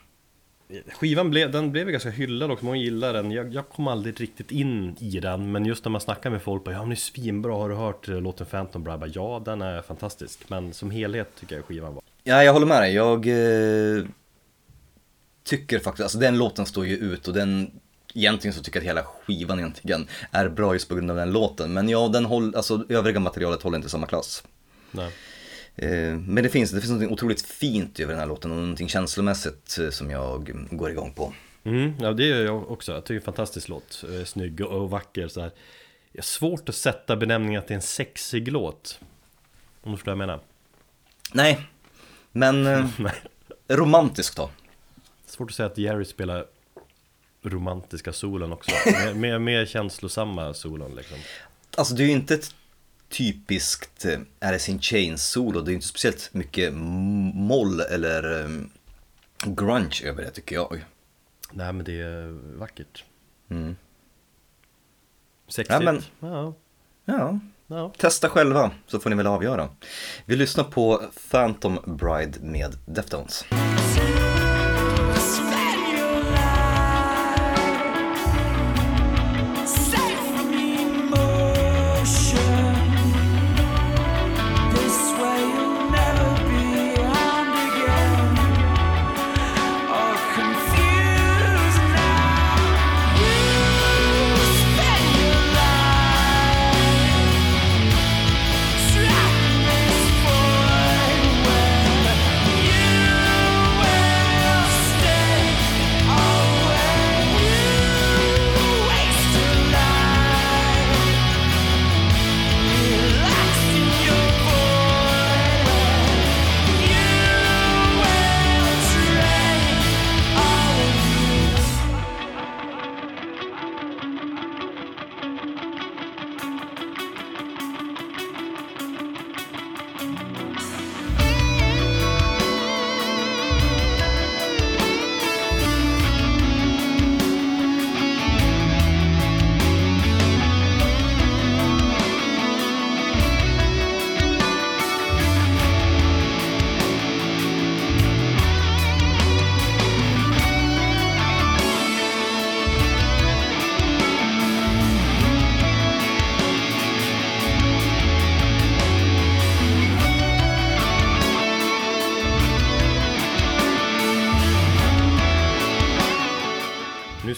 Skivan 0.94 1.30
blev, 1.30 1.52
den 1.52 1.72
blev 1.72 1.90
ganska 1.90 2.10
hyllad 2.10 2.52
och 2.52 2.64
många 2.64 2.78
gillar 2.78 3.14
den. 3.14 3.32
Jag, 3.32 3.54
jag 3.54 3.70
kom 3.70 3.88
aldrig 3.88 4.22
riktigt 4.22 4.52
in 4.52 4.96
i 5.00 5.20
den, 5.20 5.52
men 5.52 5.66
just 5.66 5.86
när 5.86 5.90
man 5.92 6.02
snackar 6.02 6.30
med 6.30 6.42
folk 6.42 6.64
bara 6.64 6.76
ja, 6.76 6.80
den 6.82 6.92
är 6.92 6.96
svinbra, 6.96 7.54
har 7.54 7.70
du 7.70 7.76
hört 7.76 8.08
eh, 8.10 8.22
låten 8.22 8.46
Phantom 8.48 8.84
Bride? 8.84 8.98
Bara, 9.00 9.10
Ja, 9.14 9.42
den 9.46 9.62
är 9.62 9.82
fantastisk, 9.82 10.40
men 10.50 10.74
som 10.74 10.92
helhet 10.92 11.30
tycker 11.40 11.56
jag 11.56 11.66
skivan 11.66 11.94
var. 11.94 12.04
Ja, 12.24 12.44
jag 12.44 12.54
håller 12.54 12.68
med 12.68 12.82
dig. 12.82 12.94
Jag 12.94 13.28
eh, 13.28 14.06
tycker 15.44 15.80
faktiskt, 15.80 16.04
alltså 16.04 16.18
den 16.18 16.38
låten 16.38 16.66
står 16.66 16.86
ju 16.86 16.96
ut 16.98 17.28
och 17.28 17.34
den, 17.34 17.72
egentligen 18.20 18.53
så 18.53 18.63
tycker 18.63 18.80
jag 18.80 18.84
att 18.84 18.89
hela 18.89 19.03
skivan 19.03 19.59
egentligen 19.59 20.07
är 20.32 20.49
bra 20.49 20.74
just 20.74 20.89
på 20.89 20.95
grund 20.95 21.11
av 21.11 21.17
den 21.17 21.32
låten. 21.32 21.74
Men 21.74 21.89
ja, 21.89 22.07
den 22.07 22.26
håller, 22.26 22.57
alltså 22.57 22.86
övriga 22.89 23.20
materialet 23.20 23.61
håller 23.61 23.78
inte 23.78 23.89
samma 23.89 24.07
klass. 24.07 24.43
Nej. 24.91 25.11
Eh, 25.76 26.15
men 26.15 26.43
det 26.43 26.49
finns, 26.49 26.72
det 26.72 26.82
finns 26.82 27.01
något 27.01 27.11
otroligt 27.11 27.41
fint 27.41 27.99
över 27.99 28.13
den 28.13 28.20
här 28.20 28.28
låten 28.28 28.51
och 28.51 28.57
någonting 28.57 28.89
känslomässigt 28.89 29.80
eh, 29.80 29.89
som 29.89 30.11
jag 30.11 30.51
går 30.72 30.91
igång 30.91 31.13
på. 31.13 31.34
Mm, 31.63 31.93
ja, 31.99 32.13
det 32.13 32.26
gör 32.26 32.45
jag 32.45 32.72
också. 32.72 32.91
Jag 32.91 33.03
tycker 33.03 33.13
det 33.13 33.17
är 33.17 33.22
en 33.22 33.26
fantastisk 33.26 33.67
låt. 33.67 34.03
Eh, 34.03 34.26
Snygg 34.26 34.61
och 34.61 34.89
vacker 34.89 35.28
så 35.28 35.41
här. 35.41 35.51
Det 36.11 36.20
är 36.20 36.24
svårt 36.24 36.70
att 36.70 36.76
sätta 36.76 37.15
benämningen 37.15 37.59
att 37.59 37.67
det 37.67 37.74
är 37.74 37.76
en 37.76 37.82
sexig 37.82 38.51
låt. 38.51 38.99
Om 39.82 39.91
du 39.91 39.97
förstår 39.97 40.11
vad 40.11 40.22
jag 40.22 40.28
menar. 40.28 40.39
Nej, 41.34 41.59
men 42.32 42.89
romantisk 43.67 44.36
då. 44.36 44.49
Svårt 45.26 45.49
att 45.49 45.55
säga 45.55 45.67
att 45.67 45.78
Jerry 45.78 46.05
spelar 46.05 46.45
romantiska 47.44 48.14
solon 48.14 48.54
också. 48.54 48.72
Mer, 48.86 49.14
mer, 49.14 49.40
mer 49.40 49.66
känslosamma 49.66 50.54
solon 50.54 50.96
liksom. 50.96 51.18
Alltså 51.78 51.94
det 51.96 52.04
är 52.04 52.06
ju 52.06 52.12
inte 52.12 52.34
ett 52.36 52.56
typiskt 53.10 54.06
eh, 54.06 54.20
Alice 54.40 54.72
in 54.72 54.82
Chains 54.82 55.24
solo, 55.28 55.62
det 55.62 55.70
är 55.70 55.72
ju 55.72 55.76
inte 55.76 55.88
speciellt 55.88 56.30
mycket 56.34 56.74
moll 56.74 57.80
eller 57.80 58.42
eh, 58.44 58.50
grunge 59.46 60.02
över 60.06 60.24
det 60.24 60.32
tycker 60.32 60.56
jag. 60.56 60.86
Nej 61.52 61.74
men 61.74 61.86
det 61.86 62.02
är 62.02 62.40
vackert. 62.58 63.04
Mm. 63.50 63.76
Sexigt. 65.48 65.70
Ja, 65.70 65.80
men- 65.80 66.04
ja. 66.20 66.54
Ja, 67.06 67.40
ja. 67.68 67.94
testa 67.98 68.30
själva 68.30 68.72
så 68.88 69.00
får 69.00 69.10
ni 69.10 69.16
väl 69.16 69.28
avgöra. 69.28 69.70
Vi 70.26 70.36
lyssnar 70.36 70.64
på 70.64 71.02
Phantom 71.32 71.80
Bride 71.86 72.40
med 72.42 72.78
Deftones. 72.86 73.46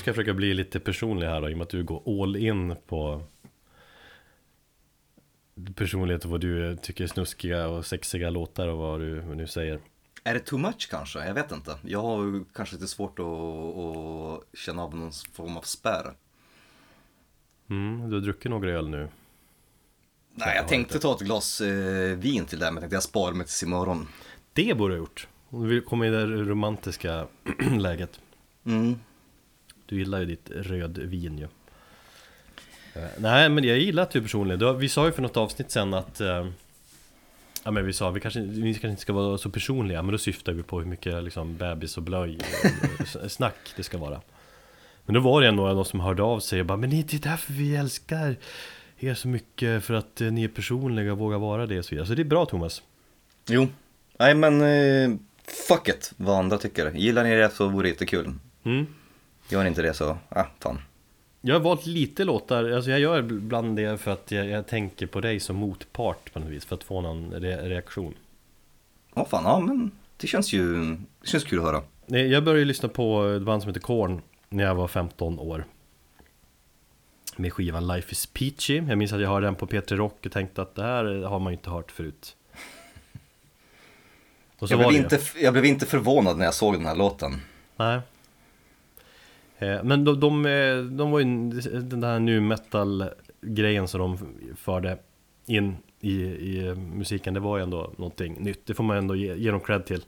Ska 0.02 0.10
jag 0.10 0.16
försöka 0.16 0.34
bli 0.34 0.54
lite 0.54 0.80
personlig 0.80 1.28
här 1.28 1.42
då, 1.42 1.50
i 1.50 1.54
och 1.54 1.58
med 1.58 1.64
att 1.64 1.70
du 1.70 1.84
går 1.84 2.24
all 2.24 2.36
in 2.36 2.76
på 2.88 3.24
personlighet 5.76 6.26
och 6.26 6.32
vad 6.32 6.42
du 6.42 6.78
tycker 6.82 7.04
är 7.04 7.08
snuskiga 7.08 7.68
och 7.68 7.86
sexiga 7.86 8.30
låtar 8.30 8.68
och 8.68 8.78
vad 8.78 9.00
du 9.00 9.22
nu 9.22 9.48
säger. 9.48 9.80
Är 10.24 10.34
det 10.34 10.40
too 10.40 10.60
much 10.60 10.88
kanske? 10.90 11.26
Jag 11.26 11.34
vet 11.34 11.52
inte. 11.52 11.78
Jag 11.82 12.02
har 12.02 12.44
kanske 12.54 12.76
lite 12.76 12.88
svårt 12.88 13.20
att, 13.20 13.26
att 13.26 14.60
känna 14.60 14.84
av 14.84 14.96
någon 14.96 15.12
form 15.34 15.58
av 15.58 15.62
spärr. 15.62 16.14
Mm, 17.70 18.10
du 18.10 18.16
har 18.16 18.22
druckit 18.22 18.52
några 18.52 18.70
öl 18.70 18.90
nu. 18.90 19.10
Nej, 20.36 20.56
jag 20.56 20.68
tänkte 20.68 21.00
ta 21.00 21.16
ett 21.16 21.22
glas 21.22 21.62
eh, 21.62 22.18
vin 22.18 22.46
till 22.46 22.60
det 22.60 22.66
här 22.66 22.72
men 22.72 22.76
jag 22.76 22.82
tänkte 22.82 22.96
jag 22.96 23.04
sparar 23.04 23.34
mig 23.34 23.46
tills 23.46 23.64
imorgon. 23.64 24.08
Det 24.54 24.78
borde 24.78 24.94
du 24.94 24.98
ha 24.98 25.06
gjort. 25.06 25.28
Om 25.50 25.64
du 25.64 25.70
vill 25.70 25.82
komma 25.82 26.08
i 26.08 26.10
det 26.10 26.26
romantiska 26.26 27.28
läget. 27.78 28.20
Mm. 28.66 29.00
Du 29.92 29.98
gillar 29.98 30.20
ju 30.20 30.26
ditt 30.26 30.50
rödvin 30.56 31.38
ju. 31.38 31.44
Eh, 33.02 33.10
Nej 33.18 33.50
men 33.50 33.64
jag 33.64 33.80
gillar 33.80 34.04
att 34.04 34.12
du 34.12 34.22
personligen, 34.22 34.60
Du 34.60 34.66
har- 34.66 34.74
vi 34.74 34.90
sa 34.90 35.06
ju 35.06 35.12
för 35.12 35.22
något 35.22 35.38
avsnitt 35.38 35.72
sen 35.72 35.94
att 35.94 36.22
eh, 36.22 36.48
Ja 37.64 37.72
men 37.72 37.86
vi 37.86 37.94
sa 37.94 38.10
vi 38.12 38.20
kanske, 38.20 38.40
vi 38.42 38.74
kanske 38.74 38.88
inte 38.90 39.02
ska 39.02 39.14
vara 39.14 39.38
så 39.38 39.50
personliga 39.50 40.02
men 40.04 40.12
då 40.12 40.18
syftar 40.18 40.52
vi 40.54 40.64
på 40.64 40.80
hur 40.80 40.86
mycket 40.88 41.24
liksom 41.24 41.58
bebis 41.58 41.98
och 41.98 42.04
blöj 42.04 42.38
och 43.24 43.32
snack 43.32 43.56
det 43.76 43.84
ska 43.84 43.98
vara 43.98 44.22
Men 45.06 45.14
då 45.14 45.20
var 45.20 45.42
det 45.42 45.48
ändå 45.48 45.64
några 45.68 45.84
som 45.84 46.00
hörde 46.00 46.24
av 46.24 46.40
sig 46.40 46.60
och 46.60 46.66
bara 46.66 46.78
Men 46.78 46.90
det 46.90 47.14
är 47.14 47.20
därför 47.20 47.54
vi 47.54 47.76
älskar 47.76 48.36
er 49.00 49.14
så 49.14 49.28
mycket 49.28 49.84
för 49.84 49.94
att 49.94 50.22
eh, 50.22 50.32
ni 50.32 50.44
är 50.44 50.48
personliga 50.48 51.12
och 51.12 51.18
vågar 51.18 51.38
vara 51.40 51.66
det 51.66 51.80
och 51.80 51.86
så 51.86 51.90
vidare 51.90 52.08
Så 52.08 52.14
det 52.14 52.22
är 52.22 52.24
bra 52.24 52.46
Thomas 52.46 52.82
Jo. 53.48 53.68
Nej 54.20 54.36
men 54.36 54.62
eh, 54.62 55.18
fuck 55.68 55.88
it 55.88 56.14
vad 56.18 56.36
andra 56.40 56.58
tycker. 56.58 56.92
Gillar 56.92 57.24
ni 57.24 57.36
det 57.36 57.50
så 57.50 57.68
vore 57.68 57.86
det 57.86 57.90
jättekul. 57.90 58.34
mm. 58.64 58.86
Gör 59.52 59.64
ni 59.64 59.68
inte 59.70 59.82
det 59.82 59.94
så, 59.94 60.18
ah 60.30 60.46
fan. 60.60 60.82
Jag 61.42 61.56
har 61.56 61.60
valt 61.60 61.86
lite 61.86 62.24
låtar, 62.24 62.72
alltså 62.72 62.92
jag 62.92 63.00
gör 63.00 63.20
ibland 63.20 63.76
det 63.76 63.98
för 63.98 64.12
att 64.12 64.32
jag, 64.32 64.48
jag 64.48 64.68
tänker 64.68 65.08
på 65.08 65.22
dig 65.22 65.40
som 65.40 65.56
motpart 65.56 66.34
på 66.34 66.40
något 66.40 66.50
vis, 66.50 66.66
för 66.66 66.76
att 66.76 66.84
få 66.84 67.02
någon 67.02 67.32
re 67.34 67.70
reaktion. 67.70 68.14
Ja, 69.14 69.26
fan, 69.26 69.44
ja 69.44 69.60
men 69.60 69.92
det 70.18 70.28
känns 70.28 70.54
ju, 70.54 70.96
det 71.22 71.28
känns 71.28 71.44
kul 71.44 71.60
att 71.60 71.66
höra. 71.66 71.84
Jag 72.06 72.44
började 72.44 72.66
lyssna 72.66 72.90
på 72.90 73.28
ett 73.28 73.42
band 73.42 73.62
som 73.62 73.70
heter 73.70 73.82
Korn 73.82 74.22
när 74.50 74.64
jag 74.64 74.76
var 74.76 74.88
15 74.88 75.40
år. 75.40 75.66
Med 77.36 77.54
skivan 77.54 77.88
Life 77.88 78.12
is 78.12 78.26
Peachy. 78.26 78.76
Jag 78.76 78.98
minns 78.98 79.14
att 79.14 79.22
jag 79.22 79.30
hörde 79.30 79.46
den 79.46 79.56
på 79.56 79.68
P3 79.68 79.96
Rock 79.96 80.26
och 80.26 80.32
tänkte 80.32 80.62
att 80.62 80.76
det 80.76 80.84
här 80.84 81.24
har 81.24 81.40
man 81.40 81.54
ju 81.54 81.58
inte 81.58 81.70
hört 81.70 81.92
förut. 81.92 82.36
Och 84.60 84.68
så 84.68 84.74
Jag 84.74 84.88
blev, 84.88 85.02
inte, 85.02 85.20
jag 85.42 85.54
blev 85.54 85.66
inte 85.66 85.86
förvånad 85.86 86.38
när 86.38 86.46
jag 86.46 86.54
såg 86.54 86.74
den 86.74 86.86
här 86.86 86.96
låten. 86.96 87.42
Nej. 87.78 88.00
Eh, 89.62 89.84
men 89.84 90.06
de, 90.06 90.20
de, 90.20 90.46
eh, 90.46 90.78
de 90.78 91.12
var 91.12 91.20
ju 91.20 91.26
den 91.82 92.02
där 92.02 92.20
nu 92.20 92.42
metal 92.42 93.10
grejen 93.42 93.88
som 93.88 94.00
de 94.00 94.18
förde 94.56 94.98
in 95.46 95.78
i, 96.00 96.12
i 96.24 96.68
eh, 96.68 96.76
musiken, 96.76 97.34
det 97.34 97.40
var 97.40 97.58
ju 97.58 97.64
ändå 97.64 97.94
någonting 97.98 98.44
nytt. 98.44 98.66
Det 98.66 98.74
får 98.74 98.84
man 98.84 98.98
ändå 98.98 99.16
ge, 99.16 99.36
ge 99.36 99.52
dem 99.52 99.60
cred 99.60 99.86
till. 99.86 100.04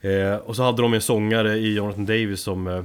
Eh, 0.00 0.34
och 0.34 0.56
så 0.56 0.62
hade 0.62 0.82
de 0.82 0.94
en 0.94 1.00
sångare 1.00 1.56
i 1.56 1.74
Jonathan 1.74 2.06
Davis 2.06 2.40
som 2.40 2.66
eh, 2.66 2.84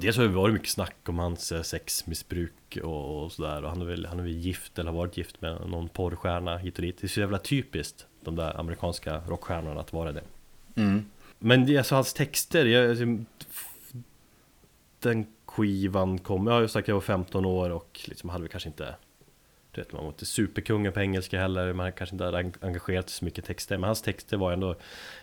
Dels 0.00 0.16
har 0.16 0.24
det 0.24 0.30
varit 0.30 0.52
mycket 0.52 0.68
snack 0.68 0.96
om 1.06 1.18
hans 1.18 1.52
eh, 1.52 1.62
sexmissbruk 1.62 2.78
och, 2.82 3.24
och 3.24 3.32
sådär 3.32 3.62
och 3.62 3.70
han 3.70 3.80
är, 3.80 3.84
väl, 3.84 4.06
han 4.06 4.18
är 4.18 4.22
väl 4.22 4.32
gift 4.32 4.78
eller 4.78 4.90
har 4.90 4.98
varit 4.98 5.16
gift 5.16 5.40
med 5.40 5.68
någon 5.68 5.88
porrstjärna 5.88 6.56
hit 6.56 6.76
och 6.76 6.82
dit 6.82 6.98
Det 7.00 7.06
är 7.06 7.08
så 7.08 7.20
jävla 7.20 7.38
typiskt 7.38 8.06
de 8.20 8.36
där 8.36 8.60
amerikanska 8.60 9.20
rockstjärnorna 9.28 9.80
att 9.80 9.92
vara 9.92 10.12
det 10.12 10.22
Mm 10.76 11.04
men 11.38 11.78
alltså 11.78 11.94
hans 11.94 12.14
texter, 12.14 12.66
jag, 12.66 12.90
alltså, 12.90 13.04
den 15.00 15.26
skivan 15.46 16.18
kom, 16.18 16.46
jag 16.46 16.54
har 16.54 16.60
ju 16.60 16.68
sagt 16.68 16.88
jag 16.88 16.94
var 16.94 17.00
15 17.00 17.44
år 17.44 17.70
och 17.70 18.00
liksom 18.04 18.30
hade 18.30 18.42
väl 18.42 18.50
kanske 18.50 18.68
inte 18.68 18.94
du 19.72 19.80
vet, 19.80 19.92
man 19.92 20.02
var 20.04 20.10
inte 20.10 20.26
superkungen 20.26 20.92
på 20.92 21.00
engelska 21.00 21.40
heller, 21.40 21.72
man 21.72 21.92
kanske 21.92 22.14
inte 22.14 22.24
hade 22.24 22.38
en- 22.38 22.52
engagerat 22.60 23.10
sig 23.10 23.18
så 23.18 23.24
mycket 23.24 23.44
i 23.44 23.46
texter. 23.46 23.78
Men 23.78 23.84
hans 23.88 24.02
texter 24.02 24.36
var 24.36 24.52
ändå, 24.52 24.74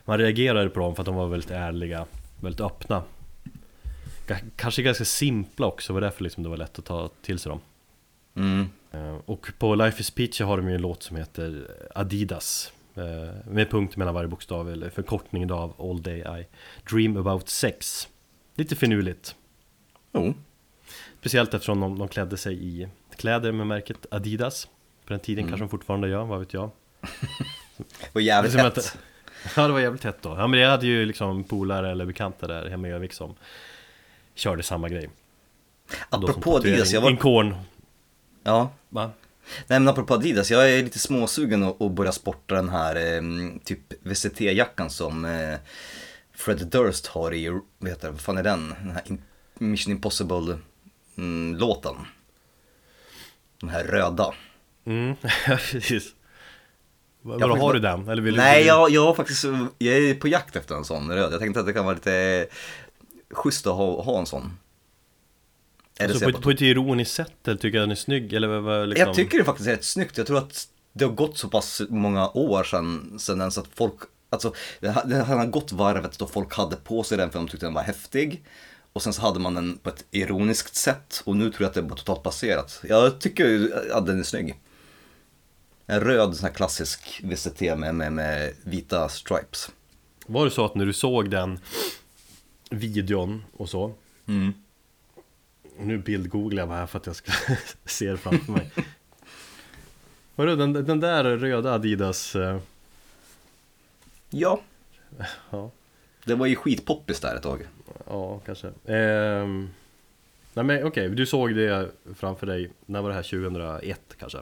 man 0.05 0.17
reagerade 0.19 0.69
på 0.69 0.79
dem 0.79 0.95
för 0.95 1.01
att 1.01 1.05
de 1.05 1.15
var 1.15 1.27
väldigt 1.27 1.51
ärliga, 1.51 2.05
väldigt 2.41 2.61
öppna. 2.61 3.03
Ga- 4.27 4.49
Kanske 4.55 4.81
ganska 4.81 5.05
simpla 5.05 5.67
också, 5.67 5.93
var 5.93 6.01
därför 6.01 6.23
liksom 6.23 6.43
det 6.43 6.49
var 6.49 6.57
lätt 6.57 6.79
att 6.79 6.85
ta 6.85 7.09
till 7.21 7.39
sig 7.39 7.49
dem. 7.49 7.59
Mm. 8.35 8.69
Eh, 8.91 9.17
Och 9.25 9.47
på 9.59 9.75
Life 9.75 10.01
is 10.01 10.11
Peachy 10.11 10.43
har 10.43 10.57
de 10.57 10.69
ju 10.69 10.75
en 10.75 10.81
låt 10.81 11.03
som 11.03 11.17
heter 11.17 11.67
Adidas 11.95 12.71
Med 13.45 13.69
punkt 13.71 13.97
mellan 13.97 14.13
varje 14.13 14.27
bokstav 14.27 14.71
eller 14.71 14.89
förkortning 14.89 15.51
av 15.51 15.73
All 15.89 16.01
Day 16.01 16.19
I 16.41 16.45
Dream 16.91 17.17
About 17.17 17.49
Sex 17.49 18.07
Lite 18.55 18.75
finurligt 18.75 19.35
Jo. 20.13 20.33
Speciellt 21.19 21.53
eftersom 21.53 21.79
de, 21.79 21.97
de 21.99 22.07
klädde 22.07 22.37
sig 22.37 22.63
i 22.67 22.87
kläder 23.15 23.51
med 23.51 23.67
märket 23.67 24.05
Adidas 24.11 24.65
På 25.05 25.13
den 25.13 25.19
tiden 25.19 25.47
kanske 25.47 25.63
de 25.63 25.69
fortfarande 25.69 26.07
gör, 26.09 26.23
vad 26.25 26.39
vet 26.39 26.53
jag 26.53 26.69
Och 28.13 28.21
jävligt 28.21 28.53
hett. 28.53 28.77
att- 28.77 28.97
Ja 29.55 29.67
det 29.67 29.73
var 29.73 29.79
jävligt 29.79 30.03
hett 30.03 30.21
då 30.21 30.29
Ja 30.29 30.47
men 30.47 30.59
jag 30.59 30.69
hade 30.69 30.87
ju 30.87 31.05
liksom 31.05 31.43
polare 31.43 31.91
eller 31.91 32.05
bekanta 32.05 32.47
där 32.47 32.69
hemma 32.69 32.87
i 32.87 32.91
Örnsköldsvik 32.91 33.13
som 33.13 33.35
Körde 34.35 34.63
samma 34.63 34.89
grej 34.89 35.09
Apropå 36.09 36.55
Adidas, 36.57 36.93
jag 36.93 37.01
var... 37.01 37.15
Korn 37.15 37.55
Ja. 38.43 38.69
Va? 38.89 39.11
Nej 39.67 39.79
men 39.79 39.87
apropå 39.87 40.13
Adidas, 40.13 40.51
jag 40.51 40.71
är 40.71 40.83
lite 40.83 40.99
småsugen 40.99 41.63
att, 41.63 41.91
börja 41.91 42.11
sporta 42.11 42.55
den 42.55 42.69
här 42.69 42.95
eh, 42.95 43.21
typ 43.63 43.79
VCT-jackan 44.03 44.89
som 44.89 45.25
eh, 45.25 45.55
Fred 46.33 46.67
Durst 46.67 47.07
har 47.07 47.33
i, 47.33 47.49
vad 47.77 47.89
heter 47.89 48.09
vad 48.11 48.21
fan 48.21 48.37
är 48.37 48.43
den? 48.43 48.69
Den 48.79 48.91
här 48.91 49.03
Mission 49.57 49.91
Impossible-låten. 49.93 51.95
Den 53.59 53.69
här 53.69 53.83
röda. 53.83 54.33
Mm, 54.85 55.15
precis 55.71 56.13
får- 57.57 57.57
har 57.57 57.73
du 57.73 57.79
den? 57.79 58.09
Eller 58.09 58.21
vill 58.21 58.35
Nej, 58.35 58.61
du- 58.63 58.67
jag, 58.67 58.89
jag 58.89 59.05
har 59.05 59.13
faktiskt, 59.13 59.43
jag 59.77 59.97
är 59.97 60.15
på 60.15 60.27
jakt 60.27 60.55
efter 60.55 60.75
en 60.75 60.85
sån 60.85 61.11
röd. 61.11 61.33
Jag 61.33 61.39
tänkte 61.39 61.59
att 61.59 61.65
det 61.65 61.73
kan 61.73 61.85
vara 61.85 61.95
lite 61.95 62.47
schysst 63.31 63.67
att 63.67 63.75
ha, 63.75 64.03
ha 64.03 64.19
en 64.19 64.25
sån. 64.25 64.57
Alltså 65.99 66.19
så 66.19 66.31
på, 66.31 66.41
på 66.41 66.51
ett 66.51 66.61
ironiskt 66.61 67.13
sätt, 67.13 67.47
eller 67.47 67.57
tycker 67.57 67.77
jag 67.77 67.83
den 67.83 67.91
är 67.91 67.95
snygg? 67.95 68.33
Eller 68.33 68.47
vad, 68.47 68.89
liksom... 68.89 69.07
jag 69.07 69.15
tycker 69.15 69.37
det 69.37 69.43
faktiskt 69.43 69.69
är 69.69 69.71
rätt 69.71 69.83
snyggt. 69.83 70.17
Jag 70.17 70.27
tror 70.27 70.37
att 70.37 70.67
det 70.93 71.05
har 71.05 71.11
gått 71.11 71.37
så 71.37 71.49
pass 71.49 71.81
många 71.89 72.29
år 72.29 72.63
sedan, 72.63 73.19
sedan 73.19 73.39
den 73.39 73.51
så 73.51 73.61
att 73.61 73.67
folk, 73.73 73.95
alltså 74.29 74.53
det 74.79 74.87
har, 74.87 75.45
gått 75.45 75.71
varvet 75.71 76.19
då 76.19 76.27
folk 76.27 76.53
hade 76.53 76.75
på 76.75 77.03
sig 77.03 77.17
den 77.17 77.31
för 77.31 77.39
de 77.39 77.47
tyckte 77.47 77.65
den 77.65 77.73
var 77.73 77.81
häftig. 77.81 78.43
Och 78.93 79.03
sen 79.03 79.13
så 79.13 79.21
hade 79.21 79.39
man 79.39 79.55
den 79.55 79.77
på 79.77 79.89
ett 79.89 80.05
ironiskt 80.11 80.75
sätt 80.75 81.21
och 81.25 81.35
nu 81.35 81.51
tror 81.51 81.61
jag 81.61 81.67
att 81.67 81.73
det 81.73 81.93
är 81.93 81.97
totalt 81.97 82.23
passerat. 82.23 82.81
Jag 82.83 83.21
tycker 83.21 83.71
att 83.91 84.05
den 84.05 84.19
är 84.19 84.23
snygg. 84.23 84.59
En 85.87 85.99
röd 85.99 86.35
sån 86.35 86.47
här 86.47 86.53
klassisk 86.53 87.21
VCT 87.23 87.61
med, 87.61 87.95
med, 87.95 88.13
med 88.13 88.53
vita 88.63 89.09
stripes. 89.09 89.71
Var 90.25 90.45
det 90.45 90.51
så 90.51 90.65
att 90.65 90.75
när 90.75 90.85
du 90.85 90.93
såg 90.93 91.29
den 91.29 91.59
videon 92.69 93.43
och 93.57 93.69
så 93.69 93.93
Mm. 94.27 94.53
Nu 95.79 95.97
bildgooglar 95.97 96.61
jag 96.61 96.69
bara 96.69 96.77
här 96.79 96.85
för 96.85 96.99
att 96.99 97.05
jag 97.05 97.15
ska 97.15 97.31
se 97.85 98.11
det 98.11 98.17
framför 98.17 98.51
mig. 98.51 98.71
Vadå, 100.35 100.55
den, 100.55 100.73
den 100.73 100.99
där 100.99 101.23
röda 101.23 101.73
Adidas 101.73 102.35
eh, 102.35 102.59
Ja, 104.29 104.61
Ja, 105.49 105.71
det 106.25 106.35
var 106.35 106.45
ju 106.45 106.55
skitpoppis 106.55 107.19
där 107.19 107.35
ett 107.35 107.43
tag. 107.43 107.67
ja 108.07 108.39
kanske. 108.39 108.67
Ehm, 108.85 109.69
Nej 110.53 110.65
men 110.65 110.83
okej, 110.83 111.09
du 111.09 111.25
såg 111.25 111.55
det 111.55 111.91
framför 112.15 112.47
dig. 112.47 112.71
När 112.85 113.01
var 113.01 113.09
det 113.09 113.15
här? 113.15 113.23
2001 113.23 114.01
kanske? 114.19 114.37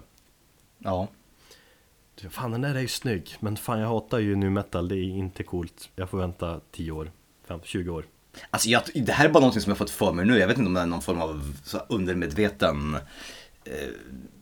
Ja. 0.78 1.08
Fan 2.30 2.52
den 2.52 2.62
där 2.62 2.76
är 2.76 2.80
ju 2.80 2.88
snygg. 2.88 3.36
Men 3.40 3.58
fan 3.58 3.80
jag 3.80 3.88
hatar 3.88 4.20
ju 4.20 4.36
nu 4.36 4.50
metal, 4.50 4.88
det 4.88 4.96
är 4.96 5.04
inte 5.04 5.44
coolt. 5.44 5.90
Jag 5.96 6.10
får 6.10 6.18
vänta 6.18 6.62
10 6.72 6.92
år, 6.92 7.12
15, 7.48 7.68
20 7.68 7.90
år 7.90 8.06
Alltså 8.50 8.70
jag, 8.70 8.82
det 8.96 9.12
här 9.12 9.26
är 9.26 9.30
bara 9.30 9.40
någonting 9.40 9.62
som 9.62 9.70
jag 9.70 9.78
fått 9.78 9.90
för 9.90 10.14
mig 10.14 10.26
nu. 10.26 10.40
Jag 10.40 10.48
vet 10.48 10.58
inte 10.58 10.68
om 10.68 10.74
det 10.74 10.82
är 10.82 10.86
någon 10.86 11.02
form 11.02 11.22
av 11.22 11.54
undermedveten 11.90 12.96
eh, 13.64 13.90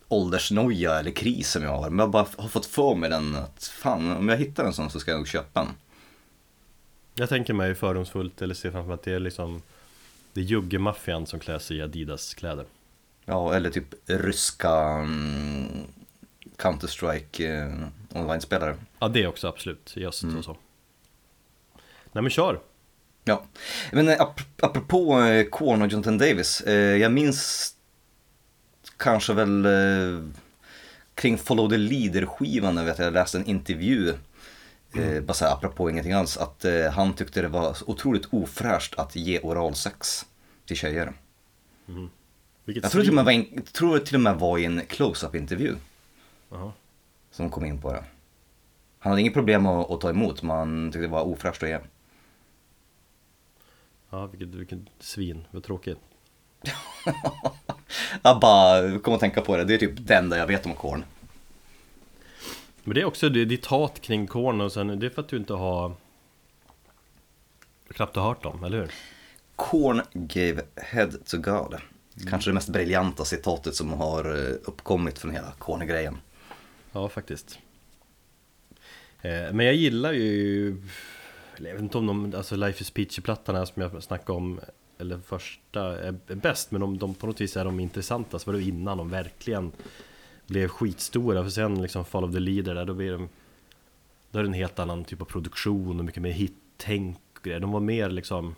åldersnoja 0.08 1.00
eller 1.00 1.12
kris 1.12 1.52
som 1.52 1.64
jag 1.64 1.78
har. 1.78 1.90
Men 1.90 2.00
jag 2.00 2.10
bara 2.12 2.26
har 2.38 2.48
fått 2.50 2.66
för 2.66 2.96
mig 2.96 3.10
den 3.10 3.36
att 3.36 3.64
fan 3.64 4.18
om 4.18 4.30
jag 4.30 4.38
hittar 4.38 4.66
en 4.66 4.74
sån 4.74 4.90
så 4.90 5.00
ska 5.00 5.12
jag 5.12 5.18
nog 5.18 5.28
köpa 5.28 5.62
en. 5.62 5.68
Jag 7.16 7.30
tänker 7.30 7.54
mig 7.54 7.76
fördomsfullt 7.76 8.42
eller 8.42 8.54
ser 8.56 8.72
framför 8.72 8.88
mig 8.88 8.94
att 8.94 9.04
det 9.04 9.14
är 9.14 9.20
liksom 9.20 9.62
Det 10.34 10.40
är 10.42 10.46
juggemaffian 10.46 11.26
som 11.28 11.40
klär 11.40 11.60
sig 11.60 11.78
i 11.78 11.82
Adidas 11.82 12.34
kläder 12.34 12.66
Ja, 13.26 13.54
eller 13.56 13.70
typ 13.70 13.88
ryska 14.06 14.72
mm, 14.74 15.68
Counter-Strike 16.58 17.66
eh, 17.66 17.88
online-spelare. 18.22 18.76
Ja 19.00 19.08
det 19.08 19.28
också 19.28 19.48
absolut, 19.48 19.94
i 19.98 20.06
öst 20.06 20.24
Mm. 20.24 20.38
och 20.38 20.46
så 20.46 20.58
Nej 22.12 22.22
men 22.22 22.30
kör! 22.30 22.60
Ja, 23.24 23.44
men 23.92 24.08
eh, 24.08 24.22
ap 24.22 24.42
apropå 24.62 25.22
eh, 25.22 25.46
Korn 25.46 25.82
och 25.82 25.88
Jonathan 25.88 26.18
Davis. 26.18 26.62
Eh, 26.62 26.74
jag 26.98 27.12
minns 27.12 27.72
kanske 28.98 29.34
väl 29.34 29.68
kring 31.16 31.38
Follow 31.38 31.70
the 31.70 31.78
Leader-skivan, 31.78 32.78
jag 32.78 32.84
vet 32.84 33.00
jag 33.00 33.14
läste 33.14 33.38
en 33.38 33.46
intervju. 33.46 34.14
Eh, 34.96 35.22
bara 35.22 35.34
så 35.34 35.46
här, 35.46 35.54
apropå 35.54 35.90
ingenting 35.90 36.14
alls, 36.14 36.38
att 36.38 36.66
han 36.94 37.14
tyckte 37.14 37.42
det 37.42 37.48
var 37.48 37.78
otroligt 37.86 38.26
ofräscht 38.32 38.96
att 38.96 39.16
ge 39.16 39.40
oralsex 39.40 40.26
till 40.66 40.76
tjejer. 40.76 41.14
Vilket 42.66 42.84
Jag 42.84 42.92
tror 42.92 43.02
till 43.02 43.18
och 43.18 43.26
med 43.26 43.46
jag 43.52 43.74
tror 43.74 44.00
till 44.00 44.16
och 44.16 44.22
med 44.22 44.36
var 44.36 44.58
i 44.58 44.66
en 44.66 44.82
close-up 44.88 45.36
intervju 45.36 45.76
som 47.32 47.50
kom 47.50 47.66
in 47.66 47.82
på 47.82 47.94
det. 47.94 48.04
Han 49.00 49.12
hade 49.12 49.22
inget 49.22 49.34
problem 49.34 49.66
att, 49.66 49.92
att 49.92 50.02
ta 50.02 50.10
emot, 50.10 50.44
men 50.44 50.58
han 50.58 50.92
tyckte 50.92 51.02
det 51.02 51.08
var 51.08 51.22
ofräscht 51.22 51.64
att 51.64 51.70
ge. 51.70 51.80
Ja 54.12 54.26
vilket, 54.26 54.48
vilket 54.48 54.80
svin, 55.00 55.48
vad 55.52 55.64
tråkigt 55.64 55.98
Jag 58.22 58.40
bara 58.40 59.00
kom 59.00 59.14
att 59.14 59.20
tänka 59.20 59.42
på 59.42 59.58
det, 59.58 59.64
det 59.64 59.74
är 59.74 59.78
typ 59.78 59.94
det 59.98 60.16
enda 60.16 60.38
jag 60.38 60.48
vet 60.48 60.66
om 60.66 60.74
Korn. 60.74 61.04
Men 62.84 62.96
det 62.96 63.02
är 63.02 63.06
också 63.06 63.30
det, 63.30 63.46
ditt 63.46 63.66
hat 63.66 64.02
kring 64.02 64.28
Korn 64.28 64.62
och 64.62 64.72
sen 64.72 65.00
det 65.00 65.06
är 65.06 65.10
för 65.10 65.22
att 65.22 65.28
du 65.28 65.38
inte 65.38 65.54
har 65.54 65.96
Knappt 67.94 68.16
har 68.16 68.24
hört 68.24 68.44
dem, 68.44 68.64
eller 68.64 68.78
hur? 68.78 68.92
Korn 69.56 70.02
gave 70.14 70.62
head 70.76 71.12
to 71.26 71.38
God. 71.38 71.76
Kanske 72.30 72.50
det 72.50 72.54
mest 72.54 72.70
briljanta 72.70 73.26
citatet 73.26 73.76
som 73.76 73.94
har 73.94 74.26
eh, 74.26 74.56
uppkommit 74.64 75.20
från 75.20 75.32
hela 75.32 75.52
Korn-grejen. 75.58 76.18
Ja 76.92 77.10
faktiskt 77.10 77.60
eh, 79.22 79.54
Men 79.54 79.66
jag 79.66 79.76
gillar 79.76 80.14
ju 80.14 80.76
eller 81.62 81.70
Jag 81.70 81.76
vet 81.76 81.84
inte 81.84 81.98
om 81.98 82.08
de, 82.08 82.38
alltså 82.38 82.56
Life 82.56 82.82
is 82.82 82.92
Peachy-plattan 82.92 83.68
som 83.68 83.82
jag 83.82 84.04
snackade 84.04 84.38
om 84.38 84.60
Eller 84.98 85.20
första 85.20 86.00
är 86.00 86.16
är 86.28 86.36
bäst 86.36 86.72
men 86.72 86.82
de, 86.82 86.98
de 86.98 87.14
på 87.14 87.28
något 87.28 87.42
vis 87.42 87.58
är 87.58 87.66
de 87.66 87.80
intressantast 87.80 88.48
Var 88.48 88.54
det 88.54 88.64
innan 88.64 88.98
de 88.98 89.10
verkligen 89.10 89.72
blev 90.48 90.68
skitstora 90.68 91.44
För 91.44 91.50
sen 91.50 91.82
liksom 91.82 92.06
Fall 92.06 92.24
of 92.24 92.32
the 92.32 92.40
Leader 92.40 92.76
där 92.76 92.86
då 92.86 92.94
blir 92.94 93.12
de 93.12 93.30
Då 94.32 94.40
är 94.40 94.44
det 94.44 94.50
en 94.50 94.54
helt 94.54 94.80
annan 94.80 95.04
typ 95.04 95.22
av 95.22 95.26
produktion 95.26 96.00
och 96.00 96.06
mycket 96.06 96.22
mer 96.22 96.32
hit-tänk 96.32 97.18
och 97.42 97.46
grejer. 97.46 97.60
De 97.60 97.72
var 97.72 97.80
mer 97.80 98.10
liksom 98.10 98.56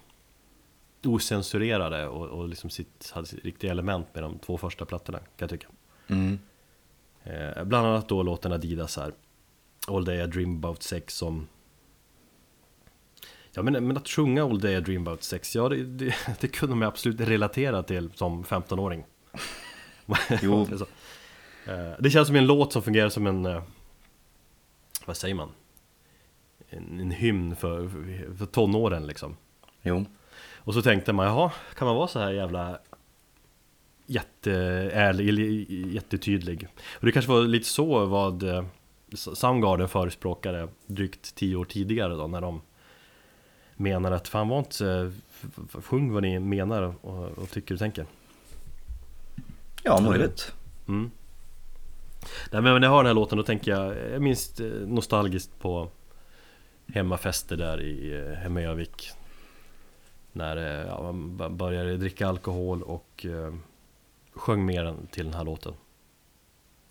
osensurerade 1.06 2.08
och, 2.08 2.28
och 2.28 2.50
liksom 2.50 2.70
sitt, 2.70 3.12
hade 3.14 3.28
sitt 3.28 3.46
riktiga 3.46 3.72
element 3.72 4.08
med 4.14 4.24
de 4.24 4.40
två 4.40 4.58
första 4.58 4.86
plattorna 4.86 5.18
kan 5.18 5.28
jag 5.38 5.50
tycka. 5.50 5.68
Mm. 6.08 6.40
Eh, 7.24 7.64
bland 7.64 7.88
annat 7.88 8.10
då 8.10 8.24
låten 8.24 8.52
Adidas 8.52 8.98
här 8.98 9.14
All 9.88 10.06
Day 10.06 10.24
I 10.24 10.28
Dream 10.28 10.58
About 10.58 10.84
Sex 10.84 11.16
som 11.16 11.48
Ja 13.56 13.62
men, 13.64 13.88
men 13.88 13.98
att 13.98 14.08
sjunga 14.08 14.44
All 14.44 14.60
Day 14.60 14.76
I 14.78 14.82
Dream 14.82 15.02
About 15.08 15.24
Sex, 15.24 15.56
ja 15.56 15.70
det, 15.70 15.84
det, 15.84 16.16
det 16.40 16.48
kunde 16.48 16.76
man 16.76 16.88
absolut 16.88 17.20
relatera 17.22 17.84
till 17.84 18.12
som 18.14 18.44
15-åring 18.44 19.04
Jo. 20.42 20.66
Det. 20.66 20.86
Eh, 21.74 21.94
Det 22.00 22.10
känns 22.10 22.28
som 22.28 22.36
en 22.36 22.46
låt 22.48 22.74
som 22.74 22.82
fungerar 22.82 23.10
som 23.10 23.28
en 23.28 23.46
eh, 23.46 23.64
Vad 25.06 25.18
säger 25.18 25.36
man? 25.36 25.50
En, 26.70 27.00
en 27.00 27.12
hymn 27.12 27.56
för, 27.56 27.90
för 28.38 28.46
tonåren 28.46 29.08
liksom 29.08 29.38
Jo. 29.82 30.06
och 30.58 30.74
så 30.74 30.82
tänkte 30.82 31.14
man, 31.14 31.26
jaha, 31.26 31.52
kan 31.76 31.88
man 31.88 31.96
vara 31.98 32.08
så 32.08 32.20
här 32.20 32.32
jävla 32.32 32.80
jätteärlig, 34.06 35.30
eller 35.30 35.44
jättetydlig? 35.94 36.68
Och 37.00 37.06
det 37.06 37.12
kanske 37.12 37.32
var 37.32 37.42
lite 37.42 37.66
så 37.68 38.06
vad 38.06 38.44
eh, 38.44 38.66
Soundgarden 39.16 39.90
förespråkade 39.90 40.68
drygt 40.88 41.36
tio 41.36 41.56
år 41.56 41.66
tidigare 41.66 42.14
då, 42.14 42.28
när 42.28 42.42
de 42.42 42.62
menar 43.84 44.12
att 44.12 44.28
fan 44.28 44.48
var 44.50 44.60
inte, 44.60 45.12
f- 45.42 45.84
sjung 45.86 46.12
vad 46.14 46.24
ni 46.24 46.40
menar 46.40 46.82
och, 47.02 47.26
och 47.38 47.50
tycker 47.50 47.74
och 47.76 47.80
tänker. 47.80 48.06
Ja, 49.84 50.02
möjligt. 50.02 50.54
Mm. 50.88 51.12
Nej, 52.52 52.62
men 52.62 52.82
när 52.82 52.88
jag 52.88 52.90
hör 52.90 52.98
den 52.98 53.06
här 53.06 53.14
låten 53.14 53.38
då 53.38 53.44
tänker 53.44 53.72
jag, 53.72 54.12
jag 54.14 54.22
minns 54.22 54.60
eh, 54.60 54.66
nostalgiskt 54.88 55.60
på 55.60 55.90
hemmafester 56.94 57.58
där 57.58 57.82
i 57.82 58.20
eh, 58.22 58.34
hemma 58.38 58.62
i 58.62 58.66
Övik 58.66 59.10
När 60.32 60.58
eh, 60.58 60.88
ja, 60.88 61.12
man 61.12 61.58
började 61.58 61.98
dricka 61.98 62.28
alkohol 62.28 62.84
och 62.84 63.26
eh, 63.26 63.54
sjöng 64.34 64.66
mer 64.66 64.96
till 65.12 65.26
den 65.26 65.34
här 65.34 65.44
låten 65.44 65.74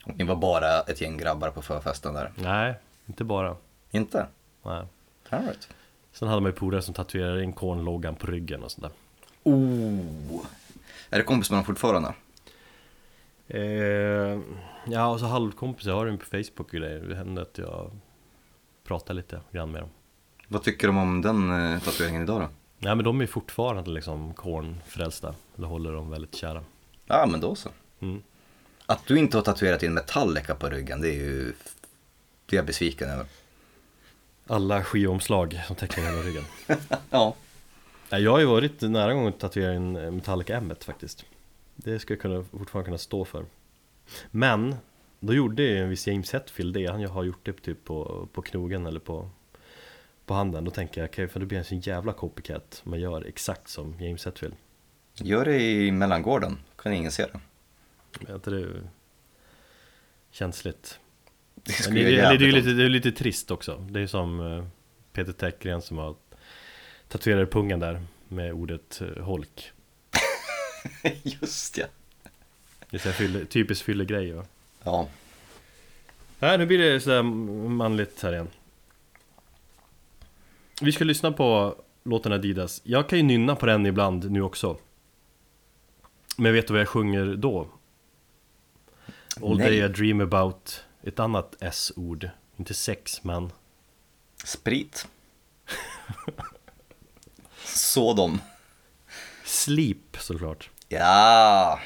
Och 0.05 0.17
Ni 0.19 0.25
var 0.25 0.37
bara 0.37 0.81
ett 0.81 1.01
gäng 1.01 1.17
grabbar 1.17 1.51
på 1.51 1.63
förfesten 1.63 2.15
där. 2.15 2.33
Nej, 2.37 2.75
inte 3.07 3.25
bara 3.25 3.57
Inte? 3.91 4.27
Nej. 4.63 4.83
All 5.31 5.43
right. 5.45 5.69
Sen 6.13 6.29
hade 6.29 6.41
man 6.41 6.51
ju 6.51 6.57
polare 6.57 6.83
som 6.83 6.95
tatuerade 6.95 7.43
in 7.45 7.53
Korn-loggan 7.53 8.15
på 8.15 8.27
ryggen 8.27 8.63
och 8.63 8.71
sådär 8.73 8.91
Oh. 9.45 10.45
Är 11.11 11.19
det 11.19 11.23
kompis 11.25 11.51
med 11.51 11.57
dem 11.59 11.65
fortfarande? 11.65 12.15
eh, 13.49 14.41
Ja, 14.87 15.07
och 15.07 15.21
så 15.21 15.27
halvkompisar, 15.27 15.91
jag 15.91 15.97
har 15.99 16.07
dem 16.07 16.19
på 16.19 16.25
Facebook 16.25 16.61
och 16.61 16.71
grejer 16.71 17.01
Det 17.01 17.15
händer 17.17 17.43
att 17.43 17.59
jag 17.59 17.91
pratar 18.85 19.15
lite 19.15 19.41
grann 19.51 19.71
med 19.71 19.83
dem 19.83 19.91
Vad 20.49 20.63
tycker 20.63 20.87
de 20.87 20.97
om 20.99 21.23
den 21.23 21.51
eh, 21.73 21.81
tatueringen 21.81 22.23
idag 22.23 22.41
då? 22.41 22.49
Nej 22.79 22.95
men 22.95 23.05
de 23.05 23.21
är 23.21 23.27
fortfarande 23.27 23.91
liksom 23.91 24.35
Korn-frälsta 24.35 25.35
Eller 25.59 25.67
håller 25.69 25.93
dem 25.93 26.11
väldigt 26.11 26.35
kära 26.35 26.65
Ja, 27.07 27.27
men 27.31 27.41
då 27.41 27.55
så. 27.55 27.69
Mm. 28.01 28.23
Att 28.87 29.07
du 29.07 29.19
inte 29.19 29.37
har 29.37 29.43
tatuerat 29.43 29.83
in 29.83 29.95
Metallica 29.95 30.55
på 30.55 30.69
ryggen, 30.69 31.01
det 31.01 31.09
är 31.09 31.15
ju... 31.15 31.53
Det 32.47 32.57
är 32.57 32.59
jag 32.59 32.67
besviken 32.67 33.11
över. 33.11 33.27
Alla 34.53 34.85
skivomslag 34.85 35.61
som 35.67 35.77
täcker 35.77 36.03
hela 36.03 36.23
ryggen. 36.23 36.45
Ja. 37.11 37.35
Jag 38.11 38.31
har 38.31 38.39
ju 38.39 38.45
varit 38.45 38.81
nära 38.81 39.15
gång 39.15 39.29
att 39.29 39.39
tatuera 39.39 39.75
in 39.75 39.97
eh, 39.97 40.11
Metallica 40.11 40.57
M 40.57 40.73
faktiskt. 40.81 41.25
Det 41.75 41.99
ska 41.99 42.15
jag 42.15 42.21
kunna, 42.21 42.45
fortfarande 42.45 42.85
kunna 42.85 42.99
stå 42.99 43.25
för. 43.25 43.45
Men 44.31 44.77
Då 45.21 45.35
gjorde 45.35 45.63
ju 45.63 45.79
en 45.79 45.89
viss 45.89 46.07
James 46.07 46.33
Hetfield 46.33 46.75
det. 46.75 46.87
Han 46.87 47.07
har 47.07 47.25
gjort 47.25 47.41
det 47.43 47.53
typ 47.53 47.85
på, 47.85 48.29
på 48.33 48.43
knogen 48.43 48.87
eller 48.87 49.01
på 49.01 49.31
På 50.27 50.35
handen. 50.35 50.65
Då 50.65 50.71
tänker 50.71 51.01
jag, 51.01 51.09
okej 51.09 51.29
för 51.29 51.41
då 51.41 51.47
blir 51.47 51.59
en 51.59 51.65
sån 51.65 51.81
jävla 51.81 52.13
copycat 52.13 52.81
Man 52.85 53.01
gör 53.01 53.25
exakt 53.25 53.69
som 53.69 54.01
James 54.01 54.25
Hetfield. 54.25 54.55
Gör 55.15 55.45
det 55.45 55.61
i 55.61 55.91
mellangården, 55.93 56.59
kan 56.77 56.93
ingen 56.93 57.13
se 57.13 57.27
det. 57.27 57.41
Jag 58.29 58.43
tror 58.43 58.55
det 58.55 58.63
är 58.63 58.91
Känsligt 60.31 60.99
Det 61.65 61.73
skulle 61.73 62.03
det, 62.05 62.11
jag 62.11 62.33
det, 62.33 62.39
det, 62.39 62.49
är 62.49 62.53
lite, 62.53 62.73
det 62.73 62.85
är 62.85 62.89
lite 62.89 63.13
trist 63.13 63.51
också 63.51 63.87
Det 63.91 64.01
är 64.01 64.07
som 64.07 64.41
eh, 64.41 64.65
Peter 65.13 65.33
Täckgren 65.33 65.83
som 65.83 65.99
har 65.99 66.15
Tatuerat 67.09 67.51
pungen 67.51 67.81
där 67.81 68.03
Med 68.29 68.53
ordet 68.53 69.01
eh, 69.01 69.25
holk 69.25 69.71
om. 71.05 71.11
Just 71.23 71.79
ja. 71.79 71.87
Det 72.91 73.07
är 73.07 73.13
så 73.13 73.45
typiskt 73.47 73.85
fyllegrej 73.85 74.33
va? 74.33 74.45
Ja. 74.83 75.09
Nej, 76.39 76.59
nu 76.59 76.67
blir 76.67 76.79
det 76.79 77.01
sådär 77.01 77.23
manligt 77.23 78.23
här 78.23 78.33
igen 78.33 78.49
Vi 80.81 80.93
ska 80.93 81.05
lyssna 81.05 81.33
på 81.33 81.77
låten 82.03 82.33
Adidas 82.33 82.81
Jag 82.85 83.09
kan 83.09 83.19
ju 83.19 83.25
nynna 83.25 83.57
på 83.57 83.67
den 83.67 83.87
ibland 83.87 84.31
nu 84.31 84.43
också 84.43 84.77
Men 86.37 86.53
vet 86.53 86.67
du 86.67 86.73
vad 86.73 86.81
jag 86.81 86.89
sjunger 86.89 87.35
då? 87.37 87.69
All 89.43 89.59
Nej. 89.59 89.67
day 89.67 89.85
I 89.85 89.89
dream 89.89 90.21
about 90.21 90.85
Ett 91.03 91.21
annat 91.21 91.57
S-ord 91.61 92.29
Inte 92.57 92.75
sex 92.75 93.25
men 93.25 93.53
Sprit. 94.45 95.09
Så 97.65 98.15
de. 98.15 98.41
Sleep 99.45 100.17
såklart 100.19 100.71
Ja. 100.89 101.81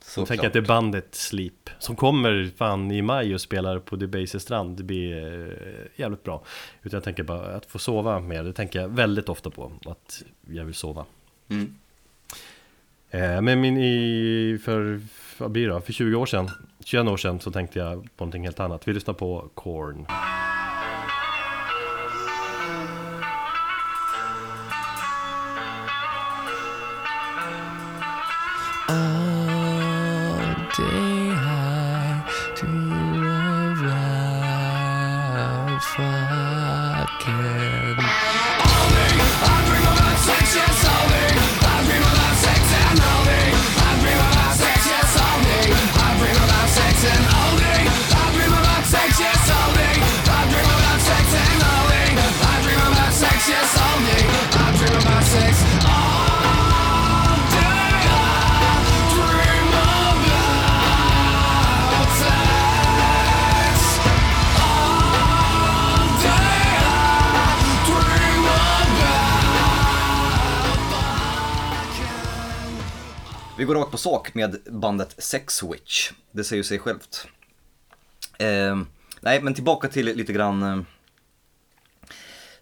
Så 0.00 0.10
Så 0.20 0.26
tänker 0.26 0.44
jag 0.44 0.48
att 0.48 0.52
det 0.52 0.58
är 0.58 0.66
bandet 0.66 1.14
Sleep 1.14 1.70
Som 1.78 1.96
kommer 1.96 2.50
fan 2.56 2.90
i 2.90 3.02
maj 3.02 3.34
och 3.34 3.40
spelar 3.40 3.78
på 3.78 3.96
Debaser 3.96 4.38
strand 4.38 4.76
Det 4.76 4.82
blir 4.82 5.16
eh, 5.16 6.00
jävligt 6.00 6.22
bra 6.22 6.44
Utan 6.82 6.96
jag 6.96 7.04
tänker 7.04 7.22
bara 7.22 7.56
att 7.56 7.66
få 7.66 7.78
sova 7.78 8.20
mer 8.20 8.42
Det 8.44 8.52
tänker 8.52 8.80
jag 8.80 8.88
väldigt 8.88 9.28
ofta 9.28 9.50
på 9.50 9.72
Att 9.86 10.22
jag 10.50 10.64
vill 10.64 10.74
sova 10.74 11.06
Mm. 11.48 11.74
eh, 13.10 13.40
Men 13.40 13.60
min 13.60 13.76
i, 13.78 14.58
för, 14.64 15.00
vad 15.42 15.50
blir 15.50 15.68
det 15.68 15.74
då? 15.74 15.80
För 15.80 15.92
20 15.92 16.16
år 16.16 16.26
sedan 16.26 16.50
21 16.84 17.08
år 17.08 17.16
sedan 17.16 17.40
så 17.40 17.50
tänkte 17.50 17.78
jag 17.78 18.02
på 18.16 18.24
någonting 18.24 18.44
helt 18.44 18.60
annat 18.60 18.88
Vi 18.88 18.92
lyssnar 18.92 19.14
på 19.14 19.50
Korn 19.54 20.06
sak 74.02 74.34
med 74.34 74.56
bandet 74.66 75.14
Sex 75.18 75.62
Witch. 75.62 76.12
Det 76.32 76.44
säger 76.44 76.58
ju 76.58 76.64
sig 76.64 76.78
självt. 76.78 77.26
Eh, 78.38 78.82
nej, 79.20 79.42
men 79.42 79.54
tillbaka 79.54 79.88
till 79.88 80.06
lite 80.06 80.32
grann 80.32 80.62
eh, 80.62 80.80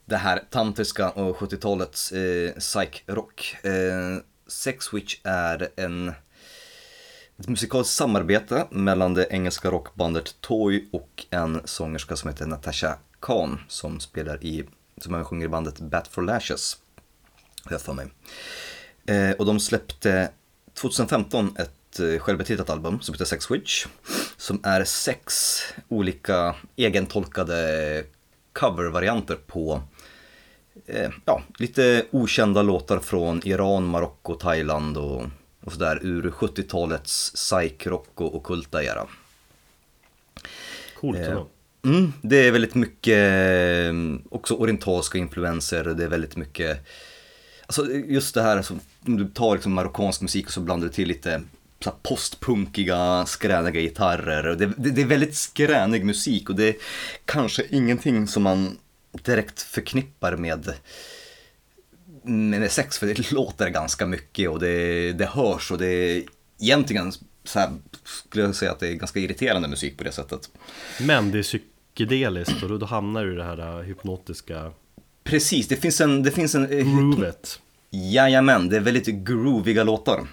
det 0.05 0.16
här 0.16 0.43
tantriska 0.51 1.11
och 1.11 1.36
70-talets 1.36 2.12
eh, 2.12 2.53
psych-rock. 2.59 3.57
Eh, 3.62 4.22
Sex 4.47 4.95
Witch 4.95 5.16
är 5.24 5.68
en, 5.76 6.09
ett 7.38 7.49
musikaliskt 7.49 7.95
samarbete 7.95 8.66
mellan 8.70 9.14
det 9.14 9.26
engelska 9.30 9.70
rockbandet 9.70 10.41
Toy 10.41 10.88
och 10.93 11.26
en 11.30 11.61
sångerska 11.64 12.16
som 12.16 12.30
heter 12.30 12.47
Natasha 12.47 12.99
Khan 13.20 13.61
som 13.68 14.01
spelar 14.01 14.45
i, 14.45 14.64
som 14.99 15.14
även 15.14 15.24
sjunger 15.24 15.47
i 15.47 15.49
bandet 15.49 15.80
Bat 15.80 16.09
for 16.09 16.22
Lashes. 16.22 16.76
Har 17.64 17.72
jag 17.72 17.82
för 17.82 17.93
mig. 17.93 18.07
Eh, 19.07 19.30
och 19.30 19.47
de 19.47 19.61
släppte 19.61 20.30
2015 20.81 21.57
ett 21.59 22.01
eh, 22.01 22.18
självbetitlat 22.18 22.70
album 22.70 23.01
som 23.01 23.14
heter 23.14 23.24
Sex 23.24 23.45
Switch. 23.45 23.87
Som 24.37 24.61
är 24.62 24.85
sex 24.85 25.57
olika 25.89 26.55
egentolkade 26.76 28.05
covervarianter 28.53 29.39
på 29.47 29.83
eh, 30.87 31.11
ja, 31.24 31.43
lite 31.59 32.05
okända 32.11 32.62
låtar 32.62 32.99
från 32.99 33.41
Iran, 33.45 33.85
Marocko, 33.85 34.35
Thailand 34.35 34.97
och, 34.97 35.22
och 35.64 35.72
sådär 35.72 35.99
ur 36.03 36.31
70-talets 36.31 37.33
psych-rock 37.35 38.20
och 38.20 38.35
ockulta 38.37 38.85
era. 38.85 39.07
Coolt 41.01 41.18
Eh. 41.18 41.43
Mm, 41.85 42.12
det 42.22 42.37
är 42.37 42.53
väldigt 42.53 42.74
mycket 42.74 43.18
eh, 43.18 43.95
också 44.31 44.55
orientalska 44.55 45.18
influenser, 45.18 45.85
det 45.85 46.05
är 46.05 46.09
väldigt 46.09 46.37
mycket 46.37 46.87
Alltså 47.71 47.93
just 47.93 48.35
det 48.35 48.43
här 48.43 48.62
som, 48.62 48.81
om 49.07 49.16
du 49.16 49.29
tar 49.29 49.55
liksom 49.55 49.73
marockansk 49.73 50.21
musik 50.21 50.47
och 50.47 50.53
så 50.53 50.61
blandar 50.61 50.87
du 50.87 50.93
till 50.93 51.09
lite 51.09 51.43
postpunkiga, 52.03 53.27
skräniga 53.27 53.81
gitarrer. 53.81 54.57
Det, 54.57 54.66
det, 54.66 54.91
det 54.91 55.03
är 55.03 55.07
väldigt 55.07 55.37
skränig 55.37 56.05
musik 56.05 56.51
och 56.51 56.57
det 56.57 56.68
är 56.68 56.77
kanske 57.25 57.64
ingenting 57.71 58.27
som 58.27 58.43
man 58.43 58.79
direkt 59.12 59.62
förknippar 59.62 60.37
med, 60.37 60.75
med 62.23 62.73
sex, 62.73 62.99
för 62.99 63.07
det 63.07 63.33
låter 63.33 63.68
ganska 63.68 64.07
mycket 64.07 64.51
och 64.51 64.61
det, 64.61 65.12
det 65.12 65.27
hörs 65.27 65.71
och 65.71 65.79
det 65.79 65.87
är 65.87 66.23
egentligen 66.61 67.12
så 67.45 67.59
här, 67.59 67.71
skulle 68.05 68.45
jag 68.45 68.55
säga 68.55 68.73
att 68.73 68.81
det 68.81 68.89
är 68.89 68.95
ganska 68.95 69.21
irriterande 69.21 69.68
musik 69.68 69.99
på 69.99 70.05
det 70.05 70.12
sättet. 70.12 70.51
Men 71.01 71.31
det 71.31 71.39
är 71.39 71.43
psykedeliskt 71.43 72.62
och 72.62 72.79
då, 72.79 72.87
hamnar 72.87 73.25
du 73.25 73.33
i 73.33 73.37
det 73.37 73.45
här 73.45 73.79
äh, 73.79 73.85
hypnotiska 73.85 74.73
Precis, 75.31 75.68
det 75.68 75.76
finns 75.76 76.01
en, 76.01 76.22
det 76.22 76.31
finns 76.31 76.55
en 76.55 76.72
eh, 76.72 76.99
groovet. 76.99 77.61
Jajamän, 77.91 78.68
det 78.68 78.76
är 78.76 78.81
väldigt 78.81 79.07
grooviga 79.07 79.85
låtar. 79.85 80.26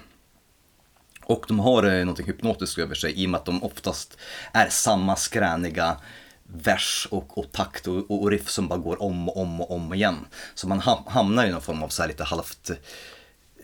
Och 1.24 1.44
de 1.48 1.58
har 1.60 1.82
eh, 1.82 2.04
något 2.04 2.20
hypnotiskt 2.20 2.78
över 2.78 2.94
sig 2.94 3.22
i 3.22 3.26
och 3.26 3.30
med 3.30 3.38
att 3.38 3.44
de 3.44 3.62
oftast 3.62 4.18
är 4.52 4.68
samma 4.68 5.16
skräniga 5.16 5.96
vers 6.44 7.08
och, 7.10 7.38
och 7.38 7.52
takt 7.52 7.86
och, 7.86 8.10
och 8.10 8.30
riff 8.30 8.48
som 8.48 8.68
bara 8.68 8.78
går 8.78 9.02
om 9.02 9.28
och 9.28 9.36
om 9.36 9.60
och 9.60 9.70
om 9.70 9.94
igen. 9.94 10.16
Så 10.54 10.68
man 10.68 10.80
ham- 10.80 11.08
hamnar 11.08 11.46
i 11.46 11.50
någon 11.50 11.60
form 11.60 11.82
av 11.82 11.88
så 11.88 12.06
lite 12.06 12.24
halvt, 12.24 12.70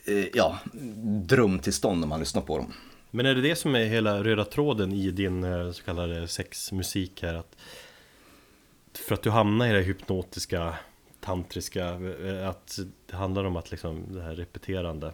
eh, 0.04 0.24
ja, 0.34 0.58
drömtillstånd 1.26 2.00
när 2.00 2.06
man 2.06 2.20
lyssnar 2.20 2.42
på 2.42 2.58
dem. 2.58 2.72
Men 3.10 3.26
är 3.26 3.34
det 3.34 3.40
det 3.40 3.56
som 3.56 3.74
är 3.74 3.84
hela 3.84 4.24
röda 4.24 4.44
tråden 4.44 4.92
i 4.92 5.10
din 5.10 5.44
eh, 5.44 5.72
så 5.72 5.82
kallade 5.82 6.28
sexmusik 6.28 7.22
här? 7.22 7.34
Att 7.34 7.56
för 9.06 9.14
att 9.14 9.22
du 9.22 9.30
hamnar 9.30 9.68
i 9.68 9.72
det 9.72 9.82
hypnotiska, 9.82 10.74
tantriska, 11.24 11.84
eh, 12.24 12.48
att 12.48 12.78
det 13.06 13.16
handlar 13.16 13.44
om 13.44 13.56
att 13.56 13.70
liksom 13.70 14.14
det 14.14 14.22
här 14.22 14.34
repeterande 14.34 15.12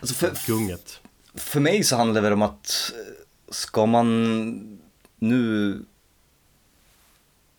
Alltså 0.00 0.14
för, 0.14 0.46
gunget. 0.46 1.00
för 1.34 1.60
mig 1.60 1.84
så 1.84 1.96
handlar 1.96 2.14
det 2.14 2.20
väl 2.20 2.32
om 2.32 2.42
att 2.42 2.92
eh, 2.94 3.14
ska 3.48 3.86
man 3.86 4.78
nu 5.16 5.84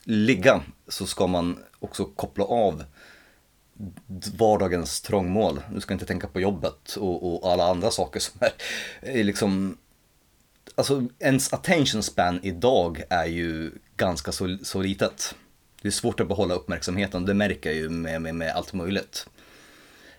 ligga 0.03 0.61
så 0.87 1.07
ska 1.07 1.27
man 1.27 1.63
också 1.79 2.05
koppla 2.05 2.45
av 2.45 2.83
vardagens 4.37 5.01
trångmål. 5.01 5.61
Du 5.73 5.81
ska 5.81 5.93
inte 5.93 6.05
tänka 6.05 6.27
på 6.27 6.39
jobbet 6.39 6.95
och, 6.95 7.45
och 7.45 7.51
alla 7.51 7.63
andra 7.63 7.91
saker 7.91 8.19
som 8.19 8.39
är, 8.39 8.53
är 9.01 9.23
liksom 9.23 9.77
Alltså 10.77 11.03
ens 11.19 11.53
attention 11.53 12.03
span 12.03 12.39
idag 12.43 13.03
är 13.09 13.25
ju 13.25 13.71
ganska 13.97 14.31
så, 14.31 14.57
så 14.63 14.81
litet. 14.81 15.35
Det 15.85 15.89
är 15.89 15.91
svårt 15.91 16.19
att 16.19 16.27
behålla 16.27 16.53
uppmärksamheten, 16.53 17.25
det 17.25 17.33
märker 17.33 17.69
jag 17.69 17.79
ju 17.79 17.89
med, 17.89 18.21
med, 18.21 18.35
med 18.35 18.51
allt 18.55 18.73
möjligt. 18.73 19.29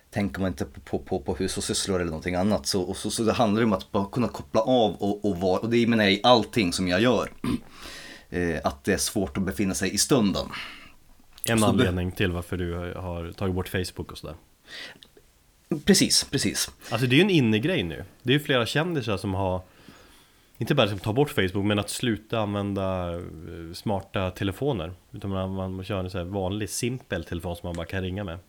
Tänker 0.09 0.41
man 0.41 0.47
inte 0.47 0.65
på, 0.65 0.79
på, 0.79 0.99
på, 0.99 1.19
på 1.19 1.35
hushållssysslor 1.35 1.95
eller 1.95 2.09
någonting 2.09 2.35
annat 2.35 2.67
så, 2.67 2.81
och 2.81 2.97
så, 2.97 3.11
så 3.11 3.23
det 3.23 3.33
handlar 3.33 3.61
det 3.61 3.65
om 3.65 3.73
att 3.73 3.91
bara 3.91 4.05
kunna 4.05 4.27
koppla 4.27 4.61
av 4.61 4.95
och, 4.95 5.25
och 5.25 5.39
vara, 5.39 5.59
och 5.59 5.69
det 5.69 5.87
menar 5.87 6.03
jag 6.03 6.13
i 6.13 6.19
allting 6.23 6.73
som 6.73 6.87
jag 6.87 7.01
gör. 7.01 7.29
Eh, 8.29 8.59
att 8.63 8.83
det 8.83 8.93
är 8.93 8.97
svårt 8.97 9.37
att 9.37 9.43
befinna 9.43 9.73
sig 9.73 9.93
i 9.93 9.97
stunden. 9.97 10.45
En 11.49 11.59
Så 11.59 11.65
anledning 11.65 12.11
till 12.11 12.31
varför 12.31 12.57
du 12.57 12.73
har 12.73 13.31
tagit 13.31 13.55
bort 13.55 13.67
Facebook 13.67 14.11
och 14.11 14.17
sådär. 14.17 14.35
Precis, 15.85 16.23
precis. 16.23 16.71
Alltså 16.89 17.07
det 17.07 17.15
är 17.15 17.17
ju 17.17 17.23
en 17.23 17.29
innegrej 17.29 17.83
nu. 17.83 18.03
Det 18.23 18.29
är 18.29 18.33
ju 18.33 18.39
flera 18.39 18.65
kändisar 18.65 19.17
som 19.17 19.33
har 19.33 19.61
inte 20.57 20.75
bara 20.75 20.87
som 20.87 20.99
tar 20.99 21.13
bort 21.13 21.29
Facebook 21.29 21.65
men 21.65 21.79
att 21.79 21.89
sluta 21.89 22.39
använda 22.39 23.13
eh, 23.13 23.73
smarta 23.73 24.31
telefoner. 24.31 24.93
Utan 25.11 25.29
man, 25.29 25.53
man 25.53 25.83
kör 25.83 25.99
en 25.99 26.09
här 26.13 26.23
vanlig 26.23 26.69
simpel 26.69 27.23
telefon 27.23 27.55
som 27.55 27.67
man 27.67 27.75
bara 27.75 27.85
kan 27.85 28.01
ringa 28.01 28.23
med. 28.23 28.39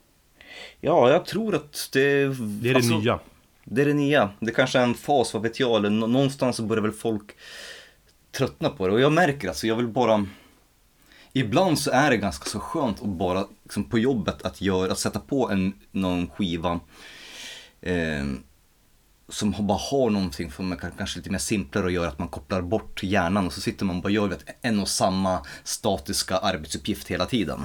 Ja, 0.81 1.09
jag 1.09 1.25
tror 1.25 1.55
att 1.55 1.89
det... 1.93 2.27
Det 2.61 2.69
är 2.69 2.73
det 2.73 2.97
nya. 2.99 3.19
Det 3.63 3.81
är 3.81 3.85
det 3.85 3.93
nya. 3.93 4.29
Det 4.39 4.51
kanske 4.51 4.79
är 4.79 4.83
en 4.83 4.93
fas, 4.93 5.33
vad 5.33 5.43
vet 5.43 5.59
jag, 5.59 5.75
eller 5.75 5.89
nå- 5.89 6.07
någonstans 6.07 6.55
så 6.55 6.63
börjar 6.63 6.81
väl 6.81 6.91
folk 6.91 7.31
tröttna 8.31 8.69
på 8.69 8.87
det. 8.87 8.93
Och 8.93 9.01
jag 9.01 9.11
märker 9.11 9.47
alltså, 9.47 9.67
jag 9.67 9.75
vill 9.75 9.87
bara... 9.87 10.25
Ibland 11.33 11.79
så 11.79 11.91
är 11.91 12.09
det 12.09 12.17
ganska 12.17 12.45
så 12.45 12.59
skönt 12.59 13.01
att 13.01 13.07
bara 13.07 13.45
liksom, 13.63 13.83
på 13.83 13.99
jobbet 13.99 14.41
att, 14.41 14.61
göra, 14.61 14.91
att 14.91 14.99
sätta 14.99 15.19
på 15.19 15.49
en, 15.49 15.73
någon 15.91 16.29
skiva 16.29 16.79
eh, 17.81 18.25
som 19.29 19.67
bara 19.67 19.77
har 19.77 20.09
någonting 20.09 20.51
som 20.51 20.71
är 20.71 20.75
kan- 20.75 20.91
kanske 20.97 21.19
lite 21.19 21.29
mer 21.29 21.37
simplare 21.39 21.85
och 21.85 21.91
gör 21.91 22.07
att 22.07 22.19
man 22.19 22.27
kopplar 22.27 22.61
bort 22.61 23.03
hjärnan 23.03 23.45
och 23.45 23.53
så 23.53 23.61
sitter 23.61 23.85
man 23.85 23.95
och 23.95 24.01
bara 24.03 24.09
gör 24.09 24.37
en 24.61 24.79
och 24.79 24.87
samma 24.89 25.45
statiska 25.63 26.37
arbetsuppgift 26.37 27.07
hela 27.07 27.25
tiden. 27.25 27.59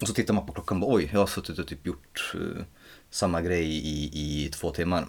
Och 0.00 0.08
så 0.08 0.14
tittar 0.14 0.34
man 0.34 0.46
på 0.46 0.52
klockan 0.52 0.76
och 0.76 0.88
bara, 0.88 0.96
oj, 0.96 1.10
jag 1.12 1.20
har 1.20 1.26
suttit 1.26 1.58
och 1.58 1.66
typ 1.66 1.86
gjort 1.86 2.32
eh, 2.34 2.64
samma 3.10 3.40
grej 3.40 3.66
i, 3.66 4.10
i 4.44 4.48
två 4.48 4.70
timmar. 4.70 5.06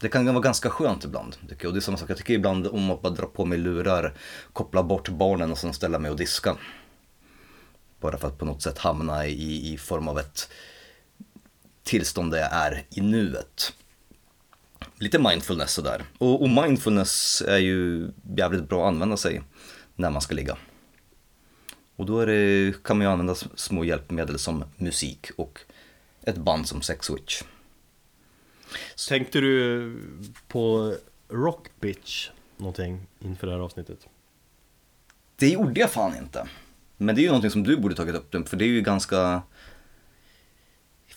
Det 0.00 0.08
kan 0.08 0.26
vara 0.26 0.40
ganska 0.40 0.70
skönt 0.70 1.04
ibland. 1.04 1.36
Tycker 1.48 1.64
jag. 1.64 1.66
Och 1.68 1.72
det 1.72 1.78
är 1.78 1.80
samma 1.80 1.96
sak, 1.98 2.10
jag 2.10 2.16
tycker 2.16 2.34
ibland 2.34 2.66
om 2.66 2.90
att 2.90 3.02
bara 3.02 3.12
dra 3.12 3.26
på 3.26 3.44
mig 3.44 3.58
lurar, 3.58 4.14
koppla 4.52 4.82
bort 4.82 5.08
barnen 5.08 5.52
och 5.52 5.58
sen 5.58 5.72
ställa 5.74 5.98
mig 5.98 6.10
och 6.10 6.16
diska. 6.16 6.56
Bara 8.00 8.18
för 8.18 8.28
att 8.28 8.38
på 8.38 8.44
något 8.44 8.62
sätt 8.62 8.78
hamna 8.78 9.26
i, 9.26 9.72
i 9.72 9.78
form 9.78 10.08
av 10.08 10.18
ett 10.18 10.48
tillstånd 11.82 12.30
där 12.32 12.38
jag 12.38 12.52
är 12.52 12.84
i 12.90 13.00
nuet. 13.00 13.72
Lite 14.98 15.18
mindfulness 15.18 15.72
sådär. 15.72 16.04
Och, 16.18 16.42
och 16.42 16.50
mindfulness 16.50 17.42
är 17.46 17.58
ju 17.58 18.08
jävligt 18.36 18.68
bra 18.68 18.82
att 18.82 18.92
använda 18.94 19.16
sig 19.16 19.42
när 19.94 20.10
man 20.10 20.22
ska 20.22 20.34
ligga. 20.34 20.56
Och 21.96 22.06
då 22.06 22.24
det, 22.24 22.74
kan 22.84 22.98
man 22.98 23.06
ju 23.06 23.12
använda 23.12 23.34
små 23.34 23.84
hjälpmedel 23.84 24.38
som 24.38 24.64
musik 24.76 25.30
och 25.36 25.60
ett 26.22 26.36
band 26.36 26.68
som 26.68 26.82
Sex 26.82 27.10
Witch. 27.10 27.42
Tänkte 29.08 29.40
du 29.40 29.92
på 30.48 30.94
Rock 31.28 31.68
Bitch 31.80 32.30
någonting 32.56 33.06
inför 33.18 33.46
det 33.46 33.52
här 33.52 33.60
avsnittet? 33.60 34.06
Det 35.36 35.48
gjorde 35.48 35.80
jag 35.80 35.90
fan 35.90 36.16
inte. 36.16 36.48
Men 36.96 37.14
det 37.14 37.20
är 37.20 37.22
ju 37.22 37.28
någonting 37.28 37.50
som 37.50 37.62
du 37.62 37.76
borde 37.76 37.94
tagit 37.94 38.14
upp, 38.14 38.48
för 38.48 38.56
det 38.56 38.64
är 38.64 38.68
ju 38.68 38.80
ganska... 38.80 39.42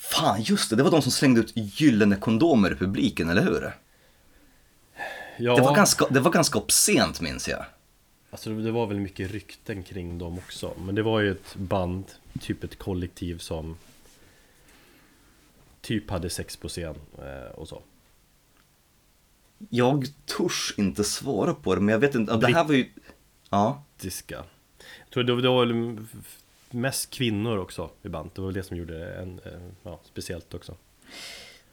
Fan, 0.09 0.41
just 0.41 0.69
det, 0.69 0.75
det 0.75 0.83
var 0.83 0.91
de 0.91 1.01
som 1.01 1.11
slängde 1.11 1.39
ut 1.39 1.51
gyllene 1.55 2.15
kondomer 2.15 2.71
i 2.71 2.75
publiken, 2.75 3.29
eller 3.29 3.41
hur? 3.41 3.71
Ja, 5.37 5.55
Det, 5.55 5.61
var 5.61 5.75
ganska, 5.75 6.05
det 6.09 6.19
var 6.19 6.31
ganska 6.31 6.59
obscent 6.59 7.21
minns 7.21 7.47
jag. 7.47 7.65
alltså 8.31 8.49
det 8.49 8.71
var 8.71 8.87
väl 8.87 8.99
mycket 8.99 9.31
rykten 9.31 9.83
kring 9.83 10.17
dem 10.17 10.37
också. 10.37 10.73
Men 10.77 10.95
det 10.95 11.03
var 11.03 11.19
ju 11.19 11.31
ett 11.31 11.55
band, 11.55 12.03
typ 12.41 12.63
ett 12.63 12.79
kollektiv 12.79 13.37
som 13.37 13.77
typ 15.81 16.09
hade 16.09 16.29
sex 16.29 16.57
på 16.57 16.67
scen 16.67 16.95
eh, 17.17 17.51
och 17.55 17.67
så. 17.67 17.81
Jag 19.69 20.05
törs 20.25 20.73
inte 20.77 21.03
svara 21.03 21.53
på 21.53 21.75
det, 21.75 21.81
men 21.81 21.93
jag 21.93 21.99
vet 21.99 22.15
inte, 22.15 22.37
det 22.37 22.47
här 22.53 22.63
var 22.63 22.73
ju... 22.73 22.89
Ja. 23.49 23.83
Jag 24.01 25.13
tror 25.13 25.23
det 25.23 25.33
var, 25.33 25.41
det 25.41 25.49
var 25.49 25.65
väl 25.65 25.97
mest 26.73 27.09
kvinnor 27.09 27.57
också 27.57 27.89
i 28.03 28.09
band. 28.09 28.29
Det 28.33 28.41
var 28.41 28.47
väl 28.47 28.55
det 28.55 28.63
som 28.63 28.77
gjorde 28.77 28.99
det 28.99 29.13
en, 29.13 29.39
eh, 29.39 29.51
ja, 29.83 29.99
speciellt 30.03 30.53
också. 30.53 30.75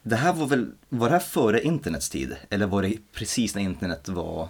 Det 0.02 0.16
här 0.16 0.32
var 0.32 0.46
väl, 0.46 0.72
var 0.88 1.08
det 1.08 1.12
här 1.12 1.20
före 1.20 1.62
internets 1.62 2.10
tid? 2.10 2.36
Eller 2.50 2.66
var 2.66 2.82
det 2.82 2.98
precis 3.12 3.54
när 3.54 3.62
internet 3.62 4.08
var... 4.08 4.48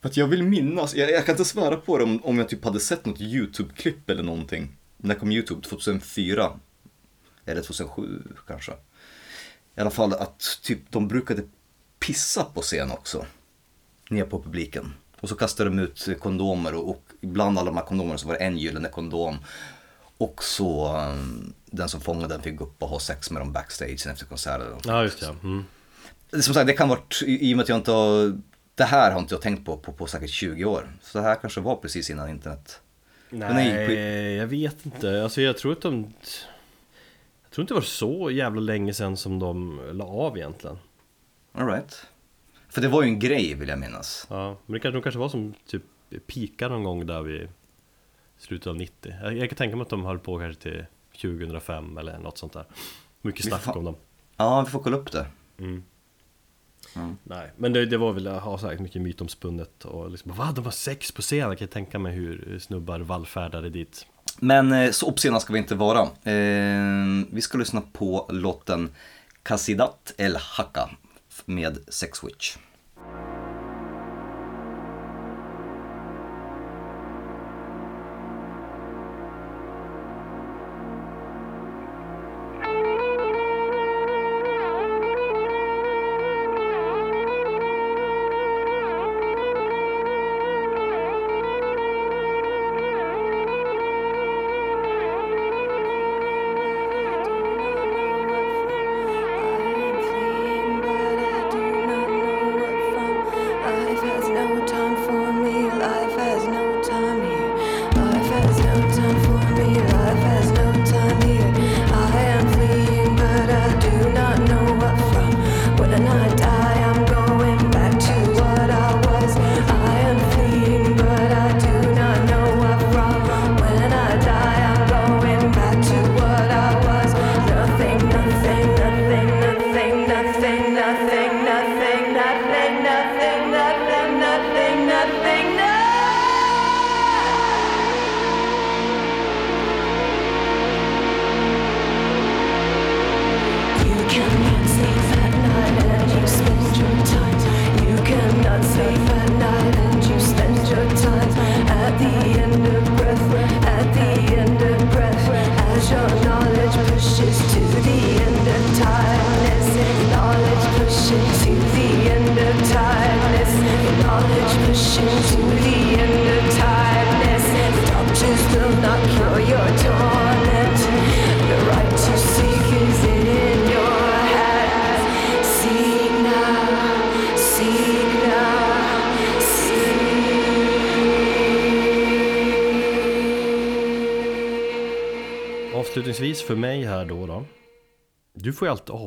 För 0.00 0.08
att 0.08 0.16
jag 0.16 0.26
vill 0.26 0.42
minnas, 0.42 0.94
jag, 0.94 1.10
jag 1.10 1.26
kan 1.26 1.32
inte 1.32 1.44
svära 1.44 1.76
på 1.76 1.98
det 1.98 2.04
om, 2.04 2.24
om 2.24 2.38
jag 2.38 2.48
typ 2.48 2.64
hade 2.64 2.80
sett 2.80 3.06
något 3.06 3.20
YouTube-klipp 3.20 4.10
eller 4.10 4.22
någonting. 4.22 4.76
När 4.96 5.14
kom 5.14 5.32
YouTube? 5.32 5.62
2004? 5.62 6.60
Eller 7.44 7.62
2007 7.62 8.22
kanske? 8.46 8.72
I 9.76 9.80
alla 9.80 9.90
fall 9.90 10.12
att 10.12 10.60
typ 10.62 10.90
de 10.90 11.08
brukade 11.08 11.42
pissa 11.98 12.44
på 12.44 12.60
scen 12.60 12.90
också. 12.90 13.26
Ner 14.10 14.24
på 14.24 14.42
publiken. 14.42 14.94
Och 15.20 15.28
så 15.28 15.34
kastade 15.34 15.70
de 15.70 15.78
ut 15.78 16.08
kondomer 16.20 16.74
och, 16.74 16.90
och 16.90 17.07
bland 17.20 17.58
alla 17.58 17.70
de 17.70 17.76
här 17.76 17.84
kondomerna 17.84 18.18
så 18.18 18.28
var 18.28 18.34
det 18.34 18.40
en 18.40 18.58
gyllene 18.58 18.88
kondom. 18.88 19.38
Och 20.18 20.44
så 20.44 20.96
um, 20.96 21.54
den 21.66 21.88
som 21.88 22.00
fångade 22.00 22.34
den 22.34 22.42
fick 22.42 22.60
upp 22.60 22.82
och 22.82 22.88
ha 22.88 22.98
sex 23.00 23.30
med 23.30 23.42
dem 23.42 23.52
backstage 23.52 24.06
efter 24.06 24.26
konserten. 24.26 24.66
Ja, 24.84 25.02
just 25.02 25.20
det. 25.20 25.34
Mm. 25.42 25.64
Som 26.40 26.54
sagt, 26.54 26.66
det 26.66 26.72
kan 26.72 26.88
varit, 26.88 27.22
i 27.26 27.50
i 27.50 27.52
och 27.52 27.56
med 27.56 27.62
att 27.62 27.68
jag 27.68 27.78
inte 27.78 27.92
har, 27.92 28.40
det 28.74 28.84
här 28.84 29.12
har 29.12 29.20
inte 29.20 29.34
jag 29.34 29.42
tänkt 29.42 29.64
på, 29.64 29.76
på 29.76 29.92
på 29.92 30.06
säkert 30.06 30.30
20 30.30 30.64
år. 30.64 30.88
Så 31.02 31.18
det 31.18 31.24
här 31.24 31.34
kanske 31.34 31.60
var 31.60 31.76
precis 31.76 32.10
innan 32.10 32.28
internet. 32.28 32.80
Nej, 33.30 33.54
nej, 33.54 34.34
jag 34.34 34.46
vet 34.46 34.86
inte. 34.86 35.22
Alltså 35.22 35.40
jag 35.40 35.58
tror 35.58 35.72
att 35.72 35.80
de... 35.80 36.14
Jag 37.42 37.52
tror 37.52 37.62
inte 37.62 37.74
det 37.74 37.80
var 37.80 37.82
så 37.82 38.30
jävla 38.30 38.60
länge 38.60 38.94
sedan 38.94 39.16
som 39.16 39.38
de 39.38 39.80
la 39.92 40.04
av 40.04 40.36
egentligen. 40.36 40.78
Alright. 41.52 42.06
För 42.68 42.80
det 42.80 42.88
var 42.88 43.02
ju 43.02 43.08
en 43.08 43.18
grej 43.18 43.54
vill 43.54 43.68
jag 43.68 43.78
minnas. 43.78 44.26
Ja, 44.30 44.56
men 44.66 44.72
det 44.72 44.80
kanske, 44.80 44.96
de 44.96 45.02
kanske 45.02 45.18
var 45.18 45.28
som 45.28 45.54
typ 45.66 45.82
pika 46.26 46.68
någon 46.68 46.84
gång 46.84 47.06
där 47.06 47.22
vid 47.22 47.48
slutet 48.38 48.66
av 48.66 48.76
90. 48.76 49.14
Jag, 49.22 49.36
jag 49.36 49.48
kan 49.50 49.56
tänka 49.56 49.76
mig 49.76 49.82
att 49.82 49.88
de 49.90 50.04
höll 50.04 50.18
på 50.18 50.38
kanske 50.38 50.62
till 50.62 50.86
2005 51.22 51.98
eller 51.98 52.18
något 52.18 52.38
sånt 52.38 52.52
där. 52.52 52.64
Mycket 53.22 53.44
snack 53.44 53.62
får- 53.62 53.76
om 53.78 53.84
dem. 53.84 53.96
Ja, 54.36 54.62
vi 54.66 54.70
får 54.70 54.80
kolla 54.82 54.96
upp 54.96 55.12
det. 55.12 55.26
Nej, 57.24 57.50
men 57.56 57.72
det, 57.72 57.86
det 57.86 57.96
var 57.96 58.12
väl, 58.12 58.24
jag 58.24 58.40
har 58.40 58.58
sagt 58.58 58.80
mycket 58.80 59.02
mytomspunnet 59.02 59.84
och 59.84 60.10
liksom, 60.10 60.32
va? 60.32 60.52
De 60.54 60.64
har 60.64 60.70
sex 60.72 61.12
på 61.12 61.22
scen? 61.22 61.38
Jag 61.38 61.58
kan 61.58 61.68
tänka 61.68 61.98
mig 61.98 62.12
hur 62.12 62.58
snubbar 62.58 63.00
vallfärdade 63.00 63.70
dit. 63.70 64.06
Men 64.38 64.72
eh, 64.72 64.90
så 64.90 65.06
obscena 65.06 65.40
ska 65.40 65.52
vi 65.52 65.58
inte 65.58 65.74
vara. 65.74 66.00
Eh, 66.02 67.26
vi 67.30 67.40
ska 67.40 67.58
lyssna 67.58 67.80
på 67.92 68.26
låten 68.30 68.90
Kasidat 69.42 70.14
El 70.18 70.36
Haka 70.36 70.90
med 71.44 71.78
Sex 71.88 72.24
Witch. 72.24 72.56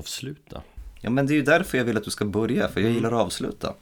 Avsluta. 0.02 0.62
Ja 1.02 1.10
men 1.10 1.28
det 1.28 1.34
är 1.34 1.36
ju 1.36 1.44
därför 1.44 1.78
jag 1.78 1.86
vill 1.86 1.98
att 1.98 2.04
du 2.04 2.12
ska 2.12 2.26
börja, 2.26 2.68
för 2.68 2.82
jag 2.82 2.92
gillar 2.92 3.12
att 3.12 3.26
avsluta. 3.26 3.74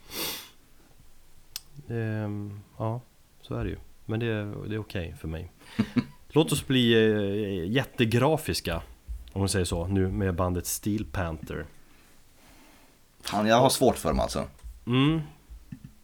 Ehm, 1.88 2.60
ja, 2.78 3.00
så 3.42 3.54
är 3.54 3.64
det 3.64 3.70
ju. 3.70 3.76
Men 4.06 4.20
det, 4.20 4.26
det 4.68 4.74
är 4.74 4.78
okej 4.78 5.14
för 5.20 5.28
mig. 5.28 5.52
Låt 6.28 6.52
oss 6.52 6.66
bli 6.66 6.92
eh, 6.92 7.72
jättegrafiska, 7.72 8.82
om 9.32 9.40
man 9.40 9.48
säger 9.48 9.64
så, 9.64 9.86
nu 9.86 10.08
med 10.08 10.34
bandet 10.34 10.66
Steel 10.66 11.04
Panther. 11.04 11.66
Fan, 13.20 13.46
jag 13.46 13.60
har 13.60 13.70
svårt 13.70 13.96
för 13.96 14.08
dem 14.08 14.20
alltså. 14.20 14.44
Mm, 14.86 15.20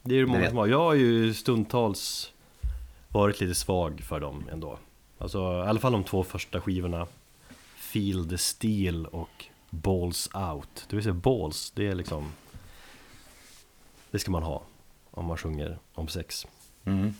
det 0.03 0.15
är 0.15 0.19
ju 0.19 0.27
många 0.27 0.49
som 0.49 0.59
har. 0.59 0.67
Jag 0.67 0.79
har 0.79 0.95
ju 0.95 1.35
stundtals 1.35 2.33
varit 3.09 3.41
lite 3.41 3.55
svag 3.55 4.01
för 4.01 4.21
dem 4.21 4.45
ändå. 4.53 4.79
Alltså 5.19 5.39
i 5.39 5.69
alla 5.69 5.81
fall 5.81 5.93
de 5.93 6.05
två 6.05 6.25
första 6.25 6.61
skivorna. 6.61 7.07
Feel 7.77 8.29
the 8.29 8.39
Steel 8.39 9.07
och 9.07 9.47
Balls 9.71 10.31
Out. 10.35 10.87
Det 10.89 10.97
vill 10.97 11.03
säga 11.03 11.15
balls, 11.15 11.71
det 11.71 11.87
är 11.87 11.95
liksom... 11.95 12.33
Det 14.11 14.19
ska 14.19 14.31
man 14.31 14.43
ha 14.43 14.63
om 15.11 15.27
man 15.27 15.37
sjunger 15.37 15.79
om 15.95 16.09
sex. 16.09 16.47
Mm. 16.85 17.15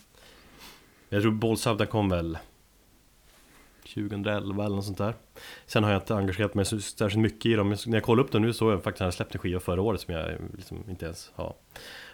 Jag 1.09 1.23
tror 1.23 1.33
Balls 1.33 1.67
Out 1.67 1.79
den 1.79 1.87
kom 1.87 2.09
väl 2.09 2.39
2011 3.95 4.65
eller 4.65 4.77
något 4.77 4.85
sånt 4.85 4.99
där. 4.99 5.15
Sen 5.67 5.85
har 5.85 5.91
jag 5.91 6.03
inte 6.03 6.15
engagerat 6.15 6.55
mig 6.55 6.65
så 6.65 6.81
särskilt 6.81 7.23
mycket 7.23 7.47
i 7.47 7.55
dem. 7.55 7.77
När 7.87 7.97
jag 7.97 8.03
kollade 8.03 8.27
upp 8.27 8.33
dem 8.33 8.43
nu 8.43 8.53
så 8.53 8.65
har 8.65 8.73
jag 8.73 8.83
faktiskt 8.83 9.17
släppt 9.17 9.35
en 9.35 9.41
skiva 9.41 9.61
förra 9.61 9.83
året 9.83 10.01
som 10.01 10.15
jag 10.15 10.39
liksom 10.57 10.85
inte 10.89 11.05
ens 11.05 11.31
har, 11.35 11.55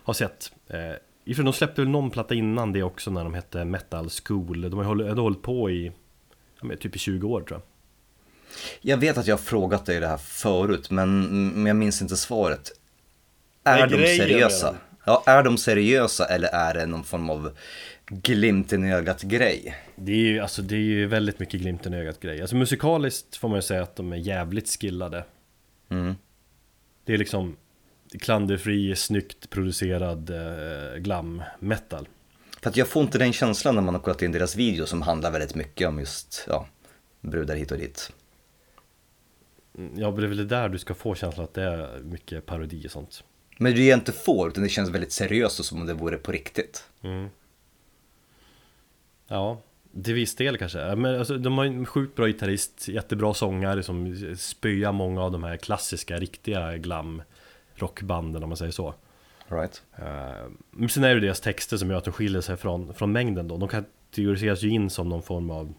har 0.03 0.15
sett. 0.15 0.53
Eh, 0.69 0.95
ifrån 1.25 1.45
de 1.45 1.53
släppte 1.53 1.81
väl 1.81 1.89
någon 1.89 2.11
platta 2.11 2.35
innan 2.35 2.73
det 2.73 2.83
också 2.83 3.11
när 3.11 3.25
de 3.25 3.35
hette 3.35 3.65
Metal 3.65 4.11
School. 4.11 4.61
De 4.61 4.79
har 4.79 4.85
hållit, 4.85 5.07
ändå 5.07 5.23
hållit 5.23 5.43
på 5.43 5.71
i 5.71 5.93
ja, 6.61 6.77
typ 6.81 6.97
i 6.97 6.99
20 6.99 7.29
år 7.29 7.41
tror 7.41 7.61
jag. 7.61 7.72
Jag 8.81 8.97
vet 8.97 9.19
att 9.19 9.27
jag 9.27 9.37
har 9.37 9.43
frågat 9.43 9.87
dig 9.87 10.01
det 10.01 10.07
här 10.07 10.17
förut, 10.17 10.91
men, 10.91 11.27
men 11.53 11.67
jag 11.67 11.77
minns 11.77 12.03
inte 12.03 12.17
svaret. 12.17 12.73
Är 13.65 13.87
de 13.87 13.97
seriösa? 13.97 14.77
Ja, 15.05 15.23
är 15.27 15.43
de 15.43 15.59
seriösa 15.59 16.27
eller 16.27 16.49
är 16.49 16.75
det 16.75 16.87
någon 16.87 17.05
form 17.05 17.31
av 17.31 17.57
glimten 18.07 18.85
i 18.85 18.93
ögat 18.93 19.23
grej? 19.23 19.77
Det 19.97 20.13
är 20.13 20.17
ju 20.17 20.41
alltså, 20.41 20.63
det 20.63 20.75
är 20.75 20.79
ju 20.79 21.07
väldigt 21.07 21.39
mycket 21.39 21.61
glimten 21.61 21.95
i 21.95 21.97
ögat 21.97 22.21
grej. 22.21 22.41
Alltså 22.41 22.57
musikaliskt 22.57 23.37
får 23.37 23.49
man 23.49 23.59
ju 23.59 23.63
säga 23.63 23.83
att 23.83 23.97
de 23.97 24.13
är 24.13 24.17
jävligt 24.17 24.81
skillade. 24.81 25.25
Mm. 25.91 26.15
Det 27.05 27.15
är 27.15 27.19
liksom 27.19 27.57
klanderfri, 28.21 28.97
snyggt 28.97 29.51
producerad 29.51 30.31
eh, 30.31 30.99
glam 30.99 31.43
metal. 31.59 32.09
För 32.63 32.71
att 32.71 32.77
jag 32.77 32.89
får 32.89 33.03
inte 33.03 33.19
den 33.19 33.33
känslan 33.33 33.75
när 33.75 33.83
man 33.83 33.95
har 33.95 34.01
kollat 34.01 34.23
in 34.23 34.33
deras 34.33 34.57
video 34.57 34.87
som 34.87 35.03
handlar 35.03 35.31
väldigt 35.31 35.55
mycket 35.55 35.89
om 35.89 35.99
just, 35.99 36.45
ja, 36.49 36.67
brudar 37.21 37.57
hit 37.57 37.71
och 37.71 37.79
dit. 37.79 38.13
Ja, 39.75 40.11
men 40.11 40.15
det 40.15 40.27
är 40.27 40.29
väl 40.29 40.49
där 40.49 40.69
du 40.69 40.79
ska 40.79 40.95
få 40.95 41.15
känslan 41.15 41.45
att 41.45 41.55
det 41.55 41.63
är 41.63 42.01
mycket 42.03 42.47
parodi 42.47 42.87
och 42.87 42.91
sånt. 42.91 43.25
Men 43.59 43.75
det 43.75 43.85
jag 43.87 43.99
inte 43.99 44.13
får, 44.13 44.49
utan 44.49 44.63
det 44.63 44.69
känns 44.69 44.91
väldigt 44.91 45.13
seriöst 45.13 45.59
och 45.61 45.65
som 45.65 45.81
om 45.81 45.87
det 45.87 45.95
vore 45.95 46.17
på 46.17 46.33
riktigt. 46.33 46.85
Ja, 49.29 49.61
till 50.05 50.15
viss 50.15 50.35
del 50.35 50.59
kanske. 50.59 50.79
Ja, 50.79 50.97
Men 50.97 51.19
alltså, 51.19 51.39
de 51.39 51.59
har 51.59 51.65
en 51.65 51.87
sjukt 51.87 52.17
bra 52.17 52.27
gitarrist, 52.27 52.89
jättebra 52.89 53.35
sångare 53.35 53.83
som 53.83 54.17
spöar 54.39 54.93
många 54.93 55.23
av 55.23 55.33
de 55.33 55.43
här 55.45 55.57
klassiska, 55.57 56.19
riktiga 56.19 56.77
glam 56.77 57.23
rockbanden 57.75 58.43
om 58.43 58.49
man 58.49 58.57
säger 58.57 58.73
så. 58.73 58.95
Right? 59.49 59.83
Eh, 59.97 60.51
Men 60.71 60.89
sen 60.89 61.05
är 61.05 61.15
det 61.15 61.21
deras 61.21 61.41
texter 61.41 61.77
som 61.77 61.91
gör 61.91 61.99
att 61.99 62.05
de 62.05 62.13
skiljer 62.13 62.41
sig 62.41 62.57
från, 62.57 62.95
från 62.95 63.13
mängden 63.13 63.49
då. 63.49 63.57
De 63.57 63.69
kategoriseras 63.69 64.63
ju 64.63 64.69
in 64.69 64.91
som 64.91 65.09
någon 65.09 65.23
form 65.23 65.51
av 65.51 65.75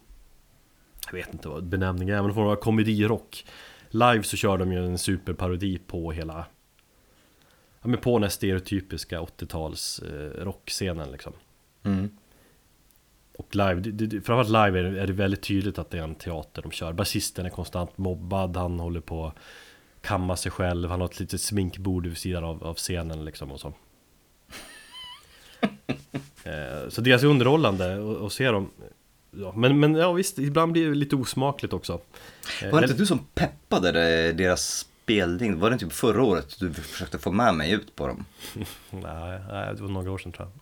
Jag 1.06 1.14
vet 1.14 1.34
inte 1.34 1.48
vad 1.48 1.64
benämningen 1.64 2.16
är, 2.16 2.20
men 2.20 2.28
någon 2.28 2.36
form 2.36 2.48
av 2.48 2.56
komedirock 2.56 3.46
Live 3.94 4.24
så 4.24 4.38
kör 4.38 4.58
de 4.58 4.72
ju 4.72 4.86
en 4.86 4.98
superparodi 4.98 5.78
på 5.88 6.12
hela 6.12 6.46
Ja 7.82 7.88
men 7.88 8.00
på 8.00 8.18
den 8.18 8.24
här 8.24 8.30
stereotypiska 8.30 9.22
80-tals 9.22 10.00
eh, 10.00 10.44
rockscenen 10.44 11.12
liksom. 11.12 11.34
Mm. 11.84 12.10
Och 13.38 13.56
live, 13.56 13.76
det, 13.76 13.91
det, 13.91 14.22
framförallt 14.22 14.50
live 14.50 14.80
är 14.80 14.84
det, 14.91 15.02
är 15.02 15.08
det 15.08 15.14
väldigt 15.14 15.41
tydligt 15.41 15.80
att 15.80 15.89
det 15.89 15.98
är 15.98 16.04
en 16.04 16.16
teater 16.16 16.62
de 16.62 16.72
kör. 16.72 16.94
Basisten 16.94 17.46
är 17.46 17.50
konstant 17.50 17.98
mobbad, 17.98 18.58
han 18.58 18.80
håller 18.80 19.00
på 19.00 19.26
att 19.26 19.36
kamma 20.02 20.36
sig 20.36 20.52
själv, 20.52 20.89
han 20.89 21.02
har 21.02 21.08
ett 21.08 21.20
litet 21.20 21.41
sminkbord 21.41 22.08
vid 22.08 22.18
sidan 22.18 22.44
av, 22.44 22.64
av 22.64 22.76
scenen 22.76 23.26
liksom 23.26 23.52
och 23.52 23.60
så. 23.60 23.74
Eh, 26.46 26.89
Så 26.89 27.02
det 27.02 27.08
är 27.08 27.12
ganska 27.12 27.28
underhållande 27.28 27.98
att 28.26 28.34
se 28.34 28.52
dem 28.52 28.72
ja, 29.38 29.54
men, 29.56 29.80
men 29.80 29.96
ja 29.96 30.12
visst, 30.12 30.40
ibland 30.40 30.72
blir 30.72 30.90
det 30.90 30.96
lite 30.96 31.16
osmakligt 31.16 31.74
också 31.74 31.94
Eh, 31.94 32.00
Var 32.62 32.72
det 32.72 32.78
eller- 32.78 32.88
inte 32.88 32.94
du 33.02 33.06
som 33.06 33.20
peppade 33.34 33.92
deras 34.34 34.78
spelning? 34.78 35.60
Var 35.60 35.70
det 35.72 35.78
typ 35.78 35.94
förra 35.94 36.24
året 36.24 36.60
du 36.60 36.74
försökte 36.74 37.18
få 37.20 37.32
med 37.32 37.56
mig 37.56 37.72
ut 37.72 37.96
på 37.96 38.08
dem? 38.08 38.26
Nej, 38.90 39.40
nej, 39.50 39.76
det 39.76 39.82
var 39.82 39.90
några 39.90 40.12
år 40.12 40.18
sedan 40.18 40.32
tror 40.32 40.48
jag 40.48 40.60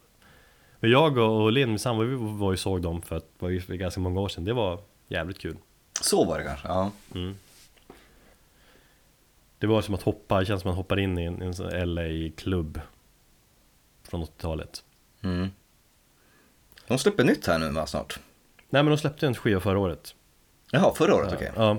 Men 0.80 0.92
jag 0.92 1.18
och 1.18 1.52
Linn, 1.52 1.70
min 1.70 1.80
sambo, 1.80 2.04
vi 2.04 2.16
var 2.40 2.52
ju 2.52 2.58
såg 2.58 2.82
dem 2.82 3.02
för 3.02 3.16
att 3.18 3.26
det 3.40 3.46
var 3.70 3.76
ganska 3.76 4.00
många 4.00 4.20
år 4.20 4.30
sedan 4.30 4.46
Det 4.46 4.54
var 4.54 4.80
jävligt 5.08 5.40
kul 5.40 5.58
Så 6.02 6.26
var 6.26 6.38
det 6.40 6.44
kanske, 6.46 6.68
ja. 6.68 6.92
Det 9.60 9.68
var 9.68 9.82
som 9.82 9.94
att 9.96 10.02
hoppa, 10.02 10.40
det 10.40 10.46
känns 10.46 10.62
som 10.62 10.70
att 10.70 10.76
man 10.76 10.78
hoppar 10.84 11.00
in 11.00 11.18
i 11.20 11.24
en, 11.24 11.42
en 11.42 11.94
LA-klubb 11.96 12.82
Från 14.04 14.24
80-talet 14.24 14.84
Mm. 15.24 15.50
De 16.88 16.98
släpper 16.98 17.24
nytt 17.24 17.48
här 17.48 17.60
nu 17.60 17.70
va, 17.70 17.88
snart. 17.88 18.20
Nej 18.74 18.84
men 18.84 18.86
de 18.86 18.98
släppte 18.98 19.28
en 19.28 19.36
skiva 19.36 19.60
förra 19.60 19.80
året. 19.80 20.16
Jaha, 20.72 20.94
förra 20.94 21.16
året, 21.16 21.34
okej. 21.34 21.52
Ja. 21.56 21.78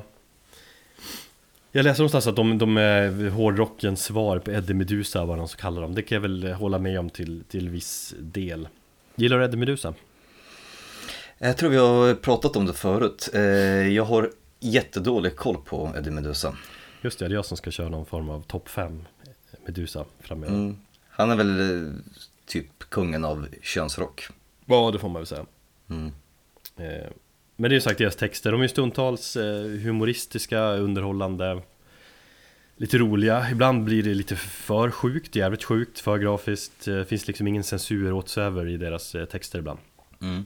Jag 1.72 1.84
läste 1.84 2.02
någonstans 2.02 2.26
att 2.26 2.36
de, 2.36 2.58
de 2.58 2.76
är 2.76 3.28
hårdrockens 3.30 4.04
svar 4.04 4.38
på 4.38 4.50
Eddie 4.50 4.74
Meduza, 4.74 5.24
vad 5.24 5.38
de 5.38 5.48
så 5.48 5.56
kallar 5.56 5.82
dem. 5.82 5.94
Det 5.94 6.02
kan 6.02 6.16
jag 6.16 6.20
väl 6.22 6.52
hålla 6.52 6.78
med 6.78 6.98
om 6.98 7.10
till, 7.10 7.44
till 7.48 7.68
viss 7.68 8.14
del. 8.18 8.68
Gillar 9.14 9.38
du 9.38 9.44
Eddie 9.44 9.56
Meduza? 9.56 9.94
Jag 11.38 11.56
tror 11.56 11.70
vi 11.70 11.76
har 11.76 12.14
pratat 12.14 12.56
om 12.56 12.66
det 12.66 12.72
förut. 12.72 13.30
Eh, 13.34 13.40
Jag 13.88 14.04
har 14.04 14.30
jättedålig 14.60 15.36
koll 15.36 15.56
på 15.64 15.92
Eddie 15.96 16.10
Meduza. 16.10 16.56
Just 17.02 17.18
det, 17.18 17.28
det 17.28 17.32
är 17.32 17.34
jag 17.34 17.44
som 17.46 17.56
ska 17.56 17.70
köra 17.70 17.88
någon 17.88 18.06
form 18.06 18.30
av 18.30 18.40
topp 18.42 18.68
5 18.68 19.04
Meduza 19.66 20.04
framöver. 20.20 20.54
Mm. 20.54 20.76
Han 21.10 21.30
är 21.30 21.36
väl 21.36 21.60
eh, 21.86 21.92
typ 22.46 22.78
kungen 22.88 23.24
av 23.24 23.46
könsrock. 23.62 24.28
Ja, 24.66 24.90
det 24.92 24.98
får 24.98 25.08
man 25.08 25.20
väl 25.22 25.26
säga. 25.26 25.46
Mm. 25.90 26.12
Eh, 26.82 27.06
Men 27.56 27.68
det 27.68 27.72
är 27.72 27.76
ju 27.76 27.80
sagt 27.80 27.98
deras 27.98 28.16
texter, 28.16 28.52
de 28.52 28.60
är 28.60 28.64
ju 28.64 28.68
stundtals 28.68 29.36
eh, 29.36 29.66
humoristiska, 29.66 30.60
underhållande 30.62 31.62
Lite 32.76 32.98
roliga, 32.98 33.50
ibland 33.50 33.84
blir 33.84 34.02
det 34.02 34.14
lite 34.14 34.36
för 34.36 34.90
sjukt, 34.90 35.36
jävligt 35.36 35.64
sjukt, 35.64 36.00
för 36.00 36.18
grafiskt. 36.18 36.84
Det 36.84 37.04
finns 37.04 37.26
liksom 37.26 37.46
ingen 37.46 37.64
censur 37.64 38.12
åtsoever 38.12 38.68
i 38.68 38.76
deras 38.76 39.14
eh, 39.14 39.24
texter 39.24 39.58
ibland. 39.58 39.78
Mm. 40.20 40.44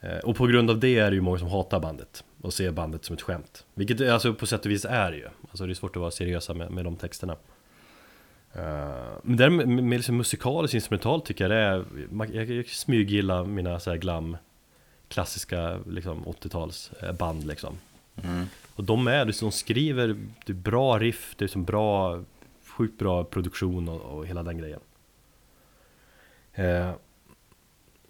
Eh, 0.00 0.18
Och 0.18 0.36
på 0.36 0.46
grund 0.46 0.70
av 0.70 0.80
det 0.80 0.98
är 0.98 1.10
det 1.10 1.14
ju 1.14 1.20
många 1.20 1.38
som 1.38 1.48
hatar 1.48 1.80
bandet 1.80 2.24
Och 2.40 2.54
ser 2.54 2.70
bandet 2.70 3.04
som 3.04 3.14
ett 3.14 3.22
skämt. 3.22 3.64
Vilket 3.74 4.00
alltså 4.10 4.34
på 4.34 4.46
sätt 4.46 4.64
och 4.64 4.70
vis 4.70 4.84
är 4.84 5.12
ju. 5.12 5.28
Alltså 5.50 5.66
det 5.66 5.72
är 5.72 5.74
svårt 5.74 5.96
att 5.96 6.00
vara 6.00 6.10
seriösa 6.10 6.54
med, 6.54 6.70
med 6.70 6.84
de 6.84 6.96
texterna. 6.96 7.36
Eh, 8.52 9.18
Men 9.22 9.36
där 9.36 9.50
med, 9.50 9.98
liksom 9.98 10.16
musikaliskt 10.16 10.74
instrumentalt 10.74 11.24
tycker 11.24 11.44
jag 11.44 11.50
det 11.50 11.56
är 11.56 11.84
Jag, 12.36 12.50
jag 12.50 12.66
smyggillar 12.66 13.44
mina 13.44 13.80
så 13.80 13.90
här 13.90 13.96
glam 13.96 14.36
Klassiska 15.08 15.78
liksom 15.86 16.24
80-tals 16.24 16.92
eh, 17.02 17.12
band 17.12 17.46
liksom 17.46 17.78
Mm. 18.22 18.46
Och 18.74 18.84
de 18.84 19.06
är, 19.06 19.40
de 19.40 19.52
skriver 19.52 20.08
det 20.46 20.52
är 20.52 20.56
bra 20.56 20.98
riff, 20.98 21.34
det 21.38 21.44
är 21.44 21.48
som 21.48 21.64
bra 21.64 22.22
Sjukt 22.66 22.98
bra 22.98 23.24
produktion 23.24 23.88
och, 23.88 24.00
och 24.00 24.26
hela 24.26 24.42
den 24.42 24.58
grejen 24.58 24.80
eh, 26.52 26.92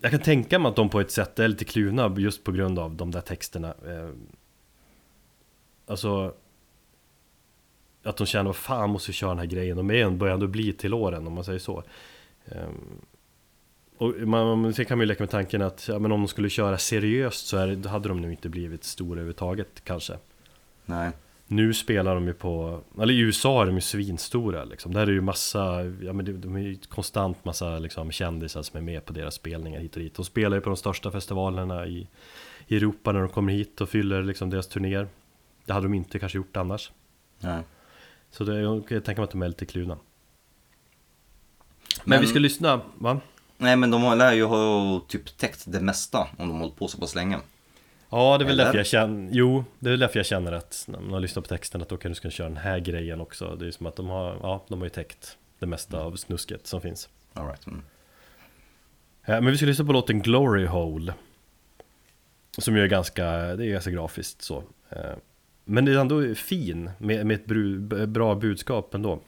Jag 0.00 0.10
kan 0.10 0.20
tänka 0.20 0.58
mig 0.58 0.68
att 0.68 0.76
de 0.76 0.88
på 0.88 1.00
ett 1.00 1.10
sätt 1.10 1.38
är 1.38 1.48
lite 1.48 1.64
kluvna 1.64 2.14
just 2.18 2.44
på 2.44 2.52
grund 2.52 2.78
av 2.78 2.94
de 2.94 3.10
där 3.10 3.20
texterna 3.20 3.74
eh, 3.86 4.10
Alltså 5.86 6.34
Att 8.02 8.16
de 8.16 8.26
känner, 8.26 8.44
vad 8.44 8.56
fan 8.56 8.90
måste 8.90 9.10
vi 9.10 9.14
köra 9.14 9.30
den 9.30 9.38
här 9.38 9.46
grejen? 9.46 9.76
De 9.76 9.90
är 9.90 9.94
ändå, 9.94 10.18
börjar 10.18 10.34
ändå 10.34 10.46
bli 10.46 10.72
till 10.72 10.94
åren 10.94 11.26
om 11.26 11.32
man 11.32 11.44
säger 11.44 11.58
så 11.58 11.82
eh, 12.44 12.68
och 14.04 14.28
man, 14.28 14.74
sen 14.74 14.84
kan 14.84 14.98
man 14.98 15.02
ju 15.02 15.08
leka 15.08 15.22
med 15.22 15.30
tanken 15.30 15.62
att 15.62 15.88
ja, 15.88 15.98
men 15.98 16.12
om 16.12 16.20
de 16.20 16.28
skulle 16.28 16.50
köra 16.50 16.78
seriöst 16.78 17.46
så 17.46 17.56
är 17.56 17.88
hade 17.88 18.08
de 18.08 18.20
nog 18.20 18.30
inte 18.30 18.48
blivit 18.48 18.84
stora 18.84 19.12
överhuvudtaget 19.12 19.84
kanske 19.84 20.18
Nej. 20.86 21.10
Nu 21.46 21.74
spelar 21.74 22.14
de 22.14 22.26
ju 22.26 22.34
på, 22.34 22.80
eller 23.00 23.14
i 23.14 23.18
USA 23.18 23.62
är 23.62 23.66
de 23.66 23.74
ju 23.74 23.80
svinstora 23.80 24.64
liksom 24.64 24.94
Där 24.94 25.00
är 25.00 25.06
det 25.06 25.12
ju 25.12 25.20
massa, 25.20 25.84
ja 25.84 26.12
men 26.12 26.24
det, 26.24 26.32
de 26.32 26.56
är 26.56 26.60
ju 26.60 26.76
konstant 26.88 27.44
massa 27.44 27.78
liksom 27.78 28.12
kändisar 28.12 28.62
som 28.62 28.78
är 28.78 28.82
med 28.82 29.04
på 29.04 29.12
deras 29.12 29.34
spelningar 29.34 29.80
hit 29.80 29.96
och 29.96 30.02
dit 30.02 30.14
De 30.14 30.24
spelar 30.24 30.56
ju 30.56 30.60
på 30.60 30.70
de 30.70 30.76
största 30.76 31.10
festivalerna 31.10 31.86
i, 31.86 32.08
i 32.66 32.76
Europa 32.76 33.12
när 33.12 33.20
de 33.20 33.28
kommer 33.28 33.52
hit 33.52 33.80
och 33.80 33.88
fyller 33.88 34.22
liksom 34.22 34.50
deras 34.50 34.68
turnéer 34.68 35.08
Det 35.64 35.72
hade 35.72 35.86
de 35.86 35.94
inte 35.94 36.18
kanske 36.18 36.38
gjort 36.38 36.56
annars 36.56 36.92
Nej. 37.40 37.62
Så 38.30 38.44
det, 38.44 38.60
jag 38.60 38.88
tänka 38.88 39.14
mig 39.14 39.24
att 39.24 39.30
de 39.30 39.42
är 39.42 39.48
lite 39.48 39.66
kluvna 39.66 39.94
Men, 39.94 40.02
Men- 42.04 42.20
vi 42.20 42.26
ska 42.26 42.38
lyssna, 42.38 42.80
va? 42.98 43.20
Nej 43.64 43.76
men 43.76 43.90
de 43.90 44.18
lär 44.18 44.32
ju 44.32 44.44
ha 44.44 45.00
typ 45.08 45.36
täckt 45.36 45.64
det 45.66 45.80
mesta 45.80 46.28
om 46.38 46.48
de 46.48 46.60
hållit 46.60 46.76
på 46.76 46.88
så 46.88 46.98
pass 46.98 47.14
länge. 47.14 47.38
Ja, 48.10 48.38
det 48.38 48.44
är 48.44 48.46
väl 48.46 48.54
Eller? 48.54 48.64
därför 48.64 48.78
jag 48.78 48.86
känner, 48.86 49.30
jo, 49.32 49.64
det 49.78 49.90
är 49.90 49.96
därför 49.96 50.18
jag 50.18 50.26
känner 50.26 50.52
att 50.52 50.84
när 50.88 51.00
man 51.00 51.12
har 51.12 51.20
lyssnat 51.20 51.44
på 51.44 51.48
texten 51.48 51.82
att 51.82 51.88
då 51.88 51.96
kan 51.96 52.10
du 52.10 52.14
ska 52.14 52.30
köra 52.30 52.48
den 52.48 52.56
här 52.56 52.78
grejen 52.78 53.20
också. 53.20 53.56
Det 53.56 53.66
är 53.66 53.70
som 53.70 53.86
att 53.86 53.96
de 53.96 54.08
har, 54.08 54.38
ja, 54.42 54.64
de 54.68 54.78
har 54.78 54.86
ju 54.86 54.90
täckt 54.90 55.38
det 55.58 55.66
mesta 55.66 56.00
av 56.00 56.16
snusket 56.16 56.66
som 56.66 56.80
finns. 56.80 57.08
All 57.32 57.46
right. 57.46 57.66
mm. 57.66 57.82
Eh, 59.24 59.40
Men 59.40 59.46
vi 59.46 59.56
ska 59.56 59.66
lyssna 59.66 59.84
på 59.84 59.92
låten 59.92 60.22
Glory 60.22 60.66
Hole. 60.66 61.14
Som 62.58 62.76
ju 62.76 62.82
är 62.82 62.86
ganska, 62.86 63.24
det 63.56 63.66
är 63.66 63.70
ganska 63.70 63.90
grafiskt 63.90 64.42
så. 64.42 64.62
Eh, 64.90 65.12
Men 65.64 65.84
det 65.84 65.92
är 65.92 65.98
ändå 65.98 66.34
fin 66.34 66.90
med, 66.98 67.26
med 67.26 67.34
ett 67.34 67.46
bru, 67.46 67.80
bra 68.06 68.34
budskap 68.34 68.94
ändå. 68.94 69.20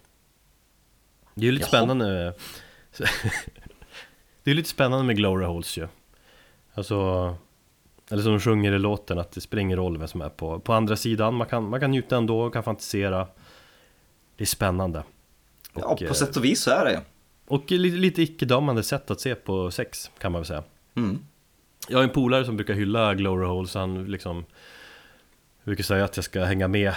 Det 1.34 1.40
är 1.40 1.46
ju 1.46 1.52
lite 1.52 1.68
Jaha. 1.72 1.82
spännande. 1.82 2.34
det 4.47 4.51
är 4.52 4.55
lite 4.55 4.68
spännande 4.68 5.05
med 5.05 5.16
Glory 5.16 5.47
Holes 5.47 5.78
ju. 5.78 5.89
Alltså, 6.74 6.94
eller 8.10 8.23
som 8.23 8.32
de 8.32 8.40
sjunger 8.40 8.73
i 8.73 8.78
låten 8.78 9.18
att 9.18 9.32
det 9.32 9.40
spelar 9.40 9.60
ingen 9.60 9.77
roll 9.77 9.98
vem 9.98 10.09
som 10.09 10.20
är 10.20 10.28
på, 10.28 10.60
på 10.60 10.73
andra 10.73 10.97
sidan. 10.97 11.35
Man 11.35 11.47
kan, 11.47 11.68
man 11.68 11.81
kan 11.81 11.90
njuta 11.90 12.16
ändå, 12.16 12.51
kan 12.51 12.62
fantisera. 12.62 13.28
Det 14.36 14.44
är 14.44 14.47
spännande. 14.47 15.02
Ja, 15.74 15.85
Och, 15.85 15.98
på 15.98 16.05
eh, 16.05 16.12
sätt 16.12 16.36
och 16.36 16.44
vis 16.44 16.62
så 16.62 16.70
är 16.70 16.85
det. 16.85 17.02
och 17.47 17.70
lite, 17.70 17.97
lite 17.97 18.23
icke-dömande 18.23 18.82
sätt 18.82 19.10
att 19.10 19.20
se 19.20 19.35
på 19.35 19.70
sex 19.70 20.10
kan 20.18 20.32
man 20.32 20.40
väl 20.40 20.47
säga. 20.47 20.62
Mm. 20.94 21.18
Jag 21.89 21.98
har 21.98 22.05
en 22.05 22.10
polare 22.10 22.44
som 22.44 22.56
brukar 22.56 22.74
hylla 22.74 23.14
Glory 23.14 23.47
Hole 23.47 23.68
så 23.68 23.78
han 23.78 24.05
liksom 24.05 24.44
brukar 25.64 25.85
säga 25.85 26.05
att 26.05 26.16
jag 26.16 26.24
ska 26.24 26.44
hänga 26.44 26.68
med 26.68 26.94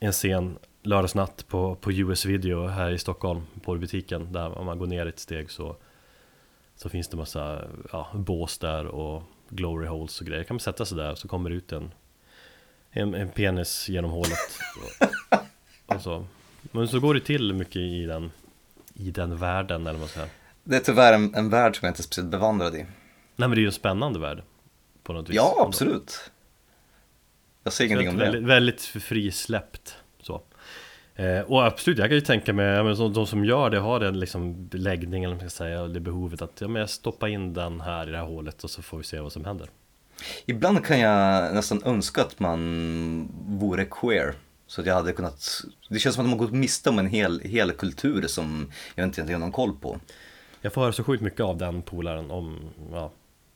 en 0.00 0.12
sen 0.12 0.58
lördagsnatt 0.82 1.44
på, 1.48 1.74
på 1.74 1.92
US 1.92 2.24
Video 2.24 2.66
här 2.66 2.90
i 2.90 2.98
Stockholm 2.98 3.42
på 3.64 3.74
butiken 3.74 4.32
där 4.32 4.58
om 4.58 4.66
man 4.66 4.78
går 4.78 4.86
ner 4.86 5.06
ett 5.06 5.18
steg 5.18 5.50
så 5.50 5.76
så 6.82 6.88
finns 6.88 7.08
det 7.08 7.16
massa 7.16 7.64
ja, 7.92 8.10
bås 8.14 8.58
där 8.58 8.86
och 8.86 9.22
glory 9.48 9.86
holes 9.86 10.20
och 10.20 10.26
grejer. 10.26 10.44
kan 10.44 10.54
man 10.54 10.60
sätta 10.60 10.84
sig 10.84 10.96
där 10.96 11.14
så 11.14 11.28
kommer 11.28 11.50
det 11.50 11.56
ut 11.56 11.72
en 11.72 11.92
en, 12.90 13.14
en 13.14 13.30
penis 13.30 13.88
genom 13.88 14.10
hålet 14.10 14.38
och, 14.76 15.38
och 15.94 16.02
så. 16.02 16.26
Men 16.62 16.88
så 16.88 17.00
går 17.00 17.14
det 17.14 17.20
till 17.20 17.54
mycket 17.54 17.76
i 17.76 18.04
den 18.06 18.30
i 18.94 19.10
den 19.10 19.36
världen 19.36 19.80
eller 19.80 19.92
vad 19.92 20.00
man 20.00 20.08
säger. 20.08 20.28
Det 20.64 20.76
är 20.76 20.80
tyvärr 20.80 21.12
en, 21.12 21.34
en 21.34 21.50
värld 21.50 21.76
som 21.76 21.86
jag 21.86 21.90
inte 21.90 22.00
är 22.00 22.02
speciellt 22.02 22.30
bevandrad 22.30 22.74
i. 22.74 22.78
Nej 22.78 22.86
men 23.36 23.50
det 23.50 23.56
är 23.56 23.60
ju 23.60 23.66
en 23.66 23.72
spännande 23.72 24.18
värld 24.18 24.42
på 25.02 25.12
något 25.12 25.28
vis. 25.28 25.36
Ja, 25.36 25.64
absolut. 25.66 26.30
Jag 27.62 27.72
säger 27.72 27.90
ingenting 27.90 28.08
om 28.08 28.16
väldigt, 28.16 28.42
det. 28.42 28.48
väldigt 28.48 28.80
frisläppt 28.82 29.88
så. 29.88 29.94
Eh, 31.20 31.40
och 31.40 31.66
absolut, 31.66 31.98
jag 31.98 32.08
kan 32.08 32.14
ju 32.14 32.20
tänka 32.20 32.52
mig, 32.52 32.66
ja, 32.66 32.82
men 32.82 32.96
så- 32.96 33.08
de 33.08 33.26
som 33.26 33.44
gör 33.44 33.70
det 33.70 33.78
har 33.78 34.00
den 34.00 34.20
liksom 34.20 34.68
läggningen, 34.72 35.30
man 35.30 35.38
ska 35.40 35.48
säga, 35.48 35.82
och 35.82 35.90
det 35.90 36.00
behovet 36.00 36.42
att 36.42 36.60
ja, 36.60 36.68
men 36.68 36.80
jag 36.80 36.90
stoppar 36.90 37.28
in 37.28 37.54
den 37.54 37.80
här 37.80 38.08
i 38.08 38.10
det 38.10 38.16
här 38.18 38.24
hålet 38.24 38.64
och 38.64 38.70
så 38.70 38.82
får 38.82 38.98
vi 38.98 39.04
se 39.04 39.20
vad 39.20 39.32
som 39.32 39.44
händer. 39.44 39.68
Ibland 40.46 40.84
kan 40.84 41.00
jag 41.00 41.54
nästan 41.54 41.82
önska 41.84 42.20
att 42.22 42.40
man 42.40 43.28
vore 43.60 43.84
queer. 43.84 44.34
Så 44.66 44.80
att 44.80 44.86
jag 44.86 44.94
hade 44.94 45.12
kunnat, 45.12 45.60
det 45.88 45.98
känns 45.98 46.14
som 46.14 46.24
att 46.24 46.30
man 46.30 46.38
gått 46.38 46.52
miste 46.52 46.90
om 46.90 46.98
en 46.98 47.06
hel, 47.06 47.40
hel 47.40 47.72
kultur 47.72 48.26
som 48.26 48.70
jag 48.94 49.04
inte 49.06 49.20
egentligen 49.20 49.40
har 49.40 49.46
någon 49.48 49.52
koll 49.52 49.72
på. 49.80 50.00
Jag 50.60 50.72
får 50.72 50.80
höra 50.82 50.92
så 50.92 51.04
sjukt 51.04 51.22
mycket 51.22 51.40
av 51.40 51.56
den 51.56 51.82
polaren 51.82 52.30
om 52.30 52.58
ja, 52.92 53.10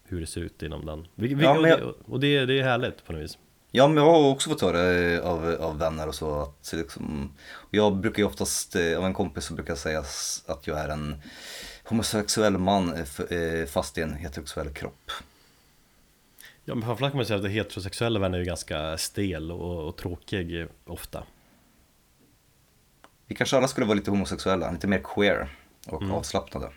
hur 0.09 0.20
det 0.20 0.27
ser 0.27 0.41
ut 0.41 0.62
inom 0.62 0.86
den. 0.86 1.07
Vi, 1.15 1.35
vi, 1.35 1.45
Ja, 1.45 1.59
och 1.59 1.69
jag- 1.69 1.78
det, 1.81 1.85
och 2.12 2.20
det, 2.20 2.47
det 2.47 2.59
är 2.59 2.62
härligt 2.65 3.05
på 3.07 3.12
något 3.12 3.23
vis. 3.23 3.39
Ja, 3.76 3.88
men 3.88 3.96
jag 3.96 4.12
har 4.12 4.30
också 4.30 4.51
fått 4.51 4.60
höra 4.60 4.92
eh, 4.92 5.20
av, 5.20 5.56
av 5.60 5.78
vänner 5.78 6.09
och 6.09 6.14
så 6.14 6.42
att 6.42 6.72
liksom, 6.72 7.32
jag 7.70 7.96
brukar 7.96 8.22
ju 8.22 8.26
oftast, 8.26 8.76
eh, 8.76 8.98
av 8.98 9.05
en 9.05 9.14
kompis 9.14 9.44
så 9.44 9.55
brukar 9.55 9.70
jag 9.70 9.78
säga 9.78 10.05
att 10.46 10.66
jag 10.66 10.78
är 10.78 10.88
en 10.88 11.22
homosexuell 11.84 12.59
man 12.59 12.92
eh, 13.30 13.66
fast 13.66 13.98
i 13.98 14.02
en 14.02 14.14
heterosexuell 14.14 14.74
kropp. 14.74 15.10
Ja, 16.64 16.74
men 16.74 16.84
framförallt 16.84 17.12
kan 17.12 17.16
man 17.16 17.26
säga 17.26 17.38
att 17.38 17.51
heterosexuella 17.51 18.20
världen 18.20 18.34
är 18.34 18.38
ju 18.38 18.44
ganska 18.44 18.98
stel 18.98 19.52
och, 19.52 19.88
och 19.88 19.96
tråkig 19.96 20.66
ofta. 20.84 21.24
Vi 23.26 23.34
kanske 23.34 23.56
alla 23.56 23.68
skulle 23.68 23.86
vara 23.86 23.96
lite 23.96 24.10
homosexuella, 24.10 24.70
lite 24.70 24.86
mer 24.86 25.02
queer 25.05 25.48
och 25.86 26.02
avslappnade. 26.02 26.70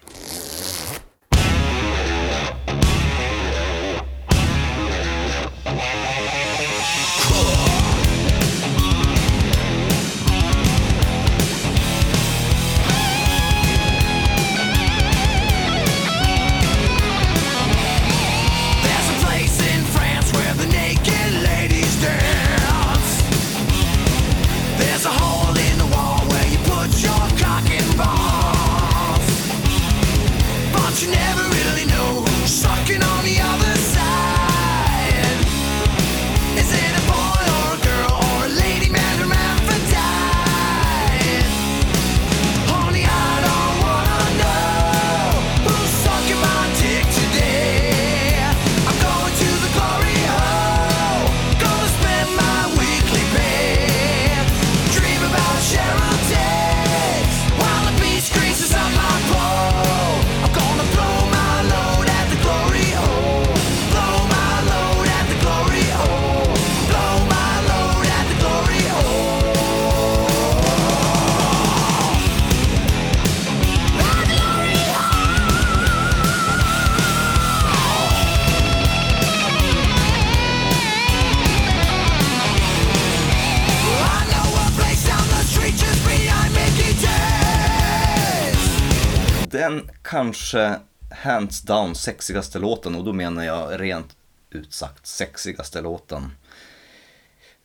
Kanske 90.17 90.79
hands 91.11 91.61
down 91.61 91.95
sexigaste 91.95 92.59
låten 92.59 92.95
och 92.95 93.03
då 93.03 93.13
menar 93.13 93.43
jag 93.43 93.81
rent 93.81 94.15
ut 94.49 94.73
sagt 94.73 95.07
sexigaste 95.07 95.81
låten. 95.81 96.23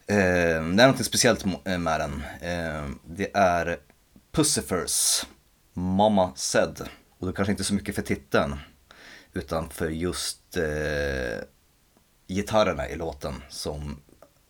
Eh, 0.07 0.17
det 0.75 0.83
är 0.83 0.89
något 0.89 1.05
speciellt 1.05 1.45
eh, 1.65 1.79
med 1.79 2.01
den. 2.01 2.23
Eh, 2.41 2.89
det 3.05 3.31
är 3.35 3.79
Pussifers 4.33 5.27
Mama 5.73 6.33
Said. 6.35 6.83
Och 7.19 7.27
det 7.27 7.33
kanske 7.33 7.53
inte 7.53 7.65
så 7.65 7.75
mycket 7.75 7.95
för 7.95 8.03
titeln. 8.03 8.57
Utan 9.33 9.71
för 9.71 9.89
just 9.89 10.57
eh, 10.57 11.45
gitarrerna 12.29 12.89
i 12.89 12.97
låten 12.97 13.35
som, 13.49 14.01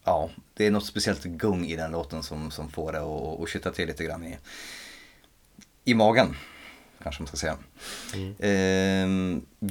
ja, 0.05 0.31
det 0.55 0.67
är 0.67 0.71
något 0.71 0.87
speciellt 0.87 1.25
gung 1.25 1.67
i 1.67 1.77
den 1.77 1.91
låten 1.91 2.23
som, 2.23 2.51
som 2.51 2.71
får 2.71 2.93
det 2.93 2.99
att, 2.99 3.41
att 3.41 3.49
kittla 3.49 3.71
till 3.71 3.89
lite 3.89 4.05
grann 4.05 4.25
i, 4.25 4.39
i 5.85 5.95
magen. 5.95 6.37
Kanske 7.03 7.23
man 7.23 7.27
ska 7.27 7.37
säga. 7.37 7.59
Eh, 8.39 9.09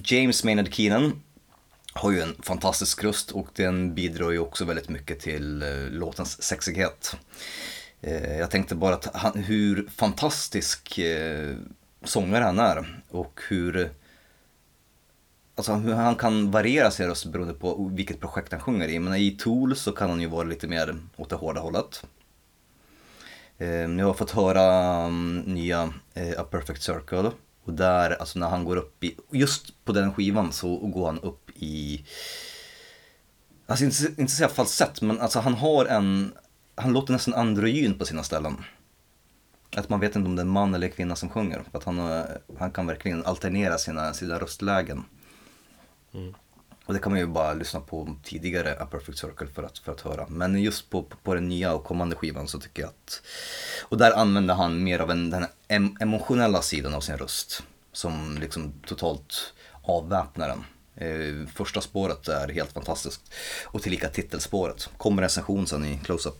James 0.04 0.44
Maynard 0.44 0.74
Keenan 0.74 1.22
har 1.94 2.12
ju 2.12 2.22
en 2.22 2.36
fantastisk 2.44 3.04
röst 3.04 3.32
och 3.32 3.48
den 3.56 3.96
bidrar 3.96 4.32
ju 4.32 4.40
också 4.40 4.66
väldigt 4.66 4.90
mycket 4.90 5.20
till 5.20 5.62
eh, 5.62 5.70
låtens 5.90 6.44
sexighet. 6.44 7.16
Eh, 8.02 8.38
jag 8.38 8.52
tänkte 8.52 8.76
bara 8.76 8.94
att 8.94 9.16
han, 9.16 9.44
hur 9.44 9.88
fantastisk 9.96 10.98
eh, 10.98 11.56
sångare 12.04 12.44
han 12.44 12.60
är 12.60 13.04
och 13.10 13.42
hur 13.50 13.92
Alltså 15.56 15.74
hur 15.74 15.94
han 15.94 16.16
kan 16.16 16.52
variera 16.52 16.92
sin 16.92 17.08
röst 17.08 17.26
beroende 17.26 17.54
på 17.54 17.90
vilket 17.94 18.20
projekt 18.20 18.52
han 18.52 18.62
sjunger 18.62 18.88
i. 18.88 19.00
Men 19.00 19.16
i 19.16 19.32
Tool 19.32 19.76
så 19.76 19.92
kan 19.92 20.10
han 20.10 20.22
ju 20.22 20.28
vara 20.28 20.44
lite 20.44 20.68
mer 20.68 20.96
åt 21.18 21.30
det 21.30 21.36
hårda 21.36 21.62
hållet. 21.62 22.04
Eh, 23.62 23.70
Jag 23.70 24.06
har 24.06 24.14
fått 24.14 24.32
höra 24.32 25.06
um, 25.06 25.40
nya 25.40 25.94
eh, 26.14 26.40
A 26.40 26.44
Perfect 26.52 26.84
Circle. 26.84 27.32
Och 27.64 27.74
där, 27.74 28.12
alltså 28.12 28.40
när 28.40 28.50
han 28.50 28.66
går 28.66 28.78
upp 28.78 29.04
i, 29.04 29.18
just 29.32 29.86
på 29.86 29.92
den 29.92 30.14
skivan 30.14 30.52
så 30.52 30.78
går 30.78 31.06
han 31.06 31.20
upp 31.20 31.50
i, 31.56 32.06
alltså 33.66 33.86
inte, 33.86 34.22
inte 34.22 34.32
säga 34.34 34.50
falsett, 34.50 35.02
men 35.02 35.20
alltså 35.20 35.40
han 35.40 35.54
har 35.54 35.86
en, 35.86 36.34
han 36.76 36.94
låter 36.94 37.14
nästan 37.14 37.34
androgyn 37.34 38.00
på 38.00 38.06
sina 38.06 38.24
ställen. 38.24 38.58
Att 39.76 39.90
man 39.90 40.00
vet 40.00 40.16
inte 40.16 40.30
om 40.30 40.36
det 40.36 40.40
är 40.40 40.46
en 40.46 40.52
man 40.52 40.76
eller 40.76 40.88
kvinna 40.88 41.16
som 41.16 41.30
sjunger. 41.30 41.64
För 41.72 41.78
att 41.78 41.84
han, 41.84 42.00
eh, 42.00 42.24
han 42.60 42.72
kan 42.72 42.88
verkligen 42.88 43.26
alternera 43.26 43.78
sina, 43.78 44.14
sina 44.14 44.40
röstlägen. 44.40 45.04
Mm. 46.14 46.34
Och 46.86 46.94
det 46.94 47.00
kan 47.00 47.12
man 47.12 47.20
ju 47.20 47.28
bara 47.28 47.54
lyssna 47.54 47.80
på 47.80 48.16
tidigare 48.24 48.78
A 48.80 48.88
Perfect 48.92 49.18
Circle 49.18 49.48
för 49.48 49.64
att, 49.64 49.78
för 49.78 49.92
att 49.92 50.02
höra. 50.02 50.28
Men 50.30 50.62
just 50.62 50.90
på, 50.90 51.04
på, 51.04 51.18
på 51.18 51.36
den 51.36 51.48
nya 51.48 51.74
och 51.74 51.84
kommande 51.84 52.16
skivan 52.16 52.48
så 52.48 52.60
tycker 52.60 52.82
jag 52.82 52.90
att... 52.90 53.22
Och 53.82 53.98
där 53.98 54.12
använder 54.12 54.54
han 54.54 54.84
mer 54.84 55.00
av 55.00 55.12
en, 55.12 55.30
den 55.30 55.46
em, 55.68 55.98
emotionella 56.00 56.62
sidan 56.62 56.94
av 56.94 57.02
sin 57.02 57.18
röst. 57.18 57.64
Som 57.92 58.38
liksom 58.42 58.74
totalt 58.86 59.54
avväpnar 59.82 60.48
den. 60.48 60.64
Eh, 60.96 61.48
första 61.48 61.82
spåret 61.82 62.28
är 62.28 62.48
helt 62.48 62.72
fantastiskt. 62.72 63.22
Och 63.66 63.82
tillika 63.82 64.10
titelspåret. 64.10 64.90
Kommer 64.98 65.22
recension 65.22 65.68
sen 65.68 65.86
i 65.86 66.00
Close-Up. 66.04 66.36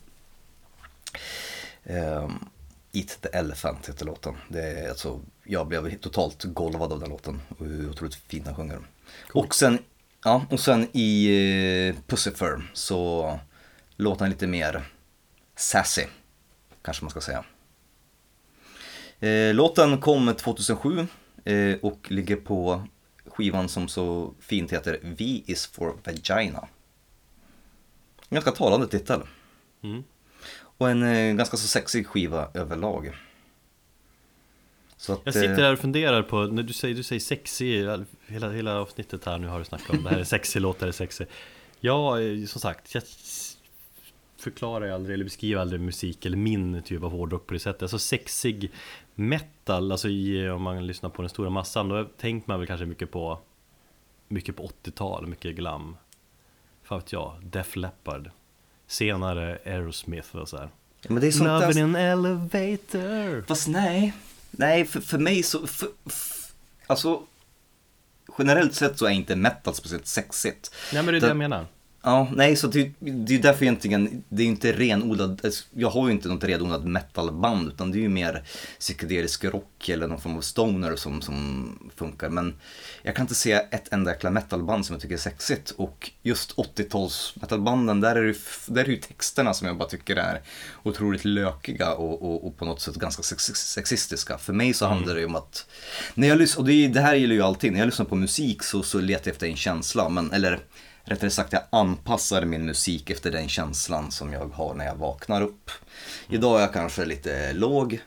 Um, 1.84 2.48
Eat 2.92 3.18
the 3.20 3.28
Elephant 3.28 3.88
heter 3.88 4.06
låten. 4.06 4.34
Det 4.48 4.62
är 4.62 4.88
alltså, 4.88 5.20
jag 5.44 5.66
blev 5.66 5.98
totalt 5.98 6.44
golvad 6.44 6.92
av 6.92 7.00
den 7.00 7.10
låten. 7.10 7.42
Och 7.58 7.66
hur 7.66 7.90
otroligt 7.90 8.14
fint 8.14 8.46
han 8.46 8.56
sjunger. 8.56 8.80
Och 9.32 9.54
sen, 9.54 9.78
ja, 10.24 10.46
och 10.50 10.60
sen 10.60 10.88
i 10.92 11.26
eh, 11.88 11.94
Pussifer 12.06 12.70
så 12.72 13.38
låter 13.96 14.20
han 14.20 14.30
lite 14.30 14.46
mer 14.46 14.84
sassy. 15.56 16.04
Kanske 16.82 17.04
man 17.04 17.10
ska 17.10 17.20
säga. 17.20 17.44
Eh, 19.20 19.54
låten 19.54 19.98
kom 19.98 20.34
2007 20.34 21.06
eh, 21.44 21.76
och 21.82 22.06
ligger 22.10 22.36
på 22.36 22.82
skivan 23.26 23.68
som 23.68 23.88
så 23.88 24.34
fint 24.40 24.72
heter 24.72 24.98
V 25.02 25.42
is 25.46 25.66
for 25.66 25.96
Vagina. 26.04 26.68
En 28.28 28.34
ganska 28.34 28.50
talande 28.50 28.86
titel. 28.86 29.20
Mm. 29.82 30.04
Och 30.78 30.90
en 30.90 31.36
ganska 31.36 31.56
så 31.56 31.68
sexig 31.68 32.06
skiva 32.06 32.48
överlag. 32.54 33.12
Att, 35.08 35.20
Jag 35.24 35.34
sitter 35.34 35.58
eh, 35.58 35.64
här 35.64 35.72
och 35.72 35.78
funderar 35.78 36.22
på, 36.22 36.42
när 36.42 36.62
du 36.62 36.72
säger, 36.72 36.94
du 36.94 37.02
säger 37.02 37.20
sexig, 37.20 37.88
hela, 38.26 38.50
hela 38.50 38.80
avsnittet 38.80 39.24
här 39.24 39.38
nu 39.38 39.46
har 39.46 39.58
du 39.58 39.64
snackat 39.64 39.90
om. 39.90 40.04
Det 40.04 40.10
här 40.10 40.18
är 40.18 40.24
sexig 40.24 40.60
låt, 40.62 40.78
det 40.78 40.84
här 40.84 40.88
är 40.88 40.92
sexig? 40.92 41.26
Ja, 41.80 42.20
eh, 42.20 42.46
som 42.46 42.60
sagt, 42.60 42.94
jag 42.94 43.02
förklarar 44.36 44.86
ju 44.86 44.92
aldrig 44.92 45.14
eller 45.14 45.24
beskriver 45.24 45.60
aldrig 45.60 45.80
musik 45.80 46.26
eller 46.26 46.36
min 46.36 46.82
typ 46.82 47.02
av 47.02 47.10
hårdrock 47.10 47.46
på 47.46 47.54
det 47.54 47.60
sättet. 47.60 47.82
Alltså 47.82 47.98
sexig 47.98 48.70
metal, 49.14 49.92
alltså 49.92 50.08
i, 50.08 50.50
om 50.50 50.62
man 50.62 50.86
lyssnar 50.86 51.10
på 51.10 51.22
den 51.22 51.28
stora 51.28 51.50
massan 51.50 51.88
Då 51.88 52.04
tänker 52.04 52.48
man 52.48 52.58
väl 52.58 52.66
kanske 52.66 52.86
mycket 52.86 53.10
på 53.10 53.38
Mycket 54.28 54.56
på 54.56 54.70
80-tal, 54.84 55.26
mycket 55.26 55.56
glam. 55.56 55.96
Fan 56.82 56.98
vet 56.98 57.12
jag, 57.12 57.34
Def 57.42 57.76
Leppard 57.76 58.30
Senare 58.86 59.58
Aerosmith 59.64 60.36
och 60.36 60.48
så 60.48 60.56
här. 60.56 60.68
Ja, 61.00 61.12
men 61.12 61.20
det 61.20 61.26
är 61.26 61.30
sånt 61.30 61.48
Love 61.48 61.80
in 61.80 61.84
an 61.84 61.96
elevator. 61.96 63.42
Fast 63.46 63.68
nej, 63.68 64.14
nej 64.52 64.84
för, 64.84 65.00
för 65.00 65.18
mig 65.18 65.42
så, 65.42 65.66
för, 65.66 65.88
f- 66.06 66.52
alltså 66.86 67.22
generellt 68.38 68.74
sett 68.74 68.98
så 68.98 69.06
är 69.06 69.10
inte 69.10 69.36
metal 69.36 69.74
speciellt 69.74 70.06
sexigt. 70.06 70.74
Nej 70.92 71.02
men 71.02 71.12
det 71.14 71.18
är 71.18 71.20
det 71.20 71.26
Det- 71.26 71.28
jag 71.30 71.36
menar 71.36 71.66
Ja, 72.04 72.28
nej 72.34 72.56
så 72.56 72.66
det, 72.66 72.92
det 72.98 73.34
är 73.34 73.38
därför 73.38 73.64
egentligen, 73.64 74.24
det 74.28 74.42
är 74.42 74.46
inte 74.46 74.72
renodlad, 74.72 75.40
alltså, 75.44 75.64
jag 75.74 75.90
har 75.90 76.06
ju 76.06 76.12
inte 76.12 76.28
något 76.28 76.44
renodlat 76.44 76.84
metalband 76.84 77.68
utan 77.68 77.90
det 77.90 77.98
är 77.98 78.00
ju 78.00 78.08
mer 78.08 78.42
psykedelisk 78.78 79.44
rock 79.44 79.88
eller 79.88 80.06
någon 80.06 80.20
form 80.20 80.36
av 80.36 80.40
stoner 80.40 80.96
som, 80.96 81.22
som 81.22 81.78
funkar. 81.96 82.28
Men 82.28 82.54
jag 83.02 83.16
kan 83.16 83.24
inte 83.24 83.34
se 83.34 83.52
ett 83.52 83.92
enda 83.92 84.10
jäkla 84.10 84.30
metalband 84.30 84.86
som 84.86 84.94
jag 84.94 85.02
tycker 85.02 85.14
är 85.14 85.18
sexigt 85.18 85.70
och 85.70 86.10
just 86.22 86.56
80-tals 86.56 87.34
metalbanden 87.40 88.00
där 88.00 88.16
är, 88.16 88.22
det, 88.22 88.36
där 88.66 88.84
är 88.84 88.88
ju 88.88 88.96
texterna 88.96 89.54
som 89.54 89.66
jag 89.66 89.76
bara 89.76 89.88
tycker 89.88 90.16
är 90.16 90.40
otroligt 90.82 91.24
lökiga 91.24 91.94
och, 91.94 92.22
och, 92.22 92.46
och 92.46 92.56
på 92.56 92.64
något 92.64 92.80
sätt 92.80 92.94
ganska 92.94 93.22
sex, 93.22 93.44
sexistiska. 93.44 94.38
För 94.38 94.52
mig 94.52 94.74
så 94.74 94.86
handlar 94.86 95.14
det 95.14 95.20
ju 95.20 95.26
om 95.26 95.36
att, 95.36 95.66
när 96.14 96.28
jag 96.28 96.38
lyssnar, 96.38 96.62
och 96.62 96.68
det, 96.68 96.88
det 96.88 97.00
här 97.00 97.14
gäller 97.14 97.34
ju 97.34 97.42
alltid, 97.42 97.72
när 97.72 97.78
jag 97.78 97.86
lyssnar 97.86 98.06
på 98.06 98.16
musik 98.16 98.62
så, 98.62 98.82
så 98.82 99.00
letar 99.00 99.28
jag 99.28 99.32
efter 99.32 99.46
en 99.46 99.56
känsla, 99.56 100.08
men, 100.08 100.32
eller 100.32 100.60
rättare 101.04 101.30
sagt 101.30 101.52
jag 101.52 101.62
anpassar 101.70 102.44
min 102.44 102.66
musik 102.66 103.10
efter 103.10 103.30
den 103.30 103.48
känslan 103.48 104.10
som 104.10 104.32
jag 104.32 104.48
har 104.48 104.74
när 104.74 104.86
jag 104.86 104.94
vaknar 104.94 105.42
upp. 105.42 105.70
Idag 106.28 106.56
är 106.56 106.60
jag 106.60 106.72
kanske 106.72 107.04
lite 107.04 107.52
låg 107.52 108.00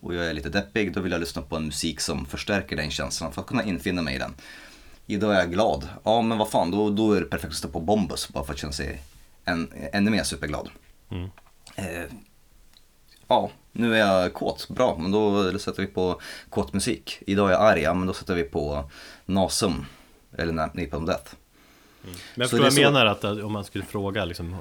och 0.00 0.14
jag 0.14 0.26
är 0.26 0.32
lite 0.32 0.48
deppig, 0.48 0.94
då 0.94 1.00
vill 1.00 1.12
jag 1.12 1.20
lyssna 1.20 1.42
på 1.42 1.56
en 1.56 1.66
musik 1.66 2.00
som 2.00 2.26
förstärker 2.26 2.76
den 2.76 2.90
känslan 2.90 3.32
för 3.32 3.40
att 3.40 3.46
kunna 3.46 3.64
infinna 3.64 4.02
mig 4.02 4.14
i 4.14 4.18
den. 4.18 4.34
Idag 5.06 5.34
är 5.34 5.38
jag 5.38 5.52
glad, 5.52 5.88
ja 6.04 6.22
men 6.22 6.38
vad 6.38 6.50
fan, 6.50 6.70
då, 6.70 6.90
då 6.90 7.12
är 7.12 7.20
det 7.20 7.26
perfekt 7.26 7.50
att 7.50 7.58
stå 7.58 7.68
på 7.68 7.80
Bombus 7.80 8.28
bara 8.28 8.44
för 8.44 8.52
att 8.52 8.58
känna 8.58 8.72
sig 8.72 9.02
en, 9.44 9.72
ännu 9.92 10.10
mer 10.10 10.22
superglad. 10.22 10.70
Mm. 11.10 11.30
Eh, 11.76 12.04
ja, 13.28 13.50
nu 13.72 13.94
är 13.94 13.98
jag 13.98 14.34
kåt, 14.34 14.68
bra, 14.68 14.98
men 15.00 15.10
då 15.10 15.58
sätter 15.58 15.82
vi 15.82 15.88
på 15.88 16.20
kåt 16.50 16.72
musik. 16.72 17.22
Idag 17.26 17.48
är 17.48 17.52
jag 17.52 17.62
arg, 17.62 17.80
ja, 17.80 17.94
men 17.94 18.06
då 18.06 18.12
sätter 18.12 18.34
vi 18.34 18.42
på 18.42 18.90
Nasum, 19.26 19.86
eller 20.36 20.52
Napalm 20.52 21.06
Death. 21.06 21.34
Men 22.12 22.14
jag 22.34 22.50
förstår 22.50 22.64
vad 22.64 22.72
jag 22.72 22.92
menar 22.92 23.06
att 23.06 23.24
att 23.24 23.42
om 23.42 23.52
man 23.52 23.64
skulle 23.64 23.84
fråga 23.84 24.24
liksom 24.24 24.56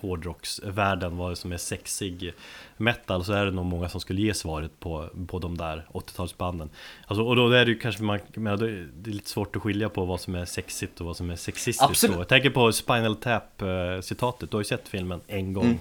hårdrocksvärlden 0.00 1.16
vad 1.16 1.38
som 1.38 1.52
är 1.52 1.56
sexig 1.56 2.32
metal 2.76 3.24
så 3.24 3.32
är 3.32 3.44
det 3.44 3.50
nog 3.50 3.64
många 3.64 3.88
som 3.88 4.00
skulle 4.00 4.20
ge 4.20 4.34
svaret 4.34 4.80
på, 4.80 5.08
på 5.26 5.38
de 5.38 5.56
där 5.56 5.86
80-talsbanden 5.92 6.68
alltså, 7.06 7.22
Och 7.24 7.36
då 7.36 7.50
är 7.50 7.64
det 7.64 7.70
ju 7.70 7.78
kanske 7.78 8.02
man, 8.02 8.18
menar, 8.34 8.56
det 8.56 9.10
är 9.10 9.14
lite 9.14 9.30
svårt 9.30 9.56
att 9.56 9.62
skilja 9.62 9.88
på 9.88 10.04
vad 10.04 10.20
som 10.20 10.34
är 10.34 10.44
sexigt 10.44 11.00
och 11.00 11.06
vad 11.06 11.16
som 11.16 11.30
är 11.30 11.36
sexistiskt. 11.36 11.82
Absolut. 11.82 12.16
Jag 12.16 12.28
tänker 12.28 12.50
på 12.50 12.72
Spinal 12.72 13.16
Tap 13.16 13.62
eh, 13.62 14.00
citatet, 14.00 14.50
du 14.50 14.56
har 14.56 14.60
ju 14.60 14.64
sett 14.64 14.88
filmen 14.88 15.20
en 15.26 15.52
gång. 15.52 15.64
Mm. 15.64 15.78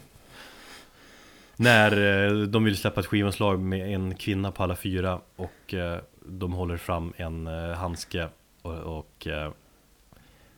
När 1.55 2.25
eh, 2.27 2.37
de 2.47 2.63
vill 2.63 2.77
släppa 2.77 2.99
ett 2.99 3.07
skivomslag 3.07 3.59
med 3.59 3.93
en 3.93 4.15
kvinna 4.15 4.51
på 4.51 4.63
alla 4.63 4.75
fyra 4.75 5.19
och 5.35 5.73
eh, 5.73 5.99
de 6.25 6.53
håller 6.53 6.77
fram 6.77 7.13
en 7.17 7.47
eh, 7.47 7.71
handske 7.71 8.27
och, 8.61 8.97
och, 8.97 9.27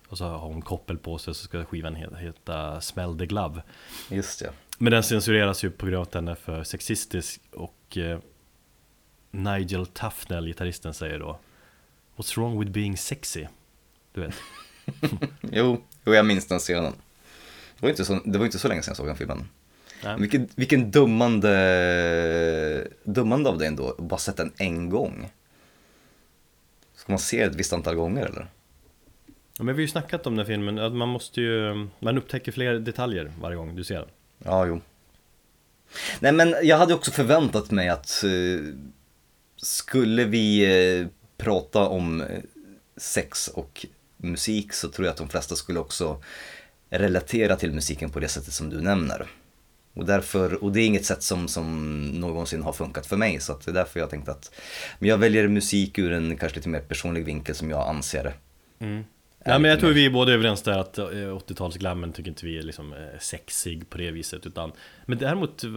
och 0.10 0.18
så 0.18 0.26
har 0.26 0.38
hon 0.38 0.62
koppel 0.62 0.98
på 0.98 1.18
sig 1.18 1.36
så 1.36 1.44
ska 1.44 1.66
skivan 1.66 1.96
he- 1.98 2.18
heta 2.18 2.82
Smell 2.82 3.18
the 3.18 3.26
Glove 3.26 3.62
Just 4.10 4.40
det. 4.40 4.52
Men 4.78 4.92
den 4.92 5.04
censureras 5.04 5.64
ju 5.64 5.72
på 5.72 5.86
grund 5.86 5.98
av 5.98 6.02
att 6.04 6.12
den 6.12 6.28
är 6.28 6.36
för 6.36 6.64
sexistisk 6.64 7.42
och 7.52 7.98
eh, 7.98 8.20
Nigel 9.32 9.86
Tufnell, 9.88 10.46
gitarristen, 10.48 10.94
säger 10.94 11.20
då 11.20 11.40
What's 12.16 12.36
wrong 12.40 12.60
with 12.60 12.72
being 12.72 12.98
sexy? 12.98 13.46
Du 14.14 14.22
vet 14.22 14.34
Jo, 15.42 15.84
jo, 16.06 16.14
jag 16.14 16.26
minns 16.26 16.48
den 16.48 16.60
scenen. 16.60 16.94
Det 17.80 17.82
var 17.82 17.90
inte 17.90 18.06
så, 18.06 18.20
det 18.26 18.38
var 18.38 18.46
inte 18.46 18.60
så 18.60 18.68
länge 18.68 18.82
sedan 18.82 18.90
jag 18.92 18.98
såg 18.98 19.08
den 19.08 19.18
filmen. 19.18 19.50
Nej. 20.04 20.20
Vilken, 20.20 20.48
vilken 20.56 20.92
dummande, 20.92 22.88
dummande 23.04 23.50
av 23.50 23.58
dig 23.58 23.68
ändå, 23.68 23.96
bara 23.98 24.18
sett 24.18 24.38
den 24.38 24.54
en 24.58 24.90
gång. 24.90 25.30
Ska 26.96 27.12
man 27.12 27.20
se 27.20 27.42
ett 27.42 27.56
visst 27.56 27.74
antal 27.74 27.96
gånger 27.96 28.26
eller? 28.26 28.48
Ja, 29.58 29.64
men 29.64 29.76
vi 29.76 29.82
har 29.82 29.82
ju 29.82 29.88
snackat 29.88 30.28
om 30.28 30.36
den 30.36 30.46
här 30.46 30.54
filmen, 30.54 30.80
att 30.80 30.94
man 30.94 31.10
måste 31.10 31.42
ju 31.42 31.88
Man 32.00 32.18
upptäcker 32.18 32.52
fler 32.52 32.80
detaljer 32.80 33.32
varje 33.42 33.58
gång 33.58 33.76
du 33.76 33.84
ser 33.84 33.96
den 33.96 34.10
Ja, 34.44 34.66
jo. 34.66 34.82
Nej 36.20 36.32
men 36.32 36.56
jag 36.64 36.78
hade 36.78 36.94
också 36.94 37.12
förväntat 37.12 37.72
mig 37.72 37.90
att 37.90 38.24
eh, 38.24 38.74
skulle 39.58 40.26
vi 40.26 40.66
eh, 41.00 41.08
prata 41.38 41.88
om 41.88 42.22
eh, 42.22 42.28
sex 42.98 43.48
och 43.48 43.86
musik 44.18 44.74
så 44.74 44.90
tror 44.90 45.06
jag 45.06 45.12
att 45.12 45.18
de 45.18 45.30
flesta 45.30 45.56
skulle 45.56 45.80
också 45.80 46.24
relatera 46.90 47.56
till 47.56 47.74
musiken 47.74 48.10
på 48.10 48.20
det 48.20 48.28
sättet 48.28 48.54
som 48.54 48.70
du 48.70 48.82
nämner. 48.82 49.28
Och, 49.94 50.06
därför, 50.06 50.64
och 50.64 50.72
det 50.72 50.82
är 50.82 50.86
inget 50.86 51.06
sätt 51.06 51.24
som, 51.24 51.48
som 51.48 52.04
någonsin 52.06 52.64
har 52.64 52.74
funkat 52.74 53.06
för 53.06 53.18
mig 53.18 53.40
så 53.40 53.60
det 53.66 53.72
är 53.72 53.74
därför 53.74 54.00
jag 54.00 54.10
tänkte 54.10 54.32
att 54.32 54.52
men 55.00 55.10
jag 55.10 55.18
väljer 55.18 55.48
musik 55.48 56.00
ur 56.00 56.12
en 56.12 56.38
kanske 56.38 56.56
lite 56.56 56.70
mer 56.70 56.80
personlig 56.80 57.26
vinkel 57.26 57.56
som 57.56 57.70
jag 57.70 57.88
anser 57.88 58.24
det. 58.24 58.34
Ja, 59.46 59.60
men 59.60 59.72
jag 59.72 59.80
tror 59.80 59.92
vi 59.92 60.06
är 60.06 60.10
både 60.10 60.34
överens 60.34 60.62
där 60.62 60.78
att 60.78 60.98
eh, 60.98 61.06
80-talsglammen 61.06 62.12
tycker 62.12 62.30
inte 62.30 62.46
vi 62.46 62.58
är 62.58 62.64
liksom 62.64 62.94
eh, 62.94 63.20
sexig 63.20 63.90
på 63.90 63.98
det 63.98 64.12
viset 64.12 64.46
utan 64.46 64.72
Men 65.06 65.18
däremot, 65.18 65.64
eh, 65.64 65.70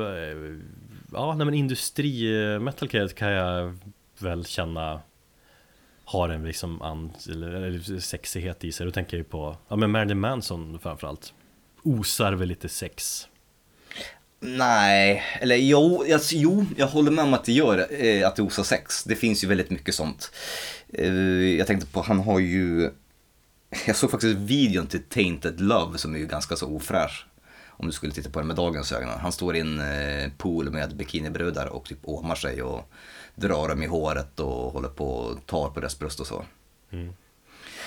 ja 1.12 1.34
nej 1.34 1.44
men 1.44 1.54
industri-metalcare 1.54 3.08
kan 3.08 3.30
jag 3.30 3.78
väl 4.18 4.46
känna 4.46 5.00
Har 6.04 6.28
en 6.28 6.44
liksom 6.44 6.82
an, 6.82 7.12
eller 7.28 8.00
sexighet 8.00 8.64
i 8.64 8.72
sig, 8.72 8.86
då 8.86 8.92
tänker 8.92 9.16
jag 9.16 9.18
ju 9.18 9.30
på, 9.30 9.56
ja 9.68 9.76
men 9.76 9.90
Marilyn 9.90 10.20
Manson 10.20 10.78
framförallt 10.78 11.32
Osar 11.82 12.32
väl 12.32 12.48
lite 12.48 12.68
sex 12.68 13.28
Nej, 14.42 15.22
eller 15.40 15.56
jo, 15.56 16.04
alltså, 16.12 16.34
jo, 16.36 16.66
jag 16.76 16.86
håller 16.86 17.10
med 17.10 17.24
om 17.24 17.34
att 17.34 17.44
det 17.44 17.52
gör, 17.52 18.04
eh, 18.04 18.26
att 18.26 18.36
det 18.36 18.42
osar 18.42 18.62
sex. 18.62 19.04
Det 19.04 19.16
finns 19.16 19.44
ju 19.44 19.48
väldigt 19.48 19.70
mycket 19.70 19.94
sånt. 19.94 20.32
Eh, 20.92 21.14
jag 21.58 21.66
tänkte 21.66 21.86
på, 21.86 22.02
han 22.02 22.20
har 22.20 22.38
ju, 22.38 22.90
jag 23.86 23.97
såg 23.97 24.10
faktiskt 24.10 24.38
videon 24.38 24.86
till 24.86 25.02
Tainted 25.02 25.60
Love 25.60 25.98
som 25.98 26.14
är 26.14 26.18
ju 26.18 26.26
ganska 26.26 26.56
så 26.56 26.68
ofräsch. 26.76 27.26
Om 27.66 27.86
du 27.86 27.92
skulle 27.92 28.12
titta 28.12 28.30
på 28.30 28.38
den 28.38 28.47
med 28.47 28.56
dagens 28.56 28.92
ögon. 28.92 29.09
Han 29.09 29.32
står 29.32 29.56
i 29.56 29.60
en 29.60 29.80
eh, 29.80 30.30
pool 30.38 30.70
med 30.70 30.97
bikinibrudar 30.97 31.66
och 31.66 31.84
typ 31.84 31.98
åmar 32.02 32.34
sig 32.34 32.62
och 32.62 32.92
drar 33.34 33.68
dem 33.68 33.82
i 33.82 33.86
håret 33.86 34.40
och 34.40 34.72
håller 34.72 34.88
på 34.88 35.10
och 35.14 35.47
tar 35.47 35.70
på 35.70 35.80
deras 35.80 35.98
bröst 35.98 36.20
och 36.20 36.26
så. 36.26 36.44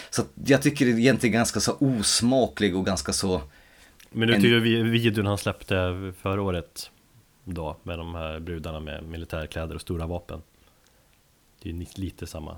Så 0.09 0.21
att 0.21 0.27
jag 0.45 0.61
tycker 0.61 0.85
det 0.85 0.91
är 0.91 0.99
egentligen 0.99 1.33
ganska 1.33 1.59
så 1.59 1.75
osmaklig 1.79 2.75
och 2.75 2.85
ganska 2.85 3.13
så 3.13 3.41
Men 4.09 4.27
du 4.27 4.33
En- 4.35 4.41
tycker 4.41 4.59
vi- 4.59 4.83
videon 4.83 5.25
han 5.25 5.37
släppte 5.37 6.13
förra 6.21 6.41
året 6.41 6.89
Då, 7.43 7.77
med 7.83 7.99
de 7.99 8.15
här 8.15 8.39
brudarna 8.39 8.79
med 8.79 9.03
militärkläder 9.03 9.75
och 9.75 9.81
stora 9.81 10.07
vapen 10.07 10.41
Det 11.61 11.69
är 11.69 11.99
lite 11.99 12.27
samma 12.27 12.57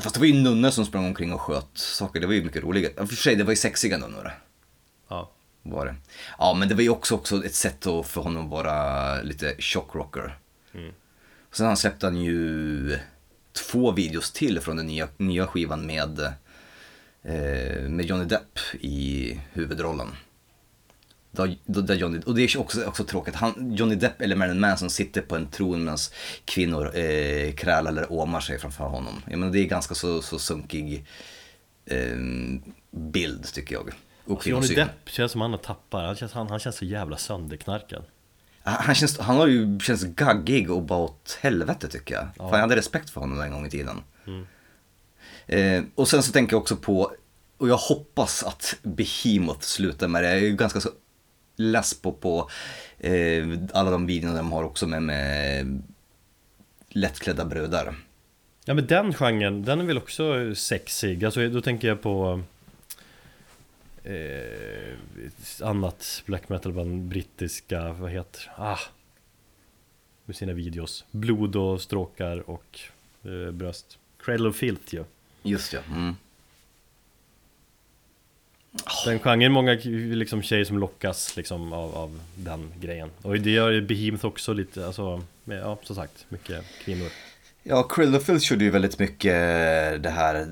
Fast 0.00 0.14
det 0.14 0.20
var 0.20 0.26
ju 0.26 0.34
nunnor 0.34 0.70
som 0.70 0.86
sprang 0.86 1.06
omkring 1.06 1.32
och 1.32 1.40
sköt 1.40 1.78
saker, 1.78 2.20
det 2.20 2.26
var 2.26 2.34
ju 2.34 2.44
mycket 2.44 2.62
roligare. 2.62 3.06
För 3.06 3.16
sig, 3.16 3.36
det 3.36 3.44
var 3.44 3.52
ju 3.52 3.56
sexiga 3.56 3.98
nunnor. 3.98 4.30
Ja, 5.08 5.30
Var 5.62 5.86
det. 5.86 5.94
Ja, 6.38 6.54
men 6.58 6.68
det 6.68 6.74
var 6.74 6.82
ju 6.82 6.88
också, 6.88 7.14
också 7.14 7.44
ett 7.44 7.54
sätt 7.54 7.86
att, 7.86 8.06
för 8.06 8.20
honom 8.20 8.44
att 8.44 8.50
vara 8.50 9.22
lite 9.22 9.54
shockrocker. 9.58 10.38
Sen 11.52 11.66
han 11.66 11.76
släppte 11.76 12.06
han 12.06 12.16
ju 12.16 12.98
två 13.52 13.92
videos 13.92 14.32
till 14.32 14.60
från 14.60 14.76
den 14.76 14.86
nya, 14.86 15.08
nya 15.16 15.46
skivan 15.46 15.86
med, 15.86 16.20
eh, 17.22 17.88
med 17.88 18.04
Johnny 18.04 18.24
Depp 18.24 18.58
i 18.80 19.40
huvudrollen. 19.52 20.08
Där, 21.66 21.94
Johnny, 21.94 22.20
och 22.26 22.34
det 22.34 22.42
är 22.42 22.58
också, 22.58 22.84
också 22.84 23.04
tråkigt, 23.04 23.34
han, 23.34 23.72
Johnny 23.76 23.94
Depp 23.94 24.20
eller 24.22 24.36
Marilyn 24.36 24.60
Manson 24.60 24.90
sitter 24.90 25.20
på 25.20 25.36
en 25.36 25.46
tron 25.46 25.84
medan 25.84 25.98
kvinnor 26.44 26.96
eh, 26.96 27.52
krälar 27.52 27.90
eller 27.90 28.12
åmar 28.12 28.40
sig 28.40 28.58
framför 28.58 28.84
honom. 28.84 29.22
Jag 29.30 29.38
menar, 29.38 29.52
det 29.52 29.60
är 29.60 29.64
ganska 29.64 29.94
så, 29.94 30.22
så 30.22 30.38
sunkig 30.38 31.06
eh, 31.86 32.16
bild 32.90 33.44
tycker 33.52 33.74
jag. 33.74 33.90
Och 34.24 34.32
Alltså, 34.34 34.48
Johnny. 34.50 34.74
Depp 34.74 35.08
känns 35.08 35.32
som 35.32 35.40
han 35.40 35.50
har 35.50 35.58
tappat, 35.58 36.04
han 36.06 36.16
känns, 36.16 36.32
han, 36.32 36.48
han 36.48 36.58
känns 36.58 36.76
så 36.76 36.84
jävla 36.84 37.16
sönderknarkad 37.16 38.04
Han, 38.62 38.74
han 38.78 38.94
känns, 38.94 39.18
han 39.18 39.36
har 39.36 39.46
ju 39.46 39.78
känns 39.80 40.04
gaggig 40.04 40.70
och 40.70 40.82
bara 40.82 40.98
åt 40.98 41.38
helvete 41.40 41.88
tycker 41.88 42.14
jag. 42.14 42.28
Fan, 42.36 42.50
jag 42.50 42.58
hade 42.58 42.76
respekt 42.76 43.10
för 43.10 43.20
honom 43.20 43.40
en 43.40 43.50
gång 43.52 43.66
i 43.66 43.70
tiden. 43.70 44.02
Eh, 45.46 45.82
och 45.94 46.08
sen 46.08 46.22
så 46.22 46.32
tänker 46.32 46.52
jag 46.52 46.60
också 46.62 46.76
på, 46.76 47.12
och 47.58 47.68
jag 47.68 47.76
hoppas 47.76 48.42
att 48.42 48.76
Behemoth 48.82 49.60
slutar 49.60 50.08
med 50.08 50.22
det. 50.22 50.28
Jag 50.28 50.38
är 50.38 50.42
ju 50.42 50.56
ganska 50.56 50.80
så 50.80 50.90
less 51.56 51.94
på, 51.94 52.12
på 52.12 52.50
eh, 52.98 53.46
alla 53.72 53.90
de 53.90 54.06
videorna 54.06 54.36
de 54.36 54.52
har 54.52 54.64
också 54.64 54.86
med, 54.86 55.02
med 55.02 55.82
lättklädda 56.88 57.44
brudar. 57.44 57.94
Ja 58.64 58.74
men 58.74 58.86
den 58.86 59.14
genren, 59.14 59.64
den 59.64 59.80
är 59.80 59.84
väl 59.84 59.98
också 59.98 60.54
sexig, 60.54 61.24
alltså 61.24 61.48
då 61.48 61.60
tänker 61.60 61.88
jag 61.88 62.02
på 62.02 62.42
eh, 64.04 64.96
annat 65.62 66.22
black 66.26 66.48
metal-band, 66.48 67.02
brittiska, 67.02 67.92
vad 67.92 68.10
heter 68.10 68.50
ah, 68.56 68.78
Med 70.24 70.36
sina 70.36 70.52
videos, 70.52 71.04
blod 71.10 71.56
och 71.56 71.80
stråkar 71.80 72.50
och 72.50 72.80
eh, 73.22 73.52
bröst 73.52 73.98
Cradle 74.18 74.48
of 74.48 74.56
Filth 74.56 74.94
ju 74.94 75.04
Just 75.42 75.72
ja. 75.72 75.80
Mm. 75.90 76.14
Den 79.04 79.18
genren, 79.18 79.52
många 79.52 79.78
liksom 79.84 80.42
tjejer 80.42 80.64
som 80.64 80.78
lockas 80.78 81.36
liksom 81.36 81.72
av, 81.72 81.96
av 81.96 82.20
den 82.34 82.72
grejen. 82.80 83.10
Och 83.22 83.40
det 83.40 83.50
gör 83.50 83.70
ju 83.70 83.82
Behemoth 83.82 84.26
också 84.26 84.52
lite, 84.52 84.86
alltså, 84.86 85.22
med, 85.44 85.58
ja 85.58 85.78
som 85.82 85.96
sagt, 85.96 86.26
mycket 86.28 86.64
kvinnor. 86.84 87.08
Ja, 87.62 87.82
Krillofil 87.82 88.40
körde 88.40 88.64
ju 88.64 88.70
väldigt 88.70 88.98
mycket 88.98 89.32
det 90.02 90.12
här 90.14 90.46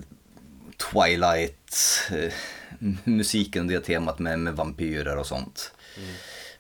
Twilight 0.76 1.72
eh, 2.12 2.32
musiken, 3.04 3.66
det 3.66 3.80
temat 3.80 4.18
med, 4.18 4.38
med 4.38 4.56
vampyrer 4.56 5.16
och 5.16 5.26
sånt. 5.26 5.72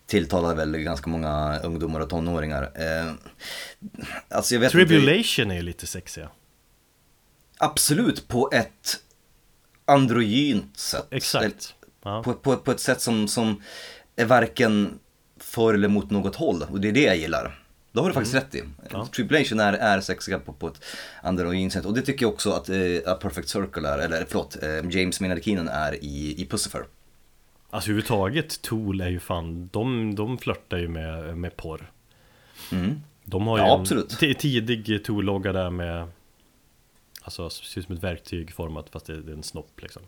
Tilltalade 0.06 0.54
väl 0.54 0.76
ganska 0.76 1.10
många 1.10 1.58
ungdomar 1.58 2.00
och 2.00 2.10
tonåringar. 2.10 2.62
Eh, 2.62 3.12
alltså 4.28 4.54
vet 4.58 4.74
inte, 4.74 4.86
Tribulation 4.86 5.50
är 5.50 5.54
ju 5.54 5.62
lite 5.62 5.86
sexiga. 5.86 6.28
Absolut 7.58 8.28
på 8.28 8.50
ett 8.52 9.00
androgynt 9.84 10.76
sätt. 10.76 11.06
Exakt 11.10 11.74
ja. 12.02 12.22
På, 12.22 12.34
på, 12.34 12.56
på 12.56 12.70
ett 12.70 12.80
sätt 12.80 13.00
som, 13.00 13.28
som 13.28 13.62
är 14.16 14.24
varken 14.24 14.98
för 15.38 15.74
eller 15.74 15.88
mot 15.88 16.10
något 16.10 16.36
håll. 16.36 16.64
Och 16.70 16.80
det 16.80 16.88
är 16.88 16.92
det 16.92 17.02
jag 17.02 17.16
gillar. 17.16 17.60
Då 17.92 18.00
har 18.00 18.08
du 18.08 18.14
faktiskt 18.14 18.34
rätt 18.34 18.54
i. 18.54 18.60
Mm. 18.60 18.72
Ja. 18.90 19.06
Tribulation 19.16 19.60
är, 19.60 19.72
är 19.72 20.00
sexiga 20.00 20.38
på, 20.38 20.52
på 20.52 20.68
ett 20.68 20.84
androgynt 21.22 21.72
sätt. 21.72 21.84
Och 21.84 21.94
det 21.94 22.02
tycker 22.02 22.24
jag 22.24 22.32
också 22.32 22.50
att 22.50 22.68
eh, 22.68 22.76
A 23.06 23.14
Perfect 23.20 23.48
Circle 23.48 23.88
är, 23.88 23.98
eller 23.98 24.26
förlåt, 24.28 24.62
eh, 24.62 24.90
James 24.90 25.20
Maynard 25.20 25.44
Keenan 25.44 25.68
är 25.68 26.04
i, 26.04 26.34
i 26.42 26.46
Pussifer. 26.46 26.84
Alltså 27.70 27.90
överhuvudtaget 27.90 28.62
Tool 28.62 29.00
är 29.00 29.08
ju 29.08 29.20
fan, 29.20 29.68
de, 29.72 30.14
de 30.14 30.38
flörtar 30.38 30.76
ju 30.78 30.88
med, 30.88 31.38
med 31.38 31.56
porr 31.56 31.90
Mm. 32.72 33.00
De 33.24 33.46
har 33.46 33.58
ju 33.58 33.64
Ja, 33.64 33.74
en 33.74 33.80
absolut. 33.80 34.08
tidig 34.38 35.04
Tool-logga 35.04 35.52
där 35.52 35.70
med 35.70 36.08
Alltså 37.24 37.50
ser 37.50 37.80
ut 37.80 37.86
som 37.86 37.96
ett 37.96 38.02
verktyg 38.02 38.52
format 38.52 38.90
fast 38.90 39.06
det 39.06 39.12
är 39.12 39.30
en 39.32 39.42
snopp 39.42 39.82
liksom 39.82 40.02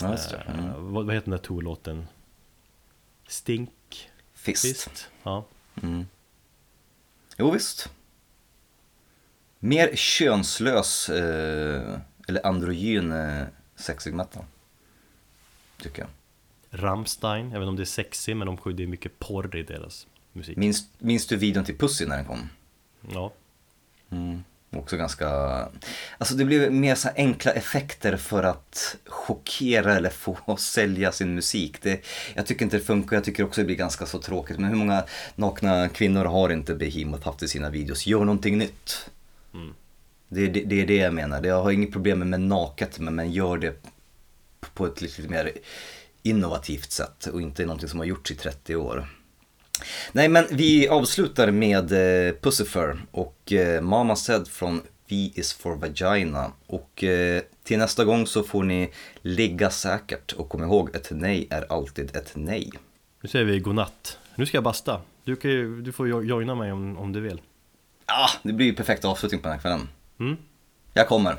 Ja. 0.00 0.14
Eh, 0.14 0.58
Mm. 0.58 0.92
vad, 0.92 1.06
vad 1.06 1.14
heter 1.14 1.24
den 1.30 1.38
där 1.38 1.44
Tool-låten? 1.44 2.06
Stink? 3.26 4.10
Fist. 4.34 4.62
Fist? 4.62 5.08
Ja 5.22 5.44
Mm. 5.82 6.06
Jo 7.38 7.50
visst. 7.50 7.90
Mer 9.58 9.96
könslös, 9.96 11.08
eh, 11.08 11.98
eller 12.28 12.46
androgyn 12.46 13.12
eh, 13.12 13.46
sexig 13.76 14.14
metal. 14.14 14.44
Tycker 15.82 16.02
jag. 16.02 16.10
Rammstein, 16.80 17.52
inte 17.62 17.68
om 17.68 17.76
det 17.76 17.82
är 17.82 17.84
sexy 17.84 18.34
men 18.34 18.46
de 18.46 18.56
det 18.76 18.82
är 18.82 18.86
mycket 18.86 19.18
porr 19.18 19.56
i 19.56 19.62
deras 19.62 20.06
musik 20.32 20.56
Minns, 20.56 20.88
minns 20.98 21.26
du 21.26 21.36
videon 21.36 21.64
till 21.64 21.78
Pussy 21.78 22.06
när 22.06 22.16
den 22.16 22.26
kom? 22.26 22.48
Ja 23.14 23.32
Mm. 24.10 24.44
Också 24.72 24.96
ganska, 24.96 25.28
alltså 26.18 26.34
det 26.34 26.44
blev 26.44 26.72
mer 26.72 26.94
så 26.94 27.08
enkla 27.16 27.52
effekter 27.52 28.16
för 28.16 28.42
att 28.42 28.96
chockera 29.06 29.96
eller 29.96 30.10
få 30.10 30.56
sälja 30.58 31.12
sin 31.12 31.34
musik. 31.34 31.82
Det, 31.82 32.00
jag 32.34 32.46
tycker 32.46 32.64
inte 32.64 32.76
det 32.76 32.84
funkar, 32.84 33.16
jag 33.16 33.24
tycker 33.24 33.44
också 33.44 33.60
det 33.60 33.64
blir 33.64 33.76
ganska 33.76 34.06
så 34.06 34.18
tråkigt. 34.18 34.58
Men 34.58 34.70
hur 34.70 34.76
många 34.76 35.04
nakna 35.34 35.88
kvinnor 35.88 36.24
har 36.24 36.50
inte 36.50 36.74
Behemoth 36.74 37.24
haft 37.24 37.42
i 37.42 37.48
sina 37.48 37.70
videos? 37.70 38.06
Gör 38.06 38.20
någonting 38.20 38.58
nytt. 38.58 39.10
Det, 40.28 40.46
det, 40.46 40.64
det 40.64 40.80
är 40.80 40.86
det 40.86 40.96
jag 40.96 41.14
menar. 41.14 41.42
Jag 41.42 41.62
har 41.62 41.70
inget 41.70 41.92
problem 41.92 42.18
med 42.18 42.40
naket, 42.40 42.98
men, 42.98 43.14
men 43.14 43.32
gör 43.32 43.58
det 43.58 43.82
på 44.74 44.86
ett 44.86 45.00
lite 45.00 45.22
mer 45.22 45.52
innovativt 46.22 46.92
sätt 46.92 47.26
och 47.26 47.42
inte 47.42 47.62
någonting 47.66 47.88
som 47.88 47.98
har 47.98 48.06
gjorts 48.06 48.30
i 48.30 48.34
30 48.34 48.76
år. 48.76 49.08
Nej 50.12 50.28
men 50.28 50.44
vi 50.50 50.88
avslutar 50.88 51.50
med 51.50 51.92
eh, 52.28 52.34
Pussifer 52.34 52.98
och 53.10 53.52
eh, 53.52 53.80
Mama 53.80 54.16
Said 54.16 54.48
från 54.48 54.82
V 55.08 55.30
is 55.34 55.52
for 55.52 55.76
Vagina. 55.76 56.52
Och 56.66 57.04
eh, 57.04 57.42
till 57.64 57.78
nästa 57.78 58.04
gång 58.04 58.26
så 58.26 58.42
får 58.42 58.62
ni 58.62 58.90
ligga 59.22 59.70
säkert 59.70 60.32
och 60.32 60.48
kom 60.48 60.62
ihåg 60.62 60.94
ett 60.96 61.08
nej 61.10 61.46
är 61.50 61.72
alltid 61.72 62.16
ett 62.16 62.32
nej. 62.34 62.70
Nu 63.20 63.28
säger 63.28 63.44
vi 63.44 63.60
godnatt 63.60 64.18
Nu 64.34 64.46
ska 64.46 64.56
jag 64.56 64.64
basta 64.64 65.00
Du, 65.24 65.36
kan 65.36 65.50
ju, 65.50 65.80
du 65.82 65.92
får 65.92 66.08
jo- 66.08 66.22
joina 66.22 66.54
mig 66.54 66.72
om, 66.72 66.98
om 66.98 67.12
du 67.12 67.20
vill 67.20 67.40
Ah, 68.06 68.30
det 68.42 68.52
blir 68.52 68.66
ju 68.66 68.74
perfekt 68.74 69.04
avslutning 69.04 69.40
på 69.40 69.48
den 69.48 69.52
här 69.52 69.60
kvällen. 69.60 69.88
Mm. 70.20 70.36
Jag 70.94 71.08
kommer. 71.08 71.36